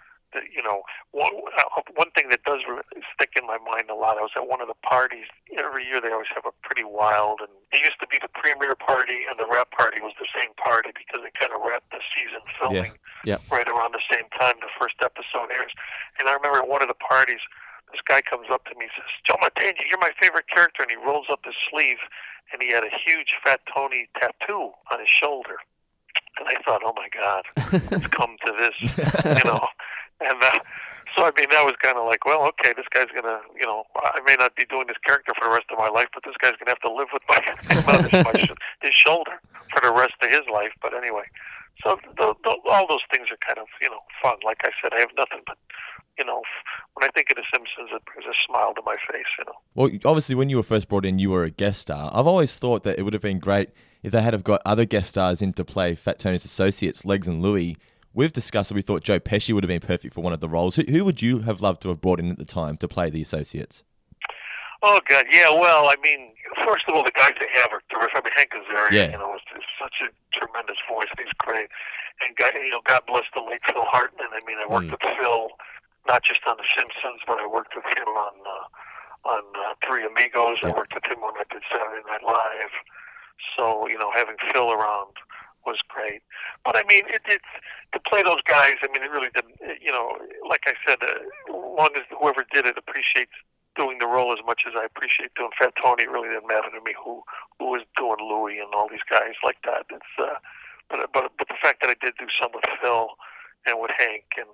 you 0.53 0.61
know, 0.61 0.83
one, 1.11 1.33
uh, 1.57 1.81
one 1.95 2.11
thing 2.11 2.29
that 2.29 2.43
does 2.43 2.61
stick 3.13 3.33
in 3.39 3.45
my 3.47 3.57
mind 3.57 3.89
a 3.89 3.95
lot. 3.95 4.17
I 4.17 4.21
was 4.21 4.31
at 4.35 4.47
one 4.47 4.61
of 4.61 4.67
the 4.67 4.77
parties 4.85 5.25
every 5.57 5.85
year. 5.85 6.01
They 6.01 6.11
always 6.11 6.29
have 6.35 6.45
a 6.45 6.53
pretty 6.61 6.83
wild, 6.85 7.39
and 7.41 7.49
it 7.71 7.81
used 7.83 7.99
to 8.01 8.07
be 8.07 8.17
the 8.21 8.29
premiere 8.31 8.75
party 8.75 9.25
and 9.29 9.39
the 9.39 9.45
wrap 9.49 9.71
party 9.71 9.99
was 10.01 10.13
the 10.19 10.27
same 10.35 10.53
party 10.55 10.91
because 10.93 11.21
they 11.25 11.31
kind 11.37 11.51
of 11.55 11.61
wrapped 11.65 11.89
the 11.91 12.01
season 12.13 12.41
filming 12.59 12.93
Yep. 13.25 13.41
right 13.51 13.67
around 13.67 13.93
the 13.97 14.05
same 14.11 14.29
time 14.37 14.55
the 14.61 14.71
first 14.79 14.95
episode 15.01 15.49
airs. 15.51 15.73
And 16.19 16.29
I 16.29 16.33
remember 16.33 16.59
at 16.59 16.69
one 16.69 16.81
of 16.81 16.87
the 16.87 16.97
parties, 17.01 17.41
this 17.91 18.01
guy 18.07 18.21
comes 18.21 18.47
up 18.51 18.65
to 18.69 18.75
me 18.77 18.85
and 18.87 18.95
says, 18.95 19.11
Joe 19.25 19.39
Mantegna, 19.41 19.83
you're 19.89 19.99
my 19.99 20.11
favorite 20.21 20.47
character. 20.47 20.83
And 20.83 20.91
he 20.91 20.97
rolls 20.97 21.27
up 21.31 21.41
his 21.43 21.55
sleeve, 21.71 21.97
and 22.53 22.61
he 22.61 22.69
had 22.71 22.83
a 22.83 22.91
huge 22.91 23.35
Fat 23.43 23.61
Tony 23.73 24.07
tattoo 24.19 24.71
on 24.91 24.99
his 24.99 25.09
shoulder. 25.09 25.57
And 26.39 26.47
I 26.47 26.61
thought, 26.63 26.81
oh 26.85 26.93
my 26.95 27.09
God, 27.13 27.43
it's 27.91 28.07
come 28.07 28.37
to 28.45 28.51
this, 28.57 28.75
you 29.25 29.43
know. 29.49 29.65
And 30.19 30.41
uh, 30.41 30.59
so, 31.15 31.23
I 31.23 31.31
mean, 31.37 31.49
that 31.51 31.65
was 31.65 31.75
kind 31.81 31.97
of 31.97 32.05
like, 32.05 32.25
well, 32.25 32.45
okay, 32.53 32.73
this 32.75 32.85
guy's 32.93 33.07
to, 33.09 33.39
you 33.55 33.65
know, 33.65 33.83
I 33.95 34.19
may 34.25 34.35
not 34.35 34.55
be 34.55 34.65
doing 34.65 34.87
this 34.87 34.97
character 35.05 35.33
for 35.37 35.45
the 35.45 35.53
rest 35.53 35.65
of 35.71 35.77
my 35.77 35.89
life, 35.89 36.07
but 36.13 36.23
this 36.25 36.35
guy's 36.41 36.57
to 36.59 36.65
have 36.67 36.79
to 36.81 36.91
live 36.91 37.07
with 37.13 37.23
my, 37.29 37.39
my, 37.87 38.57
his 38.81 38.93
shoulder 38.93 39.39
for 39.73 39.81
the 39.81 39.93
rest 39.93 40.13
of 40.21 40.29
his 40.29 40.45
life. 40.51 40.73
But 40.81 40.93
anyway, 40.93 41.25
so 41.83 41.97
th- 42.17 42.37
th- 42.43 42.61
all 42.69 42.87
those 42.87 43.05
things 43.13 43.29
are 43.31 43.39
kind 43.45 43.59
of, 43.59 43.67
you 43.81 43.89
know, 43.89 44.01
fun. 44.21 44.37
Like 44.43 44.61
I 44.63 44.71
said, 44.81 44.93
I 44.93 44.99
have 44.99 45.13
nothing 45.17 45.41
but, 45.45 45.57
you 46.17 46.25
know, 46.25 46.41
when 46.95 47.07
I 47.07 47.11
think 47.13 47.31
of 47.31 47.37
The 47.37 47.43
Simpsons, 47.53 47.89
it 47.93 48.03
brings 48.05 48.25
a 48.25 48.35
smile 48.45 48.73
to 48.73 48.81
my 48.85 48.97
face, 49.09 49.29
you 49.37 49.45
know. 49.45 49.57
Well, 49.75 49.89
obviously, 50.03 50.35
when 50.35 50.49
you 50.49 50.57
were 50.57 50.63
first 50.63 50.87
brought 50.87 51.05
in, 51.05 51.19
you 51.19 51.29
were 51.29 51.43
a 51.43 51.51
guest 51.51 51.81
star. 51.81 52.11
I've 52.13 52.27
always 52.27 52.57
thought 52.57 52.83
that 52.83 52.97
it 52.97 53.03
would 53.03 53.13
have 53.13 53.21
been 53.21 53.39
great 53.39 53.69
if 54.03 54.11
they 54.11 54.21
had 54.21 54.33
have 54.33 54.43
got 54.43 54.61
other 54.65 54.85
guest 54.85 55.09
stars 55.09 55.41
in 55.41 55.53
to 55.53 55.65
play 55.65 55.95
Fat 55.95 56.19
Tony's 56.19 56.45
associates, 56.45 57.05
Legs 57.05 57.27
and 57.27 57.41
Louie. 57.41 57.77
We've 58.17 58.33
discussed 58.33 58.69
that 58.69 58.75
we 58.75 58.81
thought 58.81 59.03
Joe 59.03 59.19
Pesci 59.19 59.53
would 59.53 59.63
have 59.63 59.69
been 59.69 59.79
perfect 59.79 60.15
for 60.15 60.21
one 60.21 60.33
of 60.33 60.39
the 60.39 60.49
roles. 60.49 60.75
Who, 60.75 60.81
who 60.89 61.05
would 61.05 61.21
you 61.21 61.45
have 61.45 61.61
loved 61.61 61.83
to 61.83 61.89
have 61.89 62.01
brought 62.01 62.19
in 62.19 62.31
at 62.31 62.39
the 62.39 62.49
time 62.49 62.75
to 62.77 62.87
play 62.87 63.11
the 63.11 63.21
associates? 63.21 63.83
Oh 64.81 64.99
God, 65.07 65.25
yeah. 65.31 65.53
Well, 65.53 65.85
I 65.85 65.95
mean, 66.01 66.33
first 66.65 66.85
of 66.89 66.95
all, 66.95 67.03
the 67.05 67.13
guys 67.13 67.33
they 67.39 67.45
have 67.61 67.69
are 67.69 67.81
terrific. 67.93 68.17
I 68.17 68.21
mean, 68.25 68.33
Hank 68.35 68.51
Azaria, 68.57 68.91
Yeah. 68.91 69.11
you 69.13 69.19
know, 69.21 69.35
is, 69.37 69.45
is 69.53 69.65
such 69.77 70.01
a 70.01 70.09
tremendous 70.33 70.77
voice. 70.89 71.09
He's 71.17 71.29
great, 71.37 71.69
and 72.25 72.35
God, 72.37 72.53
you 72.57 72.69
know, 72.73 72.81
God 72.89 73.01
bless 73.05 73.25
the 73.37 73.41
late 73.41 73.61
Phil 73.69 73.85
Hartman. 73.85 74.33
I 74.33 74.41
mean, 74.49 74.57
I 74.57 74.65
worked 74.65 74.87
Mm. 74.89 74.97
with 74.97 75.05
Phil 75.21 75.49
not 76.07 76.23
just 76.23 76.41
on 76.49 76.57
The 76.57 76.65
Simpsons, 76.73 77.21
but 77.27 77.37
I 77.37 77.45
worked 77.45 77.75
with 77.75 77.85
him 77.85 78.07
on 78.09 78.33
uh, 78.45 79.29
on 79.29 79.43
uh, 79.61 79.73
Three 79.85 80.05
Amigos. 80.05 80.57
I 80.65 80.73
worked 80.73 80.93
with 80.97 81.05
him 81.05 81.21
when 81.21 81.37
I 81.37 81.45
did 81.53 81.61
Saturday 81.69 82.01
Night 82.09 82.25
Live. 82.25 82.73
So 83.57 83.85
you 83.89 83.97
know, 84.01 84.09
having 84.09 84.37
Phil 84.53 84.71
around 84.73 85.13
was 85.67 85.83
great. 85.87 86.23
But 86.63 86.75
I 86.75 86.83
mean, 86.87 87.03
it, 87.11 87.21
it's 87.27 87.51
to 87.91 87.99
play 87.99 88.23
those 88.23 88.41
guys. 88.47 88.79
I 88.81 88.87
mean, 88.87 89.03
it 89.03 89.11
really 89.11 89.29
didn't. 89.35 89.59
You 89.83 89.91
know, 89.91 90.15
like 90.47 90.63
I 90.65 90.73
said, 90.87 91.03
uh, 91.03 91.53
long 91.53 91.91
as 91.99 92.07
whoever 92.09 92.47
did 92.49 92.65
it 92.65 92.77
appreciates 92.79 93.35
doing 93.75 93.99
the 93.99 94.07
role 94.07 94.33
as 94.33 94.39
much 94.47 94.63
as 94.65 94.73
I 94.75 94.85
appreciate 94.85 95.35
doing 95.35 95.51
Fat 95.59 95.73
Tony. 95.77 96.03
It 96.03 96.09
really 96.09 96.29
didn't 96.29 96.47
matter 96.47 96.71
to 96.71 96.81
me 96.81 96.95
who 96.95 97.21
who 97.59 97.75
was 97.75 97.83
doing 97.99 98.23
Louis 98.23 98.57
and 98.63 98.73
all 98.73 98.87
these 98.89 99.05
guys 99.09 99.35
like 99.43 99.59
that. 99.67 99.85
It's 99.91 100.13
uh, 100.17 100.39
but 100.89 101.11
but 101.13 101.31
but 101.37 101.47
the 101.47 101.59
fact 101.61 101.83
that 101.83 101.91
I 101.91 101.95
did 101.99 102.15
do 102.17 102.31
some 102.31 102.49
with 102.55 102.65
Phil 102.81 103.13
and 103.67 103.79
with 103.79 103.91
Hank 103.99 104.39
and 104.39 104.49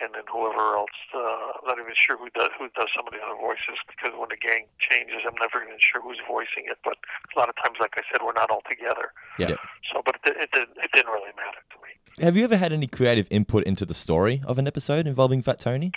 and 0.00 0.14
then 0.14 0.26
whoever 0.30 0.76
else. 0.78 0.98
Uh, 1.14 1.58
I'm 1.58 1.66
not 1.66 1.78
even 1.78 1.94
sure 1.94 2.16
who 2.16 2.30
does 2.30 2.50
who 2.58 2.70
does 2.74 2.88
some 2.94 3.06
of 3.06 3.12
the 3.12 3.22
other 3.22 3.38
voices 3.38 3.78
because 3.86 4.14
when 4.16 4.30
the 4.30 4.40
gang 4.40 4.66
changes, 4.78 5.22
I'm 5.26 5.38
never 5.38 5.62
even 5.62 5.78
sure 5.78 6.00
who's 6.00 6.20
voicing 6.26 6.70
it. 6.70 6.78
But 6.84 6.98
a 6.98 7.34
lot 7.38 7.48
of 7.48 7.56
times, 7.56 7.78
like 7.80 7.94
I 7.96 8.02
said, 8.10 8.22
we're 8.24 8.36
not 8.36 8.50
all 8.50 8.62
together. 8.68 9.12
Yeah. 9.38 9.58
So, 9.90 10.02
but 10.04 10.16
it, 10.24 10.36
it, 10.36 10.50
didn't, 10.52 10.76
it 10.78 10.90
didn't 10.92 11.12
really 11.12 11.34
matter 11.34 11.62
to 11.62 11.76
me. 11.82 11.90
Have 12.24 12.36
you 12.36 12.44
ever 12.44 12.56
had 12.56 12.72
any 12.72 12.86
creative 12.86 13.28
input 13.30 13.64
into 13.64 13.86
the 13.86 13.94
story 13.94 14.42
of 14.46 14.58
an 14.58 14.66
episode 14.66 15.06
involving 15.06 15.42
Fat 15.42 15.58
Tony? 15.58 15.92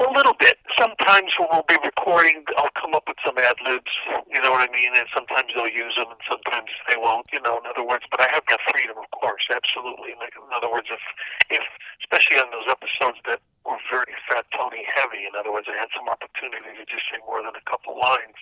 A 0.00 0.08
little 0.16 0.32
bit. 0.40 0.56
Sometimes 0.80 1.36
when 1.36 1.52
we'll 1.52 1.68
be 1.68 1.76
recording, 1.84 2.40
I'll 2.56 2.72
come 2.72 2.96
up 2.96 3.04
with 3.04 3.20
some 3.20 3.36
ad 3.36 3.60
libs. 3.60 3.92
You 4.32 4.40
know 4.40 4.48
what 4.48 4.64
I 4.64 4.72
mean? 4.72 4.96
And 4.96 5.04
sometimes 5.12 5.52
they'll 5.52 5.68
use 5.68 5.92
them, 5.92 6.08
and 6.08 6.24
sometimes 6.24 6.72
they 6.88 6.96
won't. 6.96 7.28
You 7.28 7.40
know, 7.44 7.60
in 7.60 7.68
other 7.68 7.84
words. 7.84 8.08
But 8.08 8.24
I 8.24 8.32
have 8.32 8.40
that 8.48 8.64
freedom, 8.72 8.96
of 8.96 9.12
course, 9.12 9.44
absolutely. 9.52 10.16
In 10.16 10.52
other 10.56 10.72
words, 10.72 10.88
if 10.88 11.04
if 11.52 11.64
especially 12.00 12.40
on 12.40 12.48
those 12.48 12.64
episodes 12.64 13.20
that 13.28 13.44
were 13.68 13.76
very 13.92 14.16
Fat 14.24 14.48
Tony 14.56 14.88
heavy, 14.88 15.28
in 15.28 15.36
other 15.36 15.52
words, 15.52 15.68
I 15.68 15.76
had 15.76 15.92
some 15.92 16.08
opportunity 16.08 16.80
to 16.80 16.84
just 16.88 17.04
say 17.12 17.20
more 17.28 17.44
than 17.44 17.52
a 17.52 17.64
couple 17.68 17.92
lines. 18.00 18.40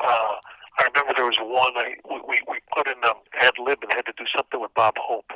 Uh, 0.00 0.40
I 0.80 0.88
remember 0.88 1.12
there 1.12 1.28
was 1.28 1.36
one 1.44 1.76
I 1.76 2.00
we 2.08 2.40
we 2.48 2.64
put 2.72 2.88
in 2.88 2.96
um, 3.04 3.20
ad 3.36 3.60
lib 3.60 3.84
and 3.84 3.92
had 3.92 4.08
to 4.08 4.16
do 4.16 4.24
something 4.32 4.56
with 4.56 4.72
Bob 4.72 4.96
Hope, 4.96 5.28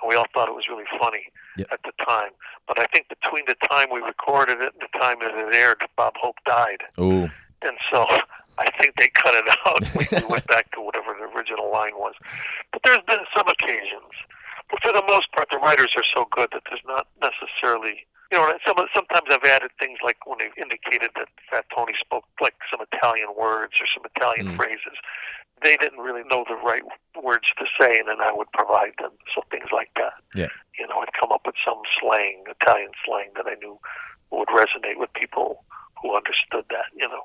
and 0.00 0.08
we 0.08 0.14
all 0.16 0.26
thought 0.34 0.48
it 0.48 0.54
was 0.54 0.68
really 0.68 0.84
funny 0.98 1.26
Yeah. 1.56 1.66
at 1.72 1.80
the 1.84 1.92
time. 2.04 2.30
But 2.66 2.78
I 2.80 2.86
think 2.86 3.08
between 3.08 3.44
the 3.46 3.54
time 3.68 3.88
we 3.92 4.00
recorded 4.00 4.60
it 4.60 4.72
and 4.74 4.82
the 4.82 4.98
time 4.98 5.18
that 5.20 5.34
it 5.34 5.54
aired, 5.54 5.82
Bob 5.96 6.14
Hope 6.16 6.36
died, 6.46 6.82
Oh, 6.98 7.28
and 7.62 7.76
so 7.90 8.06
I 8.58 8.70
think 8.80 8.94
they 8.98 9.08
cut 9.14 9.34
it 9.34 9.44
out. 9.66 9.82
we 9.96 10.06
we 10.20 10.26
went 10.26 10.46
back 10.46 10.70
to 10.72 10.80
whatever 10.80 11.14
the 11.18 11.26
original 11.36 11.70
line 11.70 11.94
was. 11.96 12.14
But 12.72 12.82
there's 12.84 13.02
been 13.06 13.24
some 13.36 13.48
occasions, 13.48 14.12
but 14.70 14.80
for 14.82 14.92
the 14.92 15.02
most 15.06 15.30
part, 15.32 15.48
the 15.50 15.58
writers 15.58 15.92
are 15.96 16.04
so 16.04 16.26
good 16.30 16.48
that 16.52 16.62
there's 16.68 16.84
not 16.86 17.06
necessarily. 17.20 18.06
You 18.32 18.38
know, 18.40 18.52
some, 18.66 18.74
sometimes 18.92 19.28
I've 19.30 19.44
added 19.44 19.70
things 19.78 19.98
like 20.02 20.26
when 20.26 20.38
they 20.38 20.50
indicated 20.60 21.10
that 21.14 21.28
Fat 21.48 21.66
Tony 21.72 21.92
spoke 22.00 22.24
like 22.40 22.54
some 22.70 22.80
Italian 22.92 23.28
words 23.38 23.74
or 23.80 23.86
some 23.86 24.02
Italian 24.16 24.48
Mm. 24.48 24.56
phrases. 24.56 24.96
They 25.62 25.76
didn't 25.76 26.00
really 26.00 26.22
know 26.30 26.44
the 26.48 26.56
right 26.56 26.82
words 27.22 27.46
to 27.58 27.64
say, 27.80 27.98
and 27.98 28.08
then 28.08 28.20
I 28.20 28.32
would 28.32 28.50
provide 28.52 28.92
them. 28.98 29.12
So 29.34 29.42
things 29.50 29.68
like 29.72 29.90
that. 29.96 30.14
Yeah. 30.34 30.48
You 30.78 30.86
know, 30.88 30.98
I'd 31.00 31.12
come 31.18 31.32
up 31.32 31.42
with 31.46 31.54
some 31.64 31.80
slang, 32.00 32.44
Italian 32.48 32.90
slang 33.06 33.30
that 33.36 33.46
I 33.46 33.54
knew 33.54 33.78
would 34.30 34.48
resonate 34.48 34.98
with 34.98 35.12
people 35.14 35.64
who 36.02 36.16
understood 36.16 36.64
that. 36.70 36.86
You 36.94 37.08
know, 37.08 37.22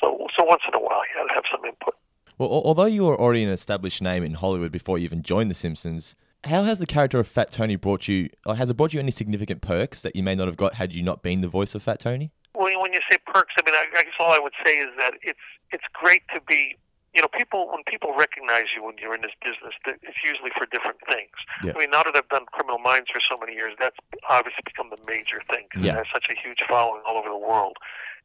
so 0.00 0.26
so 0.36 0.44
once 0.44 0.62
in 0.68 0.74
a 0.74 0.80
while, 0.80 1.02
yeah, 1.14 1.22
I'd 1.22 1.34
have 1.34 1.44
some 1.50 1.64
input. 1.64 1.94
well, 2.38 2.50
although 2.50 2.86
you 2.86 3.04
were 3.04 3.18
already 3.18 3.44
an 3.44 3.50
established 3.50 4.02
name 4.02 4.24
in 4.24 4.34
Hollywood 4.34 4.72
before 4.72 4.98
you 4.98 5.04
even 5.04 5.22
joined 5.22 5.50
The 5.50 5.54
Simpsons, 5.54 6.16
how 6.44 6.64
has 6.64 6.78
the 6.78 6.86
character 6.86 7.18
of 7.20 7.28
Fat 7.28 7.52
Tony 7.52 7.76
brought 7.76 8.08
you? 8.08 8.30
Or 8.46 8.56
has 8.56 8.70
it 8.70 8.74
brought 8.74 8.92
you 8.92 9.00
any 9.00 9.10
significant 9.10 9.62
perks 9.62 10.02
that 10.02 10.16
you 10.16 10.22
may 10.22 10.34
not 10.34 10.46
have 10.48 10.56
got 10.56 10.74
had 10.74 10.92
you 10.92 11.02
not 11.02 11.22
been 11.22 11.40
the 11.40 11.48
voice 11.48 11.74
of 11.74 11.82
Fat 11.82 12.00
Tony? 12.00 12.32
When, 12.54 12.78
when 12.80 12.92
you 12.92 13.00
say 13.10 13.18
perks, 13.26 13.54
I 13.58 13.62
mean, 13.64 13.74
I, 13.74 13.84
I 13.98 14.02
guess 14.02 14.14
all 14.18 14.32
I 14.32 14.38
would 14.38 14.54
say 14.64 14.72
is 14.78 14.90
that 14.98 15.14
it's 15.22 15.38
it's 15.70 15.84
great 15.92 16.22
to 16.34 16.40
be. 16.46 16.76
You 17.14 17.22
know, 17.22 17.28
people 17.28 17.66
when 17.72 17.82
people 17.86 18.14
recognize 18.16 18.70
you 18.74 18.84
when 18.84 18.94
you're 18.98 19.14
in 19.14 19.22
this 19.22 19.34
business, 19.42 19.74
it's 19.86 20.22
usually 20.22 20.50
for 20.56 20.66
different 20.70 20.98
things. 21.10 21.34
Yeah. 21.64 21.72
I 21.74 21.78
mean, 21.78 21.90
now 21.90 22.04
that 22.04 22.14
I've 22.14 22.28
done 22.28 22.46
Criminal 22.52 22.78
Minds 22.78 23.10
for 23.10 23.18
so 23.18 23.36
many 23.36 23.54
years, 23.54 23.74
that's 23.78 23.96
obviously 24.30 24.62
become 24.64 24.90
the 24.94 25.00
major 25.10 25.42
thing 25.50 25.66
because 25.68 25.82
Yeah. 25.84 25.98
it 25.98 26.06
has 26.06 26.10
such 26.14 26.30
a 26.30 26.38
huge 26.38 26.62
following 26.68 27.02
all 27.04 27.18
over 27.18 27.28
the 27.28 27.36
world. 27.36 27.76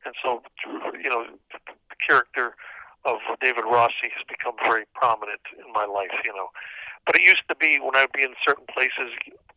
And 0.06 0.13
so, 0.21 0.43
you 1.02 1.10
know, 1.10 1.26
the 1.52 1.98
character 2.06 2.56
of 3.06 3.17
David 3.41 3.65
Rossi 3.65 4.13
has 4.13 4.21
become 4.30 4.54
very 4.62 4.86
prominent 4.93 5.41
in 5.58 5.65
my 5.74 5.86
life. 5.86 6.13
You 6.24 6.34
know, 6.38 6.50
but 7.08 7.15
it 7.17 7.24
used 7.24 7.43
to 7.50 7.56
be 7.56 7.80
when 7.80 7.95
I'd 7.95 8.12
be 8.13 8.21
in 8.21 8.36
certain 8.45 8.65
places, 8.71 9.10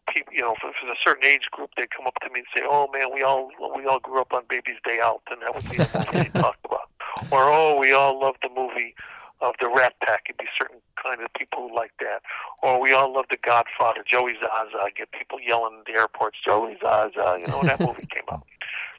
people, 0.09 0.33
you 0.33 0.41
know, 0.41 0.53
if 0.57 0.65
it 0.65 0.73
was 0.83 0.97
a 0.97 1.01
certain 1.05 1.25
age 1.29 1.49
group, 1.53 1.69
they'd 1.77 1.91
come 1.91 2.07
up 2.07 2.17
to 2.25 2.31
me 2.33 2.41
and 2.41 2.49
say, 2.57 2.63
"Oh 2.65 2.89
man, 2.89 3.13
we 3.13 3.23
all 3.23 3.51
we 3.77 3.85
all 3.85 4.01
grew 4.01 4.23
up 4.23 4.33
on 4.33 4.45
Baby's 4.49 4.81
Day 4.89 5.01
Out," 5.05 5.21
and 5.31 5.43
that 5.43 5.55
would 5.55 5.69
be 5.69 5.77
the 5.77 6.07
movie 6.13 6.31
they 6.33 6.41
talked 6.41 6.65
about. 6.65 6.89
Or, 7.31 7.53
"Oh, 7.53 7.77
we 7.77 7.93
all 7.93 8.19
loved 8.19 8.39
the 8.43 8.49
movie 8.49 8.95
of 9.41 9.55
the 9.61 9.69
Rat 9.69 9.95
Pack." 10.01 10.27
It'd 10.29 10.39
be 10.39 10.49
certain 10.59 10.81
kind 11.03 11.23
of 11.23 11.33
people 11.35 11.69
who 11.69 11.75
like 11.75 11.93
that. 12.01 12.23
Or 12.63 12.81
we 12.81 12.93
all 12.93 13.13
love 13.13 13.27
The 13.31 13.39
Godfather, 13.39 14.05
Joey 14.07 14.35
Zaza. 14.35 14.79
I 14.79 14.91
get 14.91 15.13
people 15.13 15.41
yelling 15.41 15.81
at 15.81 15.87
the 15.87 15.99
airports, 15.99 16.39
"Joey 16.45 16.77
Zaza!" 16.81 17.39
You 17.41 17.47
know, 17.47 17.63
that 17.63 17.81
movie 17.81 18.07
came 18.07 18.29
out. 18.31 18.47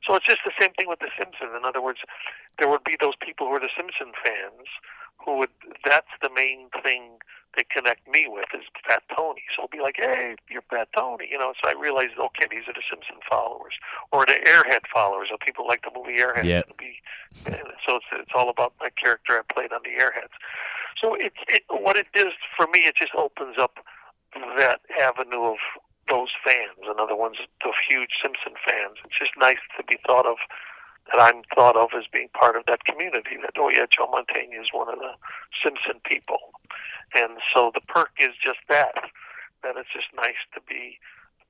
So 0.07 0.15
it's 0.15 0.25
just 0.25 0.41
the 0.45 0.55
same 0.59 0.71
thing 0.73 0.87
with 0.87 0.99
The 0.99 1.11
Simpsons. 1.15 1.51
In 1.55 1.65
other 1.65 1.81
words, 1.81 1.99
there 2.57 2.69
would 2.69 2.83
be 2.83 2.97
those 2.99 3.13
people 3.21 3.45
who 3.47 3.53
are 3.53 3.59
the 3.59 3.69
Simpson 3.75 4.13
fans 4.23 4.65
who 5.23 5.37
would. 5.37 5.49
That's 5.85 6.09
the 6.21 6.29
main 6.33 6.69
thing 6.81 7.19
they 7.55 7.63
connect 7.69 8.07
me 8.07 8.27
with 8.27 8.45
is 8.53 8.65
Fat 8.87 9.03
Tony. 9.15 9.43
So 9.55 9.63
it'll 9.63 9.75
be 9.75 9.81
like, 9.81 9.95
hey, 9.97 10.35
you're 10.49 10.61
Fat 10.69 10.89
Tony, 10.93 11.27
you 11.31 11.37
know. 11.37 11.53
So 11.61 11.69
I 11.69 11.73
realized, 11.79 12.13
okay, 12.17 12.45
these 12.49 12.67
are 12.67 12.73
the 12.73 12.85
Simpson 12.89 13.17
followers, 13.29 13.73
or 14.11 14.25
the 14.25 14.37
Airhead 14.45 14.85
followers, 14.93 15.29
or 15.31 15.37
people 15.37 15.67
like 15.67 15.81
the 15.81 15.91
movie 15.93 16.19
Airhead. 16.19 16.45
Yeah. 16.45 16.61
Be, 16.77 17.01
eh, 17.47 17.57
so 17.85 17.97
it's 17.97 18.05
it's 18.13 18.31
all 18.35 18.49
about 18.49 18.73
my 18.79 18.89
character 19.01 19.39
I 19.39 19.53
played 19.53 19.73
on 19.73 19.81
the 19.83 19.97
Airheads. 20.01 20.35
So 21.01 21.15
it, 21.15 21.33
it 21.47 21.63
what 21.69 21.97
it 21.97 22.07
does 22.13 22.33
for 22.55 22.67
me, 22.67 22.85
it 22.85 22.95
just 22.95 23.15
opens 23.15 23.57
up 23.57 23.79
that 24.59 24.81
avenue 25.01 25.43
of 25.43 25.57
those 26.07 26.29
fans. 26.45 26.85
In 26.85 26.99
other 26.99 27.15
words, 27.15 27.37
the 27.61 27.73
huge 27.87 28.11
Simpson 28.21 28.53
fans. 28.65 28.97
It's 29.05 29.17
just 29.17 29.31
nice 29.37 29.61
to 29.77 29.83
be 29.83 29.97
thought 30.05 30.25
of. 30.25 30.37
That 31.11 31.21
I'm 31.21 31.41
thought 31.55 31.75
of 31.75 31.89
as 31.97 32.05
being 32.05 32.29
part 32.37 32.55
of 32.55 32.65
that 32.67 32.85
community. 32.85 33.41
That 33.41 33.57
oh 33.57 33.69
yeah, 33.69 33.89
Joe 33.89 34.05
Mantegna 34.13 34.61
is 34.61 34.69
one 34.71 34.93
of 34.93 34.99
the 34.99 35.17
Simpson 35.63 35.99
people. 36.05 36.37
And 37.13 37.37
so 37.53 37.71
the 37.73 37.81
perk 37.81 38.11
is 38.19 38.35
just 38.41 38.59
that, 38.69 38.95
that 39.63 39.75
it's 39.77 39.89
just 39.93 40.07
nice 40.15 40.39
to 40.53 40.61
be 40.67 40.99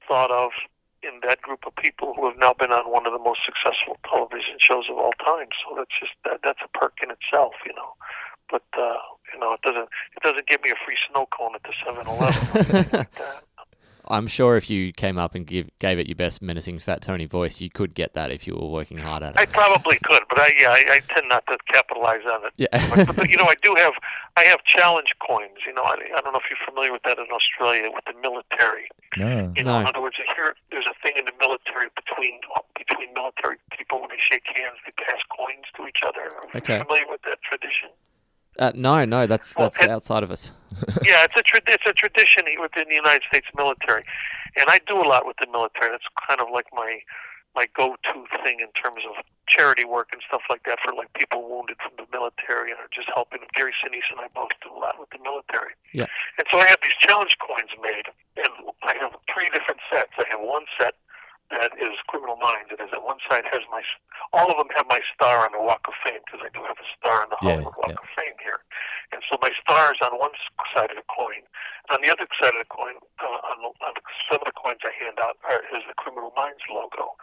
thought 0.07 0.31
of 0.31 0.51
in 1.01 1.21
that 1.27 1.41
group 1.41 1.65
of 1.65 1.75
people 1.75 2.13
who 2.15 2.27
have 2.27 2.37
now 2.37 2.53
been 2.53 2.71
on 2.71 2.91
one 2.91 3.05
of 3.05 3.13
the 3.13 3.19
most 3.19 3.39
successful 3.45 3.97
television 4.03 4.57
shows 4.59 4.85
of 4.89 4.97
all 4.97 5.13
time. 5.23 5.47
So 5.63 5.75
that's 5.77 5.95
just 5.99 6.11
that, 6.25 6.41
that's 6.43 6.59
a 6.63 6.77
perk 6.77 6.99
in 7.01 7.11
itself, 7.11 7.53
you 7.65 7.73
know. 7.73 7.93
But 8.49 8.65
uh, 8.77 8.97
you 9.33 9.39
know, 9.39 9.53
it 9.53 9.61
doesn't 9.61 9.89
it 10.17 10.23
doesn't 10.23 10.47
give 10.47 10.61
me 10.63 10.71
a 10.71 10.79
free 10.85 10.97
snow 11.09 11.27
cone 11.31 11.55
at 11.55 11.63
the 11.63 11.73
Seven 11.85 12.07
Eleven. 12.07 12.89
like 12.91 13.11
that. 13.15 13.43
I'm 14.09 14.27
sure 14.27 14.57
if 14.57 14.69
you 14.69 14.91
came 14.91 15.17
up 15.17 15.35
and 15.35 15.45
give, 15.45 15.69
gave 15.79 15.99
it 15.99 16.07
your 16.07 16.15
best 16.15 16.41
menacing 16.41 16.79
Fat 16.79 17.01
Tony 17.01 17.25
voice, 17.25 17.61
you 17.61 17.69
could 17.69 17.93
get 17.93 18.13
that 18.13 18.31
if 18.31 18.47
you 18.47 18.55
were 18.55 18.67
working 18.67 18.97
hard 18.97 19.21
at 19.23 19.35
it. 19.35 19.39
I 19.39 19.45
probably 19.45 19.97
could, 20.03 20.23
but 20.29 20.39
I 20.39 20.51
yeah, 20.59 20.69
I, 20.71 20.83
I 20.95 20.99
tend 21.13 21.29
not 21.29 21.45
to 21.47 21.57
capitalize 21.71 22.21
on 22.25 22.45
it. 22.45 22.53
Yeah. 22.57 22.67
but, 23.05 23.15
but 23.15 23.29
you 23.29 23.37
know, 23.37 23.45
I 23.45 23.55
do 23.61 23.75
have 23.77 23.93
I 24.37 24.43
have 24.45 24.63
challenge 24.63 25.13
coins. 25.25 25.59
You 25.67 25.73
know, 25.73 25.83
I, 25.83 25.95
I 26.17 26.21
don't 26.21 26.33
know 26.33 26.39
if 26.39 26.49
you're 26.49 26.59
familiar 26.67 26.91
with 26.91 27.03
that 27.03 27.17
in 27.19 27.25
Australia 27.31 27.89
with 27.93 28.05
the 28.05 28.19
military. 28.21 28.89
No. 29.17 29.53
You 29.55 29.63
know, 29.63 29.73
No. 29.73 29.79
in 29.81 29.87
other 29.87 30.01
words, 30.01 30.15
here 30.35 30.55
there's 30.71 30.85
a 30.87 30.93
thing 31.01 31.13
in 31.17 31.25
the 31.25 31.33
military 31.39 31.89
between 31.95 32.39
between 32.77 33.13
military 33.13 33.57
people 33.77 34.01
when 34.01 34.09
they 34.09 34.19
shake 34.19 34.43
hands, 34.55 34.77
they 34.85 34.91
pass 35.03 35.19
coins 35.35 35.65
to 35.77 35.87
each 35.87 36.01
other. 36.07 36.21
Are 36.35 36.43
you 36.53 36.57
Okay. 36.59 36.79
familiar 36.81 37.05
with 37.09 37.21
that 37.23 37.37
tradition? 37.43 37.89
Uh, 38.57 38.71
no, 38.75 39.05
no, 39.05 39.27
that's 39.27 39.55
Well, 39.55 39.69
that's 39.69 39.81
outside 39.83 40.23
of 40.23 40.31
us. 40.31 40.51
yeah, 41.03 41.23
it's 41.23 41.35
a 41.37 41.43
tra- 41.43 41.61
it's 41.67 41.85
a 41.85 41.93
tradition 41.93 42.43
within 42.61 42.85
the 42.89 42.95
United 42.95 43.23
States 43.27 43.47
military, 43.55 44.03
and 44.57 44.65
I 44.69 44.79
do 44.87 44.97
a 45.01 45.07
lot 45.07 45.25
with 45.25 45.37
the 45.39 45.47
military. 45.51 45.91
That's 45.91 46.07
kind 46.27 46.41
of 46.41 46.47
like 46.51 46.67
my 46.73 46.99
my 47.55 47.65
go-to 47.75 48.29
thing 48.45 48.61
in 48.61 48.69
terms 48.77 49.01
of 49.09 49.17
charity 49.49 49.83
work 49.83 50.09
and 50.13 50.21
stuff 50.27 50.45
like 50.53 50.61
that 50.69 50.77
for 50.85 50.93
like 50.93 51.11
people 51.17 51.41
wounded 51.49 51.77
from 51.81 51.97
the 51.97 52.05
military 52.13 52.71
or 52.71 52.85
just 52.93 53.09
helping 53.09 53.41
them. 53.41 53.49
Gary 53.57 53.73
Sinise 53.81 54.05
and 54.13 54.21
I 54.21 54.29
both 54.37 54.53
do 54.61 54.69
a 54.69 54.77
lot 54.77 55.01
with 55.01 55.09
the 55.09 55.17
military. 55.17 55.73
Yeah. 55.91 56.05
And 56.37 56.45
so 56.53 56.61
I 56.61 56.69
have 56.69 56.77
these 56.85 56.93
challenge 57.01 57.35
coins 57.41 57.73
made, 57.81 58.05
and 58.37 58.53
I 58.85 58.93
have 59.01 59.17
three 59.33 59.49
different 59.49 59.81
sets. 59.89 60.13
I 60.21 60.29
have 60.29 60.39
one 60.45 60.69
set 60.77 60.93
that 61.49 61.73
is 61.81 61.97
Criminal 62.05 62.37
Minds. 62.37 62.69
It 62.69 62.77
is 62.77 62.93
on 62.93 63.01
one 63.01 63.17
side 63.25 63.43
has 63.49 63.65
my 63.73 63.81
all 64.33 64.51
of 64.53 64.57
them 64.57 64.69
have 64.77 64.85
my 64.85 65.01
star 65.13 65.45
on 65.45 65.51
the 65.51 65.61
Walk 65.61 65.81
of 65.89 65.97
Fame 66.05 66.21
because 66.25 66.45
I 66.45 66.49
do 66.53 66.61
have 66.61 66.77
a 66.77 66.87
star 66.93 67.25
on 67.25 67.29
the 67.33 67.39
Yeah, 67.41 67.65
Walk 67.65 67.89
yeah. 67.89 67.97
of 67.97 68.09
Fame 68.13 68.37
here. 68.41 68.61
And 69.11 69.21
so 69.25 69.37
my 69.41 69.49
star 69.57 69.93
is 69.93 69.99
on 70.01 70.17
one 70.19 70.33
side 70.73 70.91
of 70.93 70.97
the 70.97 71.07
coin. 71.09 71.41
On 71.89 72.01
the 72.01 72.13
other 72.13 72.29
side 72.37 72.53
of 72.53 72.61
the 72.61 72.69
coin, 72.69 73.01
uh, 73.17 73.41
on, 73.49 73.73
on 73.81 73.93
some 74.29 74.37
of 74.37 74.45
the 74.45 74.53
coins 74.53 74.85
I 74.85 74.93
hand 74.93 75.17
out 75.17 75.41
are, 75.49 75.65
is 75.73 75.81
the 75.89 75.97
Criminal 75.97 76.31
Minds 76.37 76.61
logo. 76.69 77.17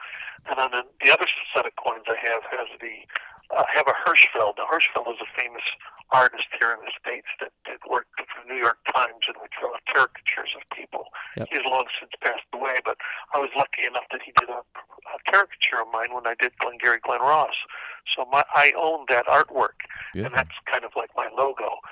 And 0.51 0.59
on 0.59 0.71
the, 0.75 0.83
the 0.99 1.15
other 1.15 1.27
set 1.55 1.67
of 1.67 1.75
coins 1.79 2.07
I 2.11 2.19
have 2.19 2.43
has 2.51 2.69
the 2.83 3.07
uh, 3.55 3.65
have 3.75 3.87
a 3.87 3.97
Hirschfeld. 4.07 4.59
Now 4.59 4.67
Hirschfeld 4.71 5.07
is 5.13 5.21
a 5.21 5.31
famous 5.39 5.65
artist 6.13 6.47
here 6.59 6.71
in 6.71 6.81
the 6.87 6.95
states 6.95 7.27
that 7.41 7.51
did 7.67 7.83
work 7.91 8.07
for 8.17 8.43
the 8.43 8.47
New 8.47 8.59
York 8.59 8.79
Times 8.95 9.27
and 9.27 9.37
would 9.43 9.51
draw 9.59 9.75
caricatures 9.91 10.55
of 10.55 10.63
people. 10.71 11.11
Yep. 11.37 11.49
He's 11.51 11.67
long 11.67 11.87
since 11.99 12.13
passed 12.23 12.47
away, 12.55 12.79
but 12.85 12.97
I 13.35 13.39
was 13.39 13.51
lucky 13.57 13.87
enough 13.87 14.07
that 14.13 14.23
he 14.23 14.33
did 14.39 14.49
a, 14.49 14.63
a 14.63 15.19
caricature 15.27 15.83
of 15.83 15.91
mine 15.93 16.15
when 16.15 16.27
I 16.27 16.35
did 16.39 16.55
Glengarry 16.59 17.01
Glen 17.03 17.21
Ross. 17.21 17.59
So 18.07 18.25
my 18.31 18.45
I 18.55 18.73
own 18.79 19.07
that 19.09 19.27
artwork, 19.27 19.83
and 20.27 20.35
that's 20.35 20.55
kind 20.71 20.85
of 20.85 20.93
like 20.95 21.11
my 21.17 21.29
logo. 21.37 21.83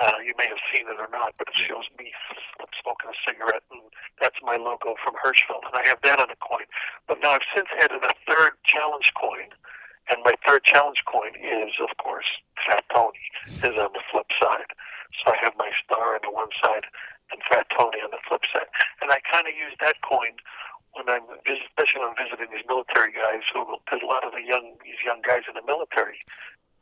Uh, 0.00 0.22
you 0.24 0.32
may 0.38 0.46
have 0.46 0.62
seen 0.72 0.86
it 0.86 0.94
or 1.00 1.10
not, 1.10 1.34
but 1.38 1.48
it 1.48 1.58
shows 1.58 1.84
me 1.98 2.12
smoking 2.80 3.10
a 3.10 3.16
cigarette, 3.26 3.66
and 3.72 3.82
that's 4.20 4.38
my 4.42 4.56
logo 4.56 4.94
from 5.02 5.14
Hirschfeld, 5.18 5.66
and 5.66 5.74
I 5.74 5.86
have 5.88 5.98
that 6.04 6.20
on 6.20 6.30
a 6.30 6.38
coin. 6.38 6.66
But 7.06 7.18
now 7.20 7.34
I've 7.34 7.48
since 7.54 7.66
added 7.82 8.04
a 8.04 8.14
third 8.22 8.52
challenge 8.64 9.10
coin, 9.18 9.50
and 10.10 10.22
my 10.24 10.34
third 10.46 10.64
challenge 10.64 11.04
coin 11.06 11.36
is, 11.36 11.72
of 11.80 11.96
course, 12.02 12.28
Fat 12.66 12.84
Tony 12.92 13.24
is 13.62 13.76
on 13.78 13.92
the 13.92 14.04
flip 14.10 14.28
side. 14.40 14.72
So 15.24 15.32
I 15.32 15.36
have 15.42 15.54
my 15.56 15.70
star 15.84 16.14
on 16.14 16.22
the 16.22 16.30
one 16.30 16.52
side 16.62 16.84
and 17.32 17.40
Fat 17.48 17.66
Tony 17.76 18.00
on 18.00 18.10
the 18.10 18.22
flip 18.28 18.42
side, 18.52 18.68
and 19.00 19.10
I 19.10 19.20
kind 19.24 19.48
of 19.48 19.54
use 19.54 19.76
that 19.80 20.00
coin 20.02 20.36
when 20.96 21.08
I'm, 21.08 21.24
especially 21.44 22.00
guys 23.28 23.44
who 23.52 23.60
a 23.62 24.06
lot 24.06 24.24
of 24.24 24.32
the 24.32 24.42
young 24.42 24.78
these 24.84 25.00
young 25.04 25.20
guys 25.22 25.44
in 25.48 25.54
the 25.54 25.64
military, 25.66 26.18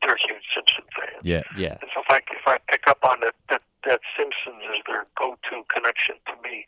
they're 0.02 0.16
huge 0.16 0.44
Simpson 0.54 0.84
fans. 0.94 1.22
Yeah. 1.22 1.42
Yeah. 1.56 1.78
And 1.82 1.90
so 1.92 2.00
if 2.00 2.10
I 2.10 2.20
if 2.30 2.46
I 2.46 2.58
pick 2.68 2.86
up 2.86 3.02
on 3.02 3.20
that 3.20 3.34
that, 3.50 3.62
that 3.84 4.00
Simpsons 4.16 4.62
is 4.74 4.82
their 4.86 5.06
go-to 5.18 5.64
connection 5.72 6.16
to 6.26 6.34
me, 6.42 6.66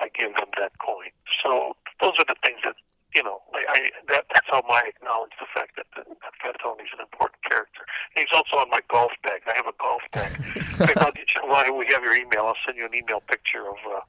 I 0.00 0.08
give 0.14 0.34
them 0.34 0.50
that 0.58 0.72
coin. 0.78 1.12
So 1.42 1.76
those 2.00 2.14
are 2.18 2.28
the 2.28 2.36
things 2.44 2.60
that 2.64 2.76
you 3.18 3.26
know. 3.26 3.42
I, 3.50 3.66
I 3.66 3.78
that 4.14 4.30
that's 4.30 4.46
how 4.46 4.62
I 4.70 4.86
acknowledge 4.86 5.34
the 5.42 5.50
fact 5.50 5.74
that, 5.74 5.90
that, 5.98 6.06
that 6.06 6.34
Fat 6.38 6.56
Tony's 6.62 6.94
an 6.94 7.02
important 7.02 7.42
character. 7.42 7.82
And 8.14 8.22
he's 8.22 8.30
also 8.30 8.62
on 8.62 8.70
my 8.70 8.80
golf 8.86 9.10
bag. 9.26 9.42
I 9.50 9.58
have 9.58 9.66
a 9.66 9.74
golf 9.82 10.06
bag. 10.14 10.30
Fact, 10.78 10.98
I'll 11.02 11.10
get 11.12 11.26
you- 11.34 11.42
While 11.50 11.66
we 11.74 11.90
have 11.90 12.06
your 12.06 12.14
email, 12.14 12.46
I'll 12.46 12.62
send 12.64 12.78
you 12.78 12.86
an 12.86 12.94
email 12.94 13.20
picture 13.26 13.66
of. 13.66 13.78
Uh, 13.82 14.06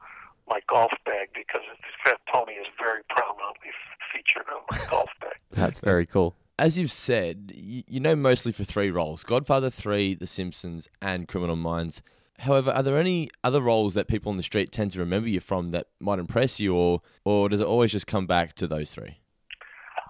my 0.50 0.60
golf 0.68 0.92
bag 1.06 1.30
because 1.34 1.62
Fat 2.04 2.20
Tony 2.34 2.54
is 2.54 2.66
very 2.78 3.04
prominently 3.10 3.70
featured 4.12 4.46
on 4.52 4.62
my 4.72 4.84
golf 4.90 5.10
bag. 5.22 5.36
That's 5.52 5.80
very 5.80 6.06
cool. 6.06 6.36
As 6.58 6.78
you've 6.78 6.92
said, 6.92 7.52
you, 7.56 7.84
you 7.88 8.00
know 8.00 8.16
mostly 8.16 8.52
for 8.52 8.64
three 8.64 8.92
roles 8.92 9.24
Godfather 9.24 9.70
3, 9.70 10.16
The 10.16 10.28
Simpsons, 10.28 10.88
and 11.02 11.28
Criminal 11.28 11.56
Minds. 11.56 12.02
However, 12.40 12.72
are 12.72 12.84
there 12.84 12.98
any 12.98 13.30
other 13.44 13.62
roles 13.62 13.94
that 13.96 14.08
people 14.08 14.30
on 14.32 14.38
the 14.38 14.44
street 14.44 14.72
tend 14.72 14.92
to 14.92 15.00
remember 15.00 15.28
you 15.30 15.40
from 15.40 15.72
that 15.72 15.88
might 16.00 16.20
impress 16.20 16.60
you, 16.60 16.74
or, 16.76 17.02
or 17.26 17.50
does 17.50 17.62
it 17.62 17.68
always 17.68 17.92
just 17.92 18.08
come 18.08 18.26
back 18.28 18.54
to 18.56 18.68
those 18.68 18.94
three? 18.94 19.20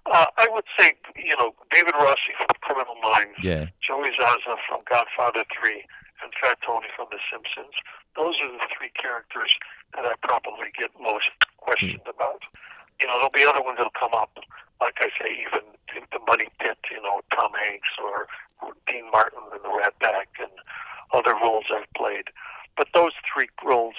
Uh, 0.06 0.26
I 0.38 0.48
would 0.50 0.66
say, 0.80 0.94
you 1.18 1.36
know, 1.38 1.54
David 1.74 1.94
Rossi 1.94 2.34
from 2.38 2.48
Criminal 2.62 2.96
Minds, 3.02 3.38
Yeah. 3.44 3.68
Joey 3.82 4.10
Zaza 4.18 4.56
from 4.68 4.82
Godfather 4.90 5.44
3, 5.62 5.84
and 6.24 6.32
Fat 6.42 6.58
Tony 6.66 6.88
from 6.96 7.08
The 7.12 7.20
Simpsons. 7.32 7.74
Those 8.16 8.36
are 8.42 8.52
the 8.52 8.66
three 8.78 8.90
characters 8.98 9.54
that 9.96 10.06
I 10.06 10.14
probably 10.26 10.70
get 10.78 10.90
most 11.00 11.30
questioned 11.58 12.02
about. 12.10 12.42
You 13.02 13.08
know, 13.08 13.16
there'll 13.22 13.32
be 13.38 13.46
other 13.46 13.62
ones 13.62 13.78
that'll 13.78 13.94
come 13.96 14.14
up, 14.14 14.34
like 14.82 14.98
I 15.00 15.10
say, 15.18 15.30
even 15.46 15.64
in 15.96 16.04
the 16.12 16.20
Money 16.26 16.50
Pit, 16.60 16.78
you 16.92 17.02
know, 17.02 17.22
Tom 17.34 17.52
Hanks 17.56 17.90
or 18.02 18.28
Dean 18.88 19.10
Martin 19.12 19.40
in 19.56 19.62
The 19.64 19.72
Rat 19.78 19.94
Pack 20.02 20.30
and 20.42 20.52
other 21.14 21.34
roles 21.34 21.66
I've 21.74 21.91
played. 21.95 22.26
But 22.78 22.88
those 22.93 23.12
three 23.34 23.49
roles 23.64 23.95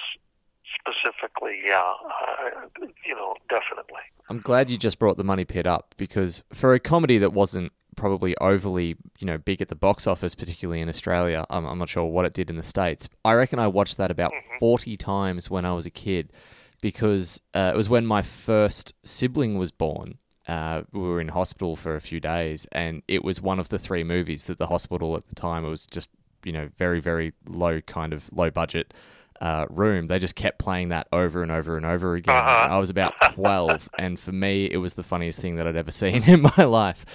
specifically, 0.78 1.60
yeah, 1.64 1.92
uh, 2.04 2.66
you 3.04 3.14
know, 3.14 3.34
definitely. 3.48 4.00
I'm 4.28 4.40
glad 4.40 4.70
you 4.70 4.78
just 4.78 4.98
brought 4.98 5.16
the 5.16 5.24
money 5.24 5.44
pit 5.44 5.66
up 5.66 5.94
because 5.96 6.42
for 6.52 6.72
a 6.72 6.80
comedy 6.80 7.18
that 7.18 7.32
wasn't 7.32 7.72
probably 7.96 8.36
overly, 8.38 8.96
you 9.18 9.26
know, 9.26 9.36
big 9.36 9.60
at 9.60 9.68
the 9.68 9.74
box 9.74 10.06
office, 10.06 10.34
particularly 10.34 10.80
in 10.80 10.88
Australia, 10.88 11.44
I'm, 11.50 11.66
I'm 11.66 11.78
not 11.78 11.88
sure 11.88 12.04
what 12.04 12.24
it 12.24 12.32
did 12.32 12.48
in 12.48 12.56
the 12.56 12.62
States. 12.62 13.08
I 13.24 13.34
reckon 13.34 13.58
I 13.58 13.66
watched 13.66 13.96
that 13.98 14.10
about 14.10 14.32
40 14.58 14.96
times 14.96 15.50
when 15.50 15.64
I 15.64 15.72
was 15.72 15.86
a 15.86 15.90
kid 15.90 16.32
because 16.80 17.40
uh, 17.54 17.72
it 17.74 17.76
was 17.76 17.88
when 17.88 18.06
my 18.06 18.22
first 18.22 18.94
sibling 19.04 19.58
was 19.58 19.70
born. 19.70 20.18
Uh, 20.48 20.82
we 20.92 21.00
were 21.00 21.20
in 21.20 21.28
hospital 21.28 21.76
for 21.76 21.94
a 21.94 22.00
few 22.00 22.18
days, 22.18 22.66
and 22.72 23.02
it 23.06 23.22
was 23.22 23.40
one 23.40 23.60
of 23.60 23.68
the 23.68 23.78
three 23.78 24.02
movies 24.02 24.46
that 24.46 24.58
the 24.58 24.66
hospital 24.66 25.16
at 25.16 25.26
the 25.26 25.34
time 25.34 25.64
was 25.64 25.86
just 25.86 26.08
you 26.44 26.52
know 26.52 26.68
very 26.78 27.00
very 27.00 27.32
low 27.48 27.80
kind 27.80 28.12
of 28.12 28.32
low 28.32 28.50
budget 28.50 28.94
uh, 29.40 29.66
room. 29.70 30.06
They 30.06 30.18
just 30.18 30.34
kept 30.34 30.58
playing 30.58 30.90
that 30.90 31.08
over 31.12 31.42
and 31.42 31.50
over 31.50 31.76
and 31.76 31.86
over 31.86 32.14
again. 32.14 32.36
Uh-huh. 32.36 32.74
I 32.74 32.78
was 32.78 32.90
about 32.90 33.14
twelve, 33.34 33.88
and 33.98 34.18
for 34.18 34.32
me, 34.32 34.66
it 34.70 34.78
was 34.78 34.94
the 34.94 35.02
funniest 35.02 35.40
thing 35.40 35.56
that 35.56 35.66
I'd 35.66 35.76
ever 35.76 35.90
seen 35.90 36.22
in 36.28 36.42
my 36.42 36.64
life. 36.64 37.06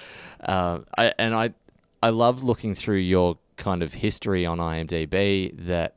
Uh, 0.43 0.79
I, 0.97 1.13
and 1.17 1.35
I 1.35 1.53
I 2.01 2.09
love 2.09 2.43
looking 2.43 2.75
through 2.75 2.97
your 2.97 3.37
kind 3.57 3.81
of 3.81 3.95
history 3.95 4.45
on 4.45 4.57
IMDb 4.57 5.55
that 5.65 5.95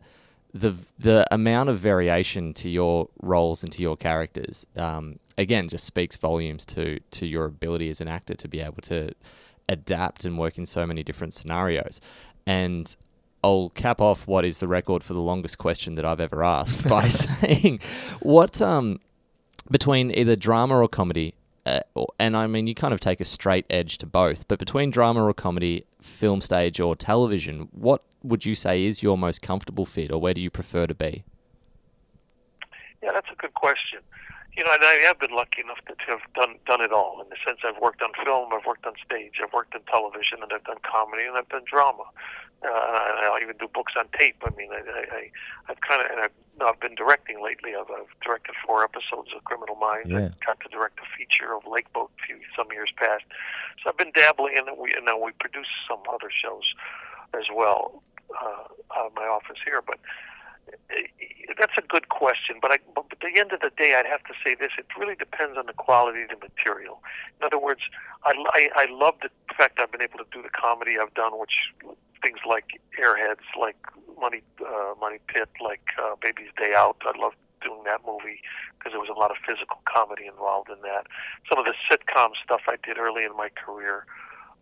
the 0.55 0.74
the 0.99 1.26
amount 1.31 1.68
of 1.68 1.79
variation 1.79 2.55
to 2.55 2.68
your 2.68 3.09
roles 3.22 3.62
and 3.62 3.70
to 3.72 3.83
your 3.83 3.97
characters 3.97 4.66
um, 4.76 5.18
again 5.37 5.68
just 5.68 5.85
speaks 5.85 6.16
volumes 6.16 6.64
to 6.64 6.99
to 7.11 7.26
your 7.26 7.45
ability 7.45 7.91
as 7.91 8.01
an 8.01 8.09
actor 8.09 8.35
to 8.35 8.49
be 8.49 8.61
able 8.61 8.81
to 8.81 9.12
adapt 9.68 10.24
and 10.24 10.39
work 10.39 10.57
in 10.57 10.64
so 10.64 10.87
many 10.87 11.03
different 11.03 11.35
scenarios 11.35 12.01
and 12.47 12.97
I'll 13.45 13.70
cap 13.70 14.01
off 14.01 14.26
what 14.26 14.45
is 14.45 14.59
the 14.59 14.68
record 14.68 15.05
for 15.05 15.14
the 15.14 15.20
longest 15.20 15.59
question 15.59 15.95
that 15.95 16.05
I've 16.05 16.20
ever 16.20 16.43
asked 16.43 16.86
by 16.89 17.09
saying 17.09 17.78
what 18.20 18.61
um 18.61 19.01
between 19.70 20.11
either 20.11 20.34
drama 20.36 20.76
or 20.76 20.89
comedy 20.89 21.34
uh, 21.66 21.80
or- 21.95 22.09
and 22.18 22.36
I 22.36 22.47
mean 22.47 22.66
you 22.66 22.74
kind 22.74 22.93
of 22.95 23.01
take 23.01 23.20
a 23.20 23.24
straight 23.24 23.66
edge 23.70 23.99
to 23.99 24.07
both 24.07 24.49
but 24.49 24.59
between 24.59 24.91
drama 24.91 25.22
or 25.24 25.32
comedy 25.34 25.84
film 26.01 26.41
stage 26.41 26.80
or 26.80 26.97
television 26.97 27.68
what 27.72 28.03
would 28.22 28.45
you 28.45 28.55
say 28.55 28.84
is 28.84 29.03
your 29.03 29.16
most 29.16 29.43
comfortable 29.43 29.86
fit 29.86 30.11
or 30.11 30.20
where 30.20 30.34
do 30.34 30.41
you 30.41 30.51
prefer 30.51 30.86
to 30.86 30.95
be 30.95 31.22
Yeah, 33.03 33.11
that's 33.12 33.28
a 33.32 33.36
good 33.41 33.55
question. 33.55 34.01
You 34.59 34.64
know, 34.64 34.74
and 34.74 34.82
I 34.82 34.98
have 35.06 35.20
been 35.20 35.30
lucky 35.30 35.62
enough 35.62 35.78
to, 35.86 35.94
to 35.94 36.18
have 36.18 36.26
done 36.34 36.59
done 36.66 36.80
it 36.82 36.90
all. 36.90 37.22
In 37.22 37.30
the 37.30 37.38
sense, 37.46 37.62
I've 37.62 37.80
worked 37.80 38.02
on 38.02 38.11
film, 38.24 38.50
I've 38.52 38.66
worked 38.66 38.84
on 38.90 38.94
stage, 38.98 39.38
I've 39.38 39.52
worked 39.52 39.72
on 39.76 39.82
television, 39.86 40.42
and 40.42 40.50
I've 40.52 40.64
done 40.64 40.82
comedy, 40.82 41.22
and 41.30 41.38
I've 41.38 41.48
done 41.48 41.62
drama. 41.62 42.02
Uh, 42.59 42.66
and 42.66 43.22
I'll 43.22 43.38
even 43.40 43.56
do 43.56 43.70
books 43.70 43.94
on 43.96 44.11
tape. 44.18 44.42
I 44.42 44.50
mean, 44.59 44.74
I, 44.74 44.82
I, 44.82 45.30
I've 45.70 45.80
kind 45.80 46.02
of, 46.02 46.11
and 46.11 46.18
I've, 46.18 46.34
I've 46.59 46.80
been 46.80 46.96
directing 46.96 47.38
lately. 47.38 47.78
I've, 47.78 47.86
I've 47.86 48.11
directed 48.18 48.59
four 48.66 48.82
episodes 48.82 49.30
of 49.30 49.44
Criminal 49.44 49.76
Minds. 49.76 50.11
Yeah. 50.11 50.34
I 50.34 50.44
got 50.44 50.59
to 50.66 50.68
direct 50.74 50.98
a 50.98 51.06
feature 51.16 51.54
of 51.54 51.62
Lakeboat 51.62 52.11
a 52.18 52.26
few 52.26 52.42
some 52.59 52.66
years 52.74 52.90
past. 52.98 53.30
So 53.78 53.90
I've 53.90 53.96
been 53.96 54.11
dabbling 54.11 54.59
in 54.59 54.66
it. 54.66 54.76
We, 54.76 54.90
and 54.90 55.06
then 55.06 55.22
we 55.22 55.30
produce 55.38 55.70
some 55.86 56.02
other 56.11 56.34
shows 56.34 56.74
as 57.30 57.46
well 57.54 58.02
uh, 58.34 58.66
out 58.98 59.06
of 59.06 59.14
my 59.14 59.30
office 59.30 59.62
here, 59.64 59.78
but 59.86 60.02
that's 61.59 61.77
a 61.77 61.83
good 61.83 62.09
question, 62.09 62.57
but, 62.62 62.71
I, 62.71 62.79
but 62.95 63.07
at 63.11 63.21
the 63.21 63.39
end 63.39 63.53
of 63.53 63.61
the 63.61 63.71
day, 63.77 63.95
I'd 63.99 64.07
have 64.07 64.23
to 64.25 64.35
say 64.45 64.55
this: 64.55 64.71
it 64.79 64.87
really 64.99 65.16
depends 65.16 65.59
on 65.59 65.66
the 65.66 65.73
quality 65.73 66.23
of 66.23 66.31
the 66.31 66.37
material. 66.37 67.03
In 67.41 67.47
other 67.47 67.59
words, 67.59 67.81
I, 68.25 68.33
I, 68.53 68.69
I 68.77 68.87
love 68.91 69.14
the 69.23 69.31
fact 69.57 69.81
I've 69.81 69.91
been 69.91 70.03
able 70.03 70.19
to 70.19 70.27
do 70.31 70.43
the 70.43 70.51
comedy 70.51 70.97
I've 71.01 71.14
done, 71.14 71.39
which 71.39 71.75
things 72.23 72.39
like 72.49 72.81
Airheads, 73.01 73.47
like 73.59 73.77
Money 74.21 74.43
uh, 74.61 74.95
Money 75.01 75.19
Pit, 75.27 75.49
like 75.62 75.83
uh, 76.01 76.14
Baby's 76.21 76.53
Day 76.57 76.75
Out. 76.77 76.97
I 77.03 77.19
love 77.19 77.33
doing 77.62 77.83
that 77.85 78.01
movie 78.07 78.41
because 78.79 78.93
there 78.93 79.01
was 79.01 79.11
a 79.11 79.19
lot 79.19 79.31
of 79.31 79.37
physical 79.43 79.79
comedy 79.85 80.27
involved 80.27 80.71
in 80.71 80.81
that. 80.83 81.07
Some 81.49 81.59
of 81.59 81.64
the 81.64 81.75
sitcom 81.91 82.31
stuff 82.43 82.62
I 82.69 82.77
did 82.83 82.99
early 82.99 83.25
in 83.25 83.37
my 83.37 83.49
career. 83.49 84.07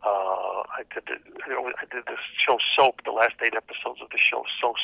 I 0.04 0.82
did 0.92 1.04
the, 1.06 1.16
I 1.48 1.84
did 1.90 2.04
this 2.06 2.20
show 2.36 2.58
Soap, 2.76 3.02
the 3.04 3.12
last 3.12 3.34
eight 3.42 3.54
episodes 3.56 4.00
of 4.02 4.10
the 4.10 4.18
show 4.18 4.44
so 4.60 4.74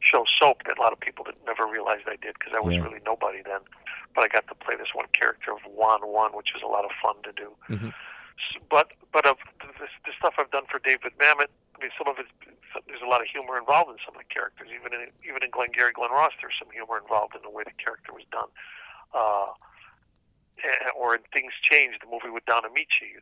show 0.00 0.24
Soap 0.26 0.62
that 0.66 0.78
a 0.78 0.80
lot 0.80 0.92
of 0.92 1.00
people 1.00 1.24
didn't 1.24 1.44
never 1.44 1.66
realized 1.66 2.04
I 2.08 2.16
did 2.16 2.34
because 2.38 2.52
I 2.56 2.60
was 2.60 2.74
Yeah. 2.74 2.82
really 2.82 3.00
nobody 3.04 3.42
then. 3.42 3.60
But 4.14 4.24
I 4.24 4.28
got 4.28 4.46
to 4.48 4.54
play 4.54 4.76
this 4.76 4.94
one 4.94 5.06
character 5.12 5.52
of 5.52 5.60
Juan 5.66 6.00
One, 6.06 6.32
which 6.32 6.50
was 6.54 6.62
a 6.62 6.66
lot 6.70 6.84
of 6.84 6.92
fun 7.02 7.16
to 7.24 7.32
do. 7.32 7.54
Mhm. 7.68 7.92
S- 7.92 8.62
But 8.70 8.92
but 9.12 9.26
of 9.26 9.36
the, 9.60 9.86
the 10.06 10.12
stuff 10.18 10.34
I've 10.38 10.50
done 10.50 10.66
for 10.66 10.78
David 10.78 11.12
Mamet, 11.18 11.48
I 11.76 11.78
mean, 11.80 11.90
some 11.98 12.08
of 12.08 12.18
it 12.18 12.26
there's 12.88 13.02
a 13.02 13.06
lot 13.06 13.20
of 13.20 13.28
humor 13.28 13.56
involved 13.58 13.90
in 13.90 13.98
some 14.04 14.14
of 14.16 14.20
the 14.22 14.32
characters. 14.32 14.68
Even 14.74 14.92
in 14.94 15.10
even 15.28 15.42
in 15.42 15.50
Glengarry 15.50 15.92
Glen 15.92 16.10
Ross, 16.10 16.32
there's 16.40 16.54
some 16.58 16.70
humor 16.70 16.98
involved 16.98 17.34
in 17.36 17.42
the 17.42 17.50
way 17.50 17.62
the 17.64 17.72
character 17.82 18.12
was 18.12 18.24
done. 18.32 18.48
Uh, 19.12 19.52
or 20.96 21.14
in 21.14 21.22
Things 21.32 21.52
Change, 21.62 21.98
the 22.00 22.06
movie 22.10 22.30
with 22.30 22.44
Don 22.46 22.62
Ameche. 22.64 23.20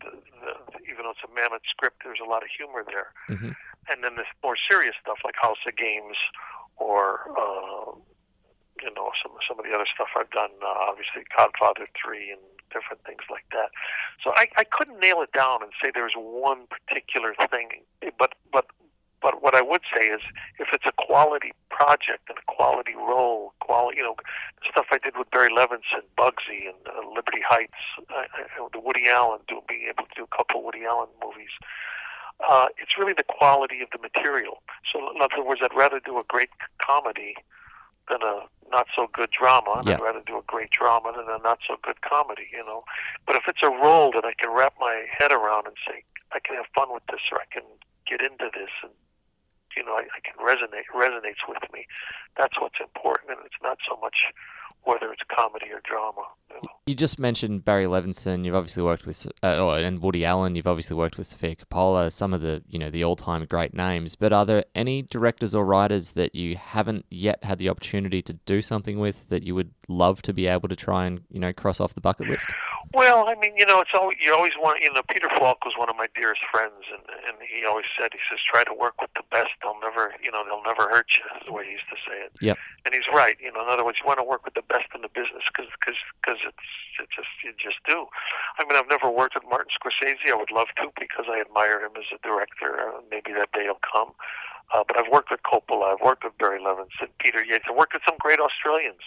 The, 0.00 0.10
the, 0.14 0.52
even 0.90 1.04
though 1.04 1.14
it's 1.14 1.24
a 1.24 1.32
Mamet 1.32 1.64
script, 1.70 2.02
there's 2.04 2.22
a 2.22 2.28
lot 2.28 2.42
of 2.42 2.50
humor 2.54 2.84
there. 2.86 3.12
Mhm. 3.28 3.54
And 3.90 4.04
then 4.04 4.16
this 4.16 4.26
more 4.42 4.56
serious 4.68 4.94
stuff 5.00 5.18
like 5.24 5.34
House 5.40 5.58
of 5.66 5.76
Games, 5.76 6.16
or 6.76 7.30
uh, 7.32 7.96
you 8.82 8.90
know 8.94 9.10
some 9.22 9.32
some 9.48 9.58
of 9.58 9.64
the 9.64 9.72
other 9.74 9.86
stuff 9.92 10.08
I've 10.18 10.30
done. 10.30 10.50
Uh, 10.62 10.66
obviously, 10.90 11.24
Godfather 11.34 11.88
Three 11.96 12.30
and 12.30 12.40
different 12.70 13.02
things 13.04 13.24
like 13.30 13.46
that. 13.52 13.70
So 14.22 14.32
I, 14.36 14.46
I 14.56 14.64
couldn't 14.64 15.00
nail 15.00 15.22
it 15.22 15.32
down 15.32 15.62
and 15.62 15.72
say 15.80 15.90
there's 15.92 16.12
one 16.16 16.66
particular 16.68 17.34
thing, 17.50 17.68
but 18.18 18.34
but 18.52 18.66
but 19.20 19.42
what 19.42 19.54
I 19.54 19.62
would 19.62 19.82
say 19.94 20.06
is 20.06 20.20
if 20.58 20.68
it's 20.72 20.86
a 20.86 20.92
quality 20.92 21.52
project 21.70 22.28
and 22.28 22.38
a 22.38 22.52
quality 22.52 22.94
role, 22.94 23.52
quality 23.60 23.98
you 23.98 24.02
know 24.04 24.16
the 24.18 24.68
stuff 24.70 24.86
I 24.90 24.98
did 24.98 25.16
with 25.16 25.30
Barry 25.30 25.50
Levinson, 25.50 26.02
Bugsy, 26.16 26.68
and 26.68 26.78
uh, 26.86 27.08
Liberty 27.08 27.42
Heights, 27.46 27.80
uh, 28.10 28.26
uh, 28.62 28.68
the 28.72 28.80
Woody 28.80 29.08
Allen, 29.08 29.40
do, 29.48 29.60
being 29.68 29.86
able 29.88 30.04
to 30.08 30.14
do 30.16 30.24
a 30.24 30.36
couple 30.36 30.62
Woody 30.62 30.84
Allen 30.84 31.08
movies. 31.24 31.50
Uh, 32.48 32.66
it's 32.78 32.96
really 32.96 33.14
the 33.16 33.24
quality 33.26 33.80
of 33.82 33.88
the 33.90 33.98
material. 33.98 34.62
So, 34.92 35.10
in 35.14 35.20
other 35.20 35.42
words, 35.42 35.60
I'd 35.64 35.76
rather 35.76 35.98
do 35.98 36.18
a 36.18 36.24
great 36.28 36.50
comedy 36.80 37.34
than 38.08 38.22
a 38.22 38.46
not 38.70 38.86
so 38.94 39.08
good 39.12 39.30
drama, 39.30 39.72
and 39.78 39.86
Yeah. 39.88 39.94
I'd 39.94 40.00
rather 40.02 40.20
do 40.20 40.38
a 40.38 40.42
great 40.42 40.70
drama 40.70 41.12
than 41.12 41.28
a 41.28 41.38
not 41.38 41.58
so 41.66 41.76
good 41.82 42.00
comedy. 42.02 42.48
You 42.52 42.64
know, 42.64 42.84
but 43.26 43.36
if 43.36 43.48
it's 43.48 43.62
a 43.62 43.70
role 43.70 44.12
that 44.12 44.24
I 44.24 44.34
can 44.34 44.50
wrap 44.50 44.74
my 44.78 45.06
head 45.10 45.32
around 45.32 45.66
and 45.66 45.76
say 45.86 46.04
I 46.32 46.38
can 46.40 46.56
have 46.56 46.66
fun 46.74 46.92
with 46.92 47.04
this, 47.06 47.20
or 47.32 47.38
I 47.40 47.46
can 47.50 47.64
get 48.06 48.20
into 48.22 48.50
this, 48.54 48.70
and 48.82 48.92
you 49.78 49.86
know, 49.86 49.94
I, 49.94 50.10
I 50.10 50.20
can 50.26 50.34
resonate 50.42 50.90
resonates 50.90 51.46
with 51.46 51.62
me. 51.70 51.86
That's 52.34 52.58
what's 52.58 52.82
important, 52.82 53.38
and 53.38 53.46
it's 53.46 53.62
not 53.62 53.78
so 53.86 53.94
much 54.02 54.34
whether 54.84 55.12
it's 55.12 55.22
comedy 55.34 55.66
or 55.72 55.80
drama. 55.84 56.22
You 56.50 56.56
know. 56.56 56.68
You 56.86 56.94
just 56.94 57.18
mentioned 57.18 57.64
Barry 57.64 57.84
Levinson. 57.84 58.44
You've 58.44 58.54
obviously 58.54 58.82
worked 58.82 59.04
with, 59.06 59.26
uh, 59.42 59.56
oh, 59.58 59.70
and 59.70 60.00
Woody 60.00 60.24
Allen. 60.24 60.56
You've 60.56 60.66
obviously 60.66 60.96
worked 60.96 61.18
with 61.18 61.26
Sofia 61.26 61.56
Coppola. 61.56 62.10
Some 62.10 62.32
of 62.32 62.40
the, 62.40 62.62
you 62.68 62.78
know, 62.78 62.90
the 62.90 63.04
all-time 63.04 63.44
great 63.44 63.74
names. 63.74 64.16
But 64.16 64.32
are 64.32 64.46
there 64.46 64.64
any 64.74 65.02
directors 65.02 65.54
or 65.54 65.64
writers 65.64 66.12
that 66.12 66.34
you 66.34 66.56
haven't 66.56 67.04
yet 67.10 67.44
had 67.44 67.58
the 67.58 67.68
opportunity 67.68 68.22
to 68.22 68.32
do 68.32 68.62
something 68.62 68.98
with 68.98 69.28
that 69.28 69.42
you 69.42 69.54
would 69.54 69.70
love 69.88 70.22
to 70.22 70.32
be 70.32 70.46
able 70.46 70.68
to 70.68 70.76
try 70.76 71.06
and, 71.06 71.20
you 71.30 71.38
know, 71.38 71.52
cross 71.52 71.80
off 71.80 71.94
the 71.94 72.00
bucket 72.00 72.28
list? 72.28 72.48
Well, 72.94 73.28
I 73.28 73.34
mean, 73.34 73.54
you 73.54 73.66
know, 73.66 73.80
it's 73.80 73.90
always 73.92 74.16
you 74.18 74.32
always 74.32 74.52
want. 74.58 74.82
You 74.82 74.90
know, 74.90 75.02
Peter 75.10 75.28
Falk 75.38 75.62
was 75.66 75.74
one 75.76 75.90
of 75.90 75.96
my 75.96 76.06
dearest 76.16 76.40
friends, 76.50 76.88
and 76.90 77.02
and 77.28 77.36
he 77.44 77.66
always 77.66 77.84
said, 78.00 78.12
he 78.12 78.18
says, 78.30 78.38
try 78.46 78.64
to 78.64 78.72
work 78.72 78.98
with 78.98 79.10
the 79.14 79.22
best. 79.30 79.50
They'll 79.62 79.78
never, 79.82 80.14
you 80.22 80.32
know, 80.32 80.42
they'll 80.46 80.64
never 80.64 80.88
hurt 80.88 81.06
you. 81.18 81.24
Is 81.38 81.44
the 81.46 81.52
way 81.52 81.66
he 81.66 81.72
used 81.72 81.84
to 81.90 81.96
say 82.08 82.16
it. 82.24 82.32
Yeah. 82.40 82.54
And 82.86 82.94
he's 82.94 83.04
right. 83.12 83.36
You 83.40 83.52
know, 83.52 83.60
in 83.62 83.68
other 83.68 83.84
words, 83.84 83.98
you 84.00 84.06
want 84.06 84.20
to 84.20 84.24
work 84.24 84.46
with 84.46 84.54
the 84.54 84.62
best 84.68 84.92
in 84.94 85.02
the 85.02 85.12
business 85.12 85.44
because 85.48 85.70
because 85.80 85.98
because 86.20 86.40
it's 86.44 86.68
it 87.00 87.08
just 87.10 87.32
you 87.42 87.52
just 87.56 87.80
do. 87.88 88.06
I 88.60 88.64
mean, 88.64 88.76
I've 88.76 88.88
never 88.88 89.10
worked 89.10 89.34
with 89.34 89.44
Martin 89.48 89.72
Scorsese. 89.74 90.28
I 90.28 90.36
would 90.36 90.52
love 90.52 90.68
to 90.78 90.92
because 90.98 91.26
I 91.28 91.40
admire 91.40 91.80
him 91.84 91.96
as 91.96 92.08
a 92.12 92.20
director. 92.20 92.78
Uh, 92.78 93.00
maybe 93.10 93.32
that 93.32 93.52
day 93.52 93.66
will 93.66 93.82
come. 93.82 94.12
Uh, 94.68 94.84
but 94.86 95.00
I've 95.00 95.08
worked 95.10 95.32
with 95.32 95.40
Coppola. 95.48 95.96
I've 95.96 96.04
worked 96.04 96.24
with 96.24 96.36
Barry 96.36 96.60
Levinson, 96.60 97.08
Peter 97.18 97.40
Yates. 97.42 97.64
I've 97.70 97.76
worked 97.76 97.94
with 97.96 98.04
some 98.04 98.20
great 98.20 98.38
Australians 98.38 99.00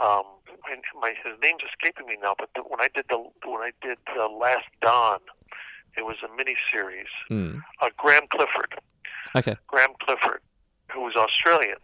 um, 0.00 0.24
my, 0.64 0.76
my 1.00 1.14
his 1.22 1.38
name's 1.42 1.62
escaping 1.68 2.06
me 2.06 2.16
now, 2.20 2.34
but 2.38 2.48
the, 2.54 2.62
when 2.62 2.80
I 2.80 2.88
did 2.94 3.04
the 3.08 3.18
when 3.44 3.60
I 3.60 3.72
did 3.82 3.98
the 4.14 4.26
Last 4.26 4.66
Don, 4.80 5.18
it 5.96 6.02
was 6.02 6.16
a 6.24 6.34
mini 6.34 6.56
series. 6.70 7.08
Hmm. 7.28 7.58
Uh, 7.80 7.90
Graham 7.96 8.24
Clifford, 8.30 8.74
Okay. 9.34 9.56
Graham 9.66 9.92
Clifford, 10.00 10.40
who 10.90 11.00
was 11.02 11.14
Australian, 11.16 11.78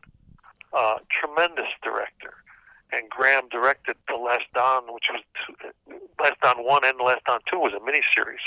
uh, 0.72 0.96
tremendous 1.10 1.68
director, 1.82 2.34
and 2.92 3.08
Graham 3.10 3.48
directed 3.48 3.96
the 4.08 4.16
Last 4.16 4.44
Don, 4.54 4.84
which 4.92 5.08
was 5.10 5.22
two, 5.46 5.54
Last 6.20 6.40
Don 6.42 6.64
one 6.64 6.84
and 6.84 6.98
the 6.98 7.04
Last 7.04 7.24
Don 7.24 7.40
two 7.48 7.58
was 7.58 7.72
a 7.72 7.84
mini 7.84 8.00
series. 8.14 8.40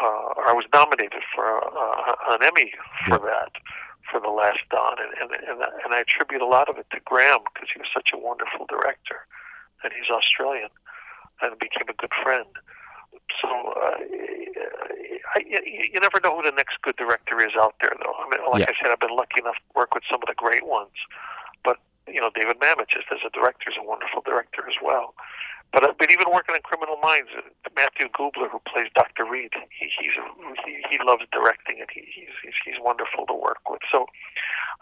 Uh, 0.00 0.34
I 0.46 0.52
was 0.52 0.64
nominated 0.72 1.22
for 1.34 1.64
uh, 1.64 2.14
an 2.30 2.42
Emmy 2.44 2.72
for 3.06 3.18
that 3.18 3.52
for 4.10 4.20
the 4.20 4.28
last 4.30 4.60
Don, 4.70 4.96
and 4.98 5.12
and 5.20 5.30
and, 5.48 5.60
and 5.84 5.94
I 5.94 6.00
attribute 6.00 6.42
a 6.42 6.46
lot 6.46 6.68
of 6.68 6.78
it 6.78 6.86
to 6.92 7.00
Graham 7.04 7.40
because 7.52 7.68
he 7.72 7.78
was 7.78 7.88
such 7.94 8.10
a 8.12 8.18
wonderful 8.18 8.66
director, 8.66 9.26
and 9.84 9.92
he's 9.92 10.10
Australian, 10.10 10.70
and 11.42 11.58
became 11.58 11.88
a 11.88 11.94
good 11.94 12.12
friend. 12.22 12.48
So 13.40 13.48
uh, 13.48 13.98
I, 15.34 15.42
you, 15.46 15.60
you 15.94 16.00
never 16.00 16.18
know 16.22 16.36
who 16.36 16.42
the 16.42 16.54
next 16.56 16.80
good 16.82 16.96
director 16.96 17.44
is 17.44 17.52
out 17.58 17.74
there, 17.80 17.94
though. 18.02 18.14
I 18.18 18.28
mean, 18.30 18.40
like 18.50 18.60
Yeah. 18.60 18.70
I 18.70 18.74
said, 18.82 18.90
I've 18.90 19.00
been 19.00 19.14
lucky 19.14 19.40
enough 19.40 19.56
to 19.56 19.70
work 19.74 19.94
with 19.94 20.04
some 20.10 20.20
of 20.22 20.26
the 20.28 20.34
great 20.34 20.66
ones, 20.66 20.94
but 21.62 21.78
you 22.12 22.20
know, 22.20 22.30
David 22.34 22.58
Mamet 22.58 22.88
just 22.88 23.06
as 23.12 23.18
a 23.26 23.30
director 23.30 23.70
is 23.70 23.76
a 23.78 23.84
wonderful 23.86 24.22
director 24.22 24.66
as 24.68 24.76
well. 24.82 25.14
But 25.72 25.84
uh, 25.84 25.92
but 25.98 26.10
even 26.10 26.26
working 26.32 26.54
in 26.54 26.62
Criminal 26.62 26.98
Minds, 26.98 27.30
uh, 27.36 27.46
Matthew 27.76 28.08
Gubler, 28.10 28.50
who 28.50 28.58
plays 28.66 28.90
Dr. 28.94 29.24
Reid, 29.24 29.54
he 29.70 29.86
he's 29.86 30.18
he, 30.66 30.82
he 30.90 30.98
loves 31.04 31.22
directing, 31.30 31.78
and 31.78 31.88
he, 31.94 32.02
he's, 32.10 32.34
he's 32.42 32.58
he's 32.64 32.80
wonderful 32.82 33.26
to 33.26 33.34
work 33.34 33.62
with. 33.70 33.80
So, 33.90 34.06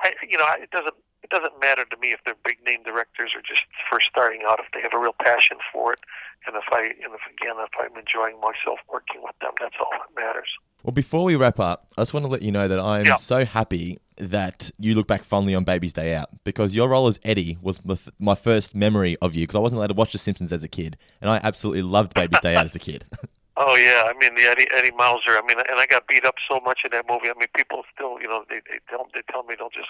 I 0.00 0.12
you 0.26 0.38
know 0.38 0.48
it 0.56 0.70
doesn't 0.70 0.96
it 1.22 1.30
doesn't 1.30 1.58
matter 1.60 1.84
to 1.84 1.96
me 1.98 2.08
if 2.12 2.20
they're 2.24 2.36
big 2.44 2.58
name 2.64 2.82
directors 2.84 3.32
or 3.34 3.40
just 3.42 3.62
first 3.90 4.06
starting 4.06 4.42
out. 4.48 4.60
If 4.60 4.66
they 4.72 4.80
have 4.80 4.92
a 4.94 4.98
real 4.98 5.14
passion 5.20 5.56
for 5.72 5.92
it, 5.92 6.00
and 6.46 6.56
if 6.56 6.64
I 6.70 6.82
and 7.04 7.14
if 7.14 7.20
again 7.30 7.56
if 7.58 7.70
I'm 7.78 7.96
enjoying 7.98 8.40
myself 8.40 8.78
working 8.92 9.22
with 9.22 9.34
them, 9.40 9.52
that's 9.60 9.74
all 9.80 9.90
that 9.92 10.20
matters. 10.20 10.48
Well, 10.84 10.92
before 10.92 11.24
we 11.24 11.34
wrap 11.34 11.58
up, 11.58 11.88
I 11.96 12.02
just 12.02 12.14
want 12.14 12.24
to 12.24 12.30
let 12.30 12.42
you 12.42 12.52
know 12.52 12.68
that 12.68 12.78
I'm 12.78 13.04
Yeah. 13.04 13.16
so 13.16 13.44
happy 13.44 13.98
that 14.16 14.70
you 14.78 14.94
look 14.94 15.06
back 15.08 15.24
fondly 15.24 15.54
on 15.54 15.64
Baby's 15.64 15.92
Day 15.92 16.14
Out 16.14 16.28
because 16.44 16.74
your 16.74 16.88
role 16.88 17.08
as 17.08 17.18
Eddie 17.24 17.58
was 17.60 17.80
my 18.18 18.34
first 18.36 18.74
memory 18.74 19.16
of 19.20 19.34
you 19.34 19.42
because 19.42 19.56
I 19.56 19.60
wasn't 19.60 19.78
allowed 19.78 19.88
to 19.88 19.94
watch 19.94 20.12
The 20.12 20.18
Simpsons 20.18 20.52
as 20.52 20.62
a 20.62 20.68
kid, 20.68 20.96
and 21.20 21.30
I 21.30 21.40
absolutely 21.42 21.82
loved 21.82 22.14
Baby's 22.14 22.40
Day 22.40 22.54
Out 22.56 22.64
as 22.64 22.74
a 22.74 22.78
kid. 22.80 23.04
Oh 23.60 23.74
yeah, 23.74 24.04
I 24.06 24.12
mean 24.16 24.36
the 24.36 24.42
Eddie 24.48 24.68
Eddie 24.72 24.92
Mauser. 24.92 25.30
I 25.36 25.40
mean, 25.44 25.58
and 25.58 25.80
I 25.80 25.86
got 25.86 26.06
beat 26.06 26.24
up 26.24 26.36
so 26.48 26.60
much 26.64 26.82
in 26.84 26.92
that 26.92 27.06
movie. 27.10 27.26
I 27.28 27.34
mean, 27.36 27.48
people 27.56 27.82
still, 27.92 28.20
you 28.20 28.28
know, 28.28 28.44
they 28.48 28.60
they 28.70 28.78
tell 28.88 29.08
they 29.12 29.20
tell 29.32 29.42
me 29.42 29.56
they'll 29.58 29.68
just 29.70 29.88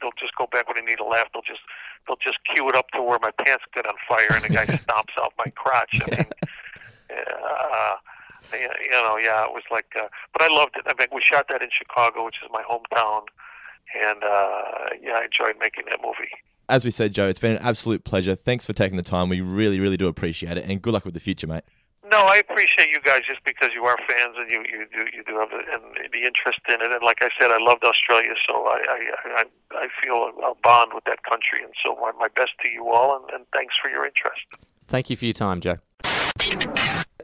they'll 0.00 0.16
just 0.18 0.34
go 0.36 0.46
back 0.50 0.68
when 0.68 0.76
they 0.76 0.90
need 0.90 1.00
a 1.00 1.04
laugh. 1.04 1.28
They'll 1.32 1.42
just 1.42 1.60
they'll 2.06 2.20
just 2.22 2.38
cue 2.44 2.68
it 2.68 2.76
up 2.76 2.88
to 2.90 3.02
where 3.02 3.18
my 3.20 3.30
pants 3.44 3.64
get 3.74 3.86
on 3.86 3.94
fire 4.08 4.28
and 4.30 4.42
the 4.42 4.48
guy 4.48 4.66
stomps 4.84 5.16
out 5.20 5.32
my 5.38 5.50
crotch. 5.54 6.00
I 6.00 6.16
mean, 6.16 6.26
uh, 7.10 7.96
you 8.52 8.90
know, 8.90 9.16
yeah, 9.18 9.44
it 9.44 9.52
was 9.52 9.64
like, 9.70 9.86
uh, 9.98 10.08
but 10.32 10.42
I 10.42 10.48
loved 10.48 10.76
it. 10.76 10.84
I 10.86 10.92
mean, 10.98 11.08
we 11.12 11.20
shot 11.22 11.46
that 11.48 11.62
in 11.62 11.68
Chicago, 11.70 12.24
which 12.24 12.36
is 12.42 12.50
my 12.52 12.62
hometown, 12.62 13.22
and 14.00 14.22
uh, 14.22 14.94
yeah, 15.02 15.20
I 15.20 15.24
enjoyed 15.24 15.56
making 15.60 15.84
that 15.90 16.00
movie. 16.02 16.30
As 16.68 16.84
we 16.84 16.90
said, 16.90 17.12
Joe, 17.12 17.28
it's 17.28 17.38
been 17.38 17.52
an 17.52 17.62
absolute 17.62 18.04
pleasure. 18.04 18.34
Thanks 18.34 18.66
for 18.66 18.72
taking 18.72 18.96
the 18.96 19.02
time. 19.02 19.28
We 19.28 19.40
really, 19.40 19.78
really 19.78 19.96
do 19.96 20.08
appreciate 20.08 20.56
it, 20.56 20.64
and 20.68 20.82
good 20.82 20.92
luck 20.92 21.04
with 21.04 21.14
the 21.14 21.20
future, 21.20 21.46
mate. 21.46 21.64
No, 22.10 22.18
I 22.18 22.36
appreciate 22.36 22.88
you 22.90 23.00
guys 23.00 23.22
just 23.26 23.42
because 23.44 23.70
you 23.74 23.84
are 23.84 23.96
fans 24.06 24.36
and 24.38 24.48
you 24.50 24.62
you 24.70 24.86
do 24.92 25.16
you 25.16 25.24
do 25.24 25.38
have 25.38 25.50
the, 25.50 25.58
and 25.72 26.12
the 26.12 26.18
interest 26.18 26.60
in 26.68 26.74
it. 26.74 26.92
And 26.92 27.02
like 27.02 27.18
I 27.20 27.30
said, 27.38 27.50
I 27.50 27.58
loved 27.58 27.82
Australia, 27.84 28.34
so 28.46 28.66
I 28.66 28.80
I 28.88 29.42
I, 29.42 29.44
I 29.74 29.88
feel 30.02 30.30
a 30.44 30.54
bond 30.62 30.92
with 30.94 31.04
that 31.04 31.24
country. 31.24 31.64
And 31.64 31.72
so 31.84 31.96
my, 31.96 32.12
my 32.18 32.28
best 32.28 32.52
to 32.62 32.70
you 32.70 32.90
all, 32.90 33.16
and, 33.16 33.30
and 33.34 33.46
thanks 33.52 33.74
for 33.80 33.90
your 33.90 34.06
interest. 34.06 34.40
Thank 34.86 35.10
you 35.10 35.16
for 35.16 35.24
your 35.24 35.32
time, 35.32 35.60
Joe. 35.60 35.78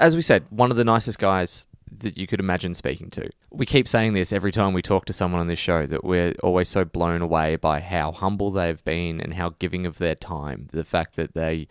As 0.01 0.17
we 0.17 0.23
said, 0.23 0.45
one 0.51 0.71
of 0.73 0.77
the 0.77 0.85
nicest 0.85 1.19
guys 1.19 1.69
that 1.99 2.17
you 2.17 2.27
could 2.27 2.41
imagine 2.41 2.75
speaking 2.75 3.11
to. 3.11 3.31
We 3.51 3.67
keep 3.67 3.87
saying 3.87 4.15
this 4.15 4.33
every 4.33 4.51
time 4.51 4.73
we 4.73 4.83
talk 4.83 5.05
to 5.05 5.13
someone 5.13 5.41
on 5.41 5.47
this 5.47 5.59
show 5.59 5.87
that 5.87 6.03
we're 6.03 6.35
always 6.43 6.69
so 6.69 6.85
blown 6.85 7.23
away 7.23 7.57
by 7.57 7.81
how 7.81 8.13
humble 8.13 8.51
they've 8.51 8.83
been 8.83 9.21
and 9.21 9.35
how 9.35 9.51
giving 9.59 9.87
of 9.87 9.99
their 9.99 10.15
time. 10.15 10.69
The 10.73 10.85
fact 10.85 11.17
that 11.17 11.35
they 11.35 11.69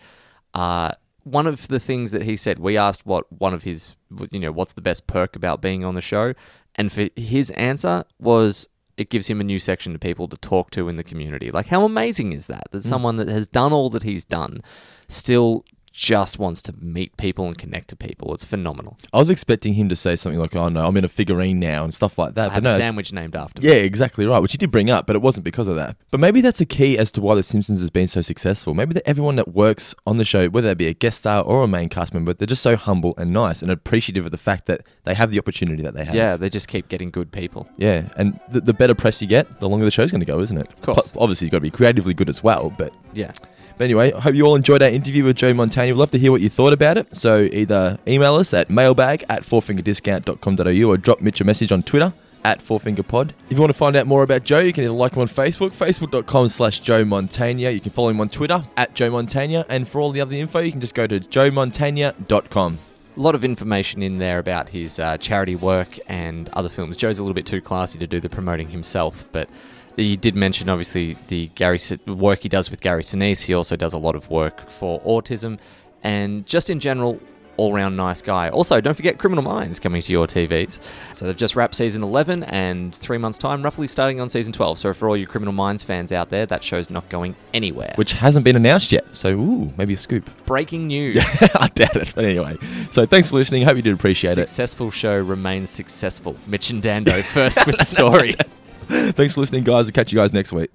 are 0.53 0.93
one 1.23 1.47
of 1.47 1.67
the 1.67 1.79
things 1.79 2.11
that 2.11 2.23
he 2.23 2.35
said, 2.35 2.59
we 2.59 2.77
asked 2.77 3.05
what 3.05 3.31
one 3.31 3.53
of 3.53 3.63
his, 3.63 3.95
you 4.31 4.39
know, 4.39 4.51
what's 4.51 4.73
the 4.73 4.81
best 4.81 5.07
perk 5.07 5.35
about 5.35 5.61
being 5.61 5.83
on 5.83 5.95
the 5.95 6.01
show? 6.01 6.33
And 6.75 6.91
for 6.91 7.09
his 7.15 7.51
answer 7.51 8.05
was 8.19 8.67
it 8.97 9.09
gives 9.09 9.27
him 9.27 9.41
a 9.41 9.43
new 9.43 9.59
section 9.59 9.95
of 9.95 10.01
people 10.01 10.27
to 10.27 10.37
talk 10.37 10.71
to 10.71 10.87
in 10.87 10.95
the 10.95 11.03
community. 11.03 11.51
Like, 11.51 11.67
how 11.67 11.83
amazing 11.85 12.33
is 12.33 12.47
that? 12.47 12.63
That 12.71 12.83
mm. 12.83 12.87
someone 12.87 13.15
that 13.17 13.27
has 13.29 13.47
done 13.47 13.73
all 13.73 13.89
that 13.89 14.03
he's 14.03 14.23
done 14.23 14.61
still 15.07 15.65
just 15.91 16.39
wants 16.39 16.61
to 16.63 16.73
meet 16.79 17.15
people 17.17 17.45
and 17.47 17.57
connect 17.57 17.89
to 17.89 17.95
people. 17.95 18.33
It's 18.33 18.45
phenomenal. 18.45 18.97
I 19.11 19.17
was 19.17 19.29
expecting 19.29 19.73
him 19.73 19.89
to 19.89 19.95
say 19.95 20.15
something 20.15 20.39
like, 20.39 20.55
"Oh 20.55 20.69
no, 20.69 20.85
I'm 20.85 20.95
in 20.97 21.03
a 21.03 21.09
figurine 21.09 21.59
now" 21.59 21.83
and 21.83 21.93
stuff 21.93 22.17
like 22.17 22.29
I 22.29 22.31
that. 22.33 22.51
have 22.53 22.63
but 22.63 22.69
no, 22.69 22.73
a 22.73 22.77
sandwich 22.77 23.11
named 23.11 23.35
after 23.35 23.61
me. 23.61 23.67
Yeah, 23.67 23.75
exactly 23.75 24.25
right. 24.25 24.39
Which 24.39 24.53
he 24.53 24.57
did 24.57 24.71
bring 24.71 24.89
up, 24.89 25.05
but 25.05 25.15
it 25.15 25.21
wasn't 25.21 25.43
because 25.43 25.67
of 25.67 25.75
that. 25.75 25.97
But 26.09 26.19
maybe 26.19 26.39
that's 26.41 26.61
a 26.61 26.65
key 26.65 26.97
as 26.97 27.11
to 27.11 27.21
why 27.21 27.35
The 27.35 27.43
Simpsons 27.43 27.81
has 27.81 27.89
been 27.89 28.07
so 28.07 28.21
successful. 28.21 28.73
Maybe 28.73 28.93
that 28.93 29.07
everyone 29.07 29.35
that 29.35 29.49
works 29.49 29.93
on 30.07 30.17
the 30.17 30.23
show, 30.25 30.47
whether 30.47 30.69
they 30.69 30.73
be 30.75 30.87
a 30.87 30.93
guest 30.93 31.19
star 31.19 31.43
or 31.43 31.63
a 31.63 31.67
main 31.67 31.89
cast 31.89 32.13
member, 32.13 32.33
they're 32.33 32.47
just 32.47 32.63
so 32.63 32.75
humble 32.77 33.13
and 33.17 33.33
nice 33.33 33.61
and 33.61 33.69
appreciative 33.69 34.25
of 34.25 34.31
the 34.31 34.37
fact 34.37 34.65
that 34.67 34.81
they 35.03 35.13
have 35.13 35.31
the 35.31 35.39
opportunity 35.39 35.83
that 35.83 35.93
they 35.93 36.05
have. 36.05 36.15
Yeah, 36.15 36.37
they 36.37 36.49
just 36.49 36.67
keep 36.69 36.87
getting 36.87 37.11
good 37.11 37.31
people. 37.31 37.67
Yeah, 37.77 38.09
and 38.15 38.39
the, 38.49 38.61
the 38.61 38.73
better 38.73 38.95
press 38.95 39.21
you 39.21 39.27
get, 39.27 39.59
the 39.59 39.67
longer 39.67 39.85
the 39.85 39.91
show's 39.91 40.11
going 40.11 40.21
to 40.21 40.25
go, 40.25 40.39
isn't 40.39 40.57
it? 40.57 40.69
Of 40.71 40.81
course. 40.81 41.13
obviously, 41.17 41.45
you've 41.47 41.51
got 41.51 41.57
to 41.57 41.61
be 41.61 41.69
creatively 41.69 42.13
good 42.13 42.29
as 42.29 42.41
well. 42.41 42.73
But, 42.77 42.93
Yeah. 43.13 43.33
But 43.81 43.85
anyway, 43.85 44.13
I 44.13 44.19
hope 44.19 44.35
you 44.35 44.45
all 44.45 44.53
enjoyed 44.53 44.83
our 44.83 44.89
interview 44.89 45.23
with 45.23 45.37
Joe 45.37 45.53
Mantegna. 45.53 45.87
We'd 45.87 45.93
love 45.93 46.11
to 46.11 46.19
hear 46.19 46.31
what 46.31 46.41
you 46.41 46.51
thought 46.51 46.71
about 46.71 46.99
it. 46.99 47.17
So 47.17 47.49
either 47.51 47.97
email 48.07 48.35
us 48.35 48.53
at 48.53 48.69
mailbag 48.69 49.25
at 49.27 49.41
fourfingerdiscount.com.au 49.41 50.87
or 50.87 50.97
drop 50.97 51.19
Mitch 51.19 51.41
a 51.41 51.43
message 51.43 51.71
on 51.71 51.81
Twitter 51.81 52.13
at 52.43 52.59
fourfingerpod. 52.59 53.31
If 53.49 53.57
you 53.57 53.57
want 53.57 53.71
to 53.71 53.73
find 53.73 53.95
out 53.95 54.05
more 54.05 54.21
about 54.21 54.43
Joe, 54.43 54.59
you 54.59 54.71
can 54.71 54.83
either 54.83 54.93
like 54.93 55.13
him 55.13 55.21
on 55.23 55.27
Facebook, 55.27 55.73
facebook.com 55.73 56.49
slash 56.49 56.81
Joe 56.81 57.03
Mantegna. 57.03 57.73
You 57.73 57.79
can 57.79 57.91
follow 57.91 58.09
him 58.09 58.21
on 58.21 58.29
Twitter 58.29 58.63
at 58.77 58.93
Joe 58.93 59.09
Mantegna. 59.09 59.65
And 59.67 59.87
for 59.87 59.99
all 59.99 60.11
the 60.11 60.21
other 60.21 60.35
info, 60.35 60.59
you 60.59 60.69
can 60.69 60.79
just 60.79 60.93
go 60.93 61.07
to 61.07 61.19
joemantegna.com. 61.19 62.77
A 63.17 63.19
lot 63.19 63.33
of 63.33 63.43
information 63.43 64.03
in 64.03 64.19
there 64.19 64.37
about 64.37 64.69
his 64.69 64.99
uh, 64.99 65.17
charity 65.17 65.55
work 65.55 65.97
and 66.07 66.49
other 66.49 66.69
films. 66.69 66.97
Joe's 66.97 67.17
a 67.17 67.23
little 67.23 67.33
bit 67.33 67.47
too 67.47 67.61
classy 67.61 67.97
to 67.97 68.05
do 68.05 68.19
the 68.19 68.29
promoting 68.29 68.69
himself, 68.69 69.25
but 69.31 69.49
he 69.95 70.17
did 70.17 70.35
mention 70.35 70.69
obviously 70.69 71.17
the 71.27 71.47
Gary 71.55 71.79
work 72.07 72.43
he 72.43 72.49
does 72.49 72.69
with 72.69 72.81
Gary 72.81 73.03
Sinise. 73.03 73.43
He 73.43 73.53
also 73.53 73.75
does 73.75 73.93
a 73.93 73.97
lot 73.97 74.15
of 74.15 74.29
work 74.29 74.69
for 74.69 75.01
autism, 75.01 75.59
and 76.03 76.45
just 76.45 76.69
in 76.69 76.79
general, 76.79 77.19
all-round 77.57 77.95
nice 77.95 78.21
guy. 78.21 78.49
Also, 78.49 78.81
don't 78.81 78.95
forget 78.95 79.19
Criminal 79.19 79.43
Minds 79.43 79.79
coming 79.79 80.01
to 80.01 80.11
your 80.11 80.25
TVs. 80.25 80.81
So 81.15 81.25
they've 81.25 81.37
just 81.37 81.55
wrapped 81.55 81.75
season 81.75 82.01
11, 82.01 82.43
and 82.43 82.95
three 82.95 83.17
months' 83.19 83.37
time, 83.37 83.61
roughly 83.61 83.87
starting 83.87 84.19
on 84.19 84.29
season 84.29 84.51
12. 84.53 84.79
So 84.79 84.93
for 84.93 85.07
all 85.07 85.15
you 85.15 85.27
Criminal 85.27 85.53
Minds 85.53 85.83
fans 85.83 86.11
out 86.11 86.29
there, 86.29 86.45
that 86.47 86.63
show's 86.63 86.89
not 86.89 87.07
going 87.09 87.35
anywhere. 87.53 87.93
Which 87.95 88.13
hasn't 88.13 88.45
been 88.45 88.55
announced 88.55 88.91
yet. 88.91 89.05
So, 89.13 89.29
ooh, 89.29 89.73
maybe 89.77 89.93
a 89.93 89.97
scoop. 89.97 90.29
Breaking 90.45 90.87
news. 90.87 91.43
I 91.55 91.67
doubt 91.67 91.95
it. 91.97 92.13
But 92.15 92.25
anyway, 92.25 92.57
so 92.91 93.05
thanks 93.05 93.29
for 93.29 93.35
listening. 93.35 93.63
Hope 93.63 93.75
you 93.75 93.83
did 93.83 93.93
appreciate 93.93 94.31
it. 94.31 94.49
Successful 94.49 94.89
show 94.89 95.19
remains 95.19 95.69
successful. 95.69 96.35
Mitch 96.47 96.71
and 96.71 96.81
Dando 96.81 97.21
first 97.21 97.65
with 97.67 97.77
the 97.77 97.85
story. 97.85 98.35
Thanks 98.91 99.33
for 99.35 99.39
listening, 99.41 99.63
guys. 99.63 99.85
I'll 99.85 99.91
catch 99.91 100.11
you 100.11 100.19
guys 100.19 100.33
next 100.33 100.51
week. 100.51 100.69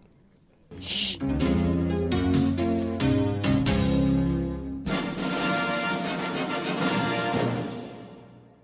Shh. 0.80 1.18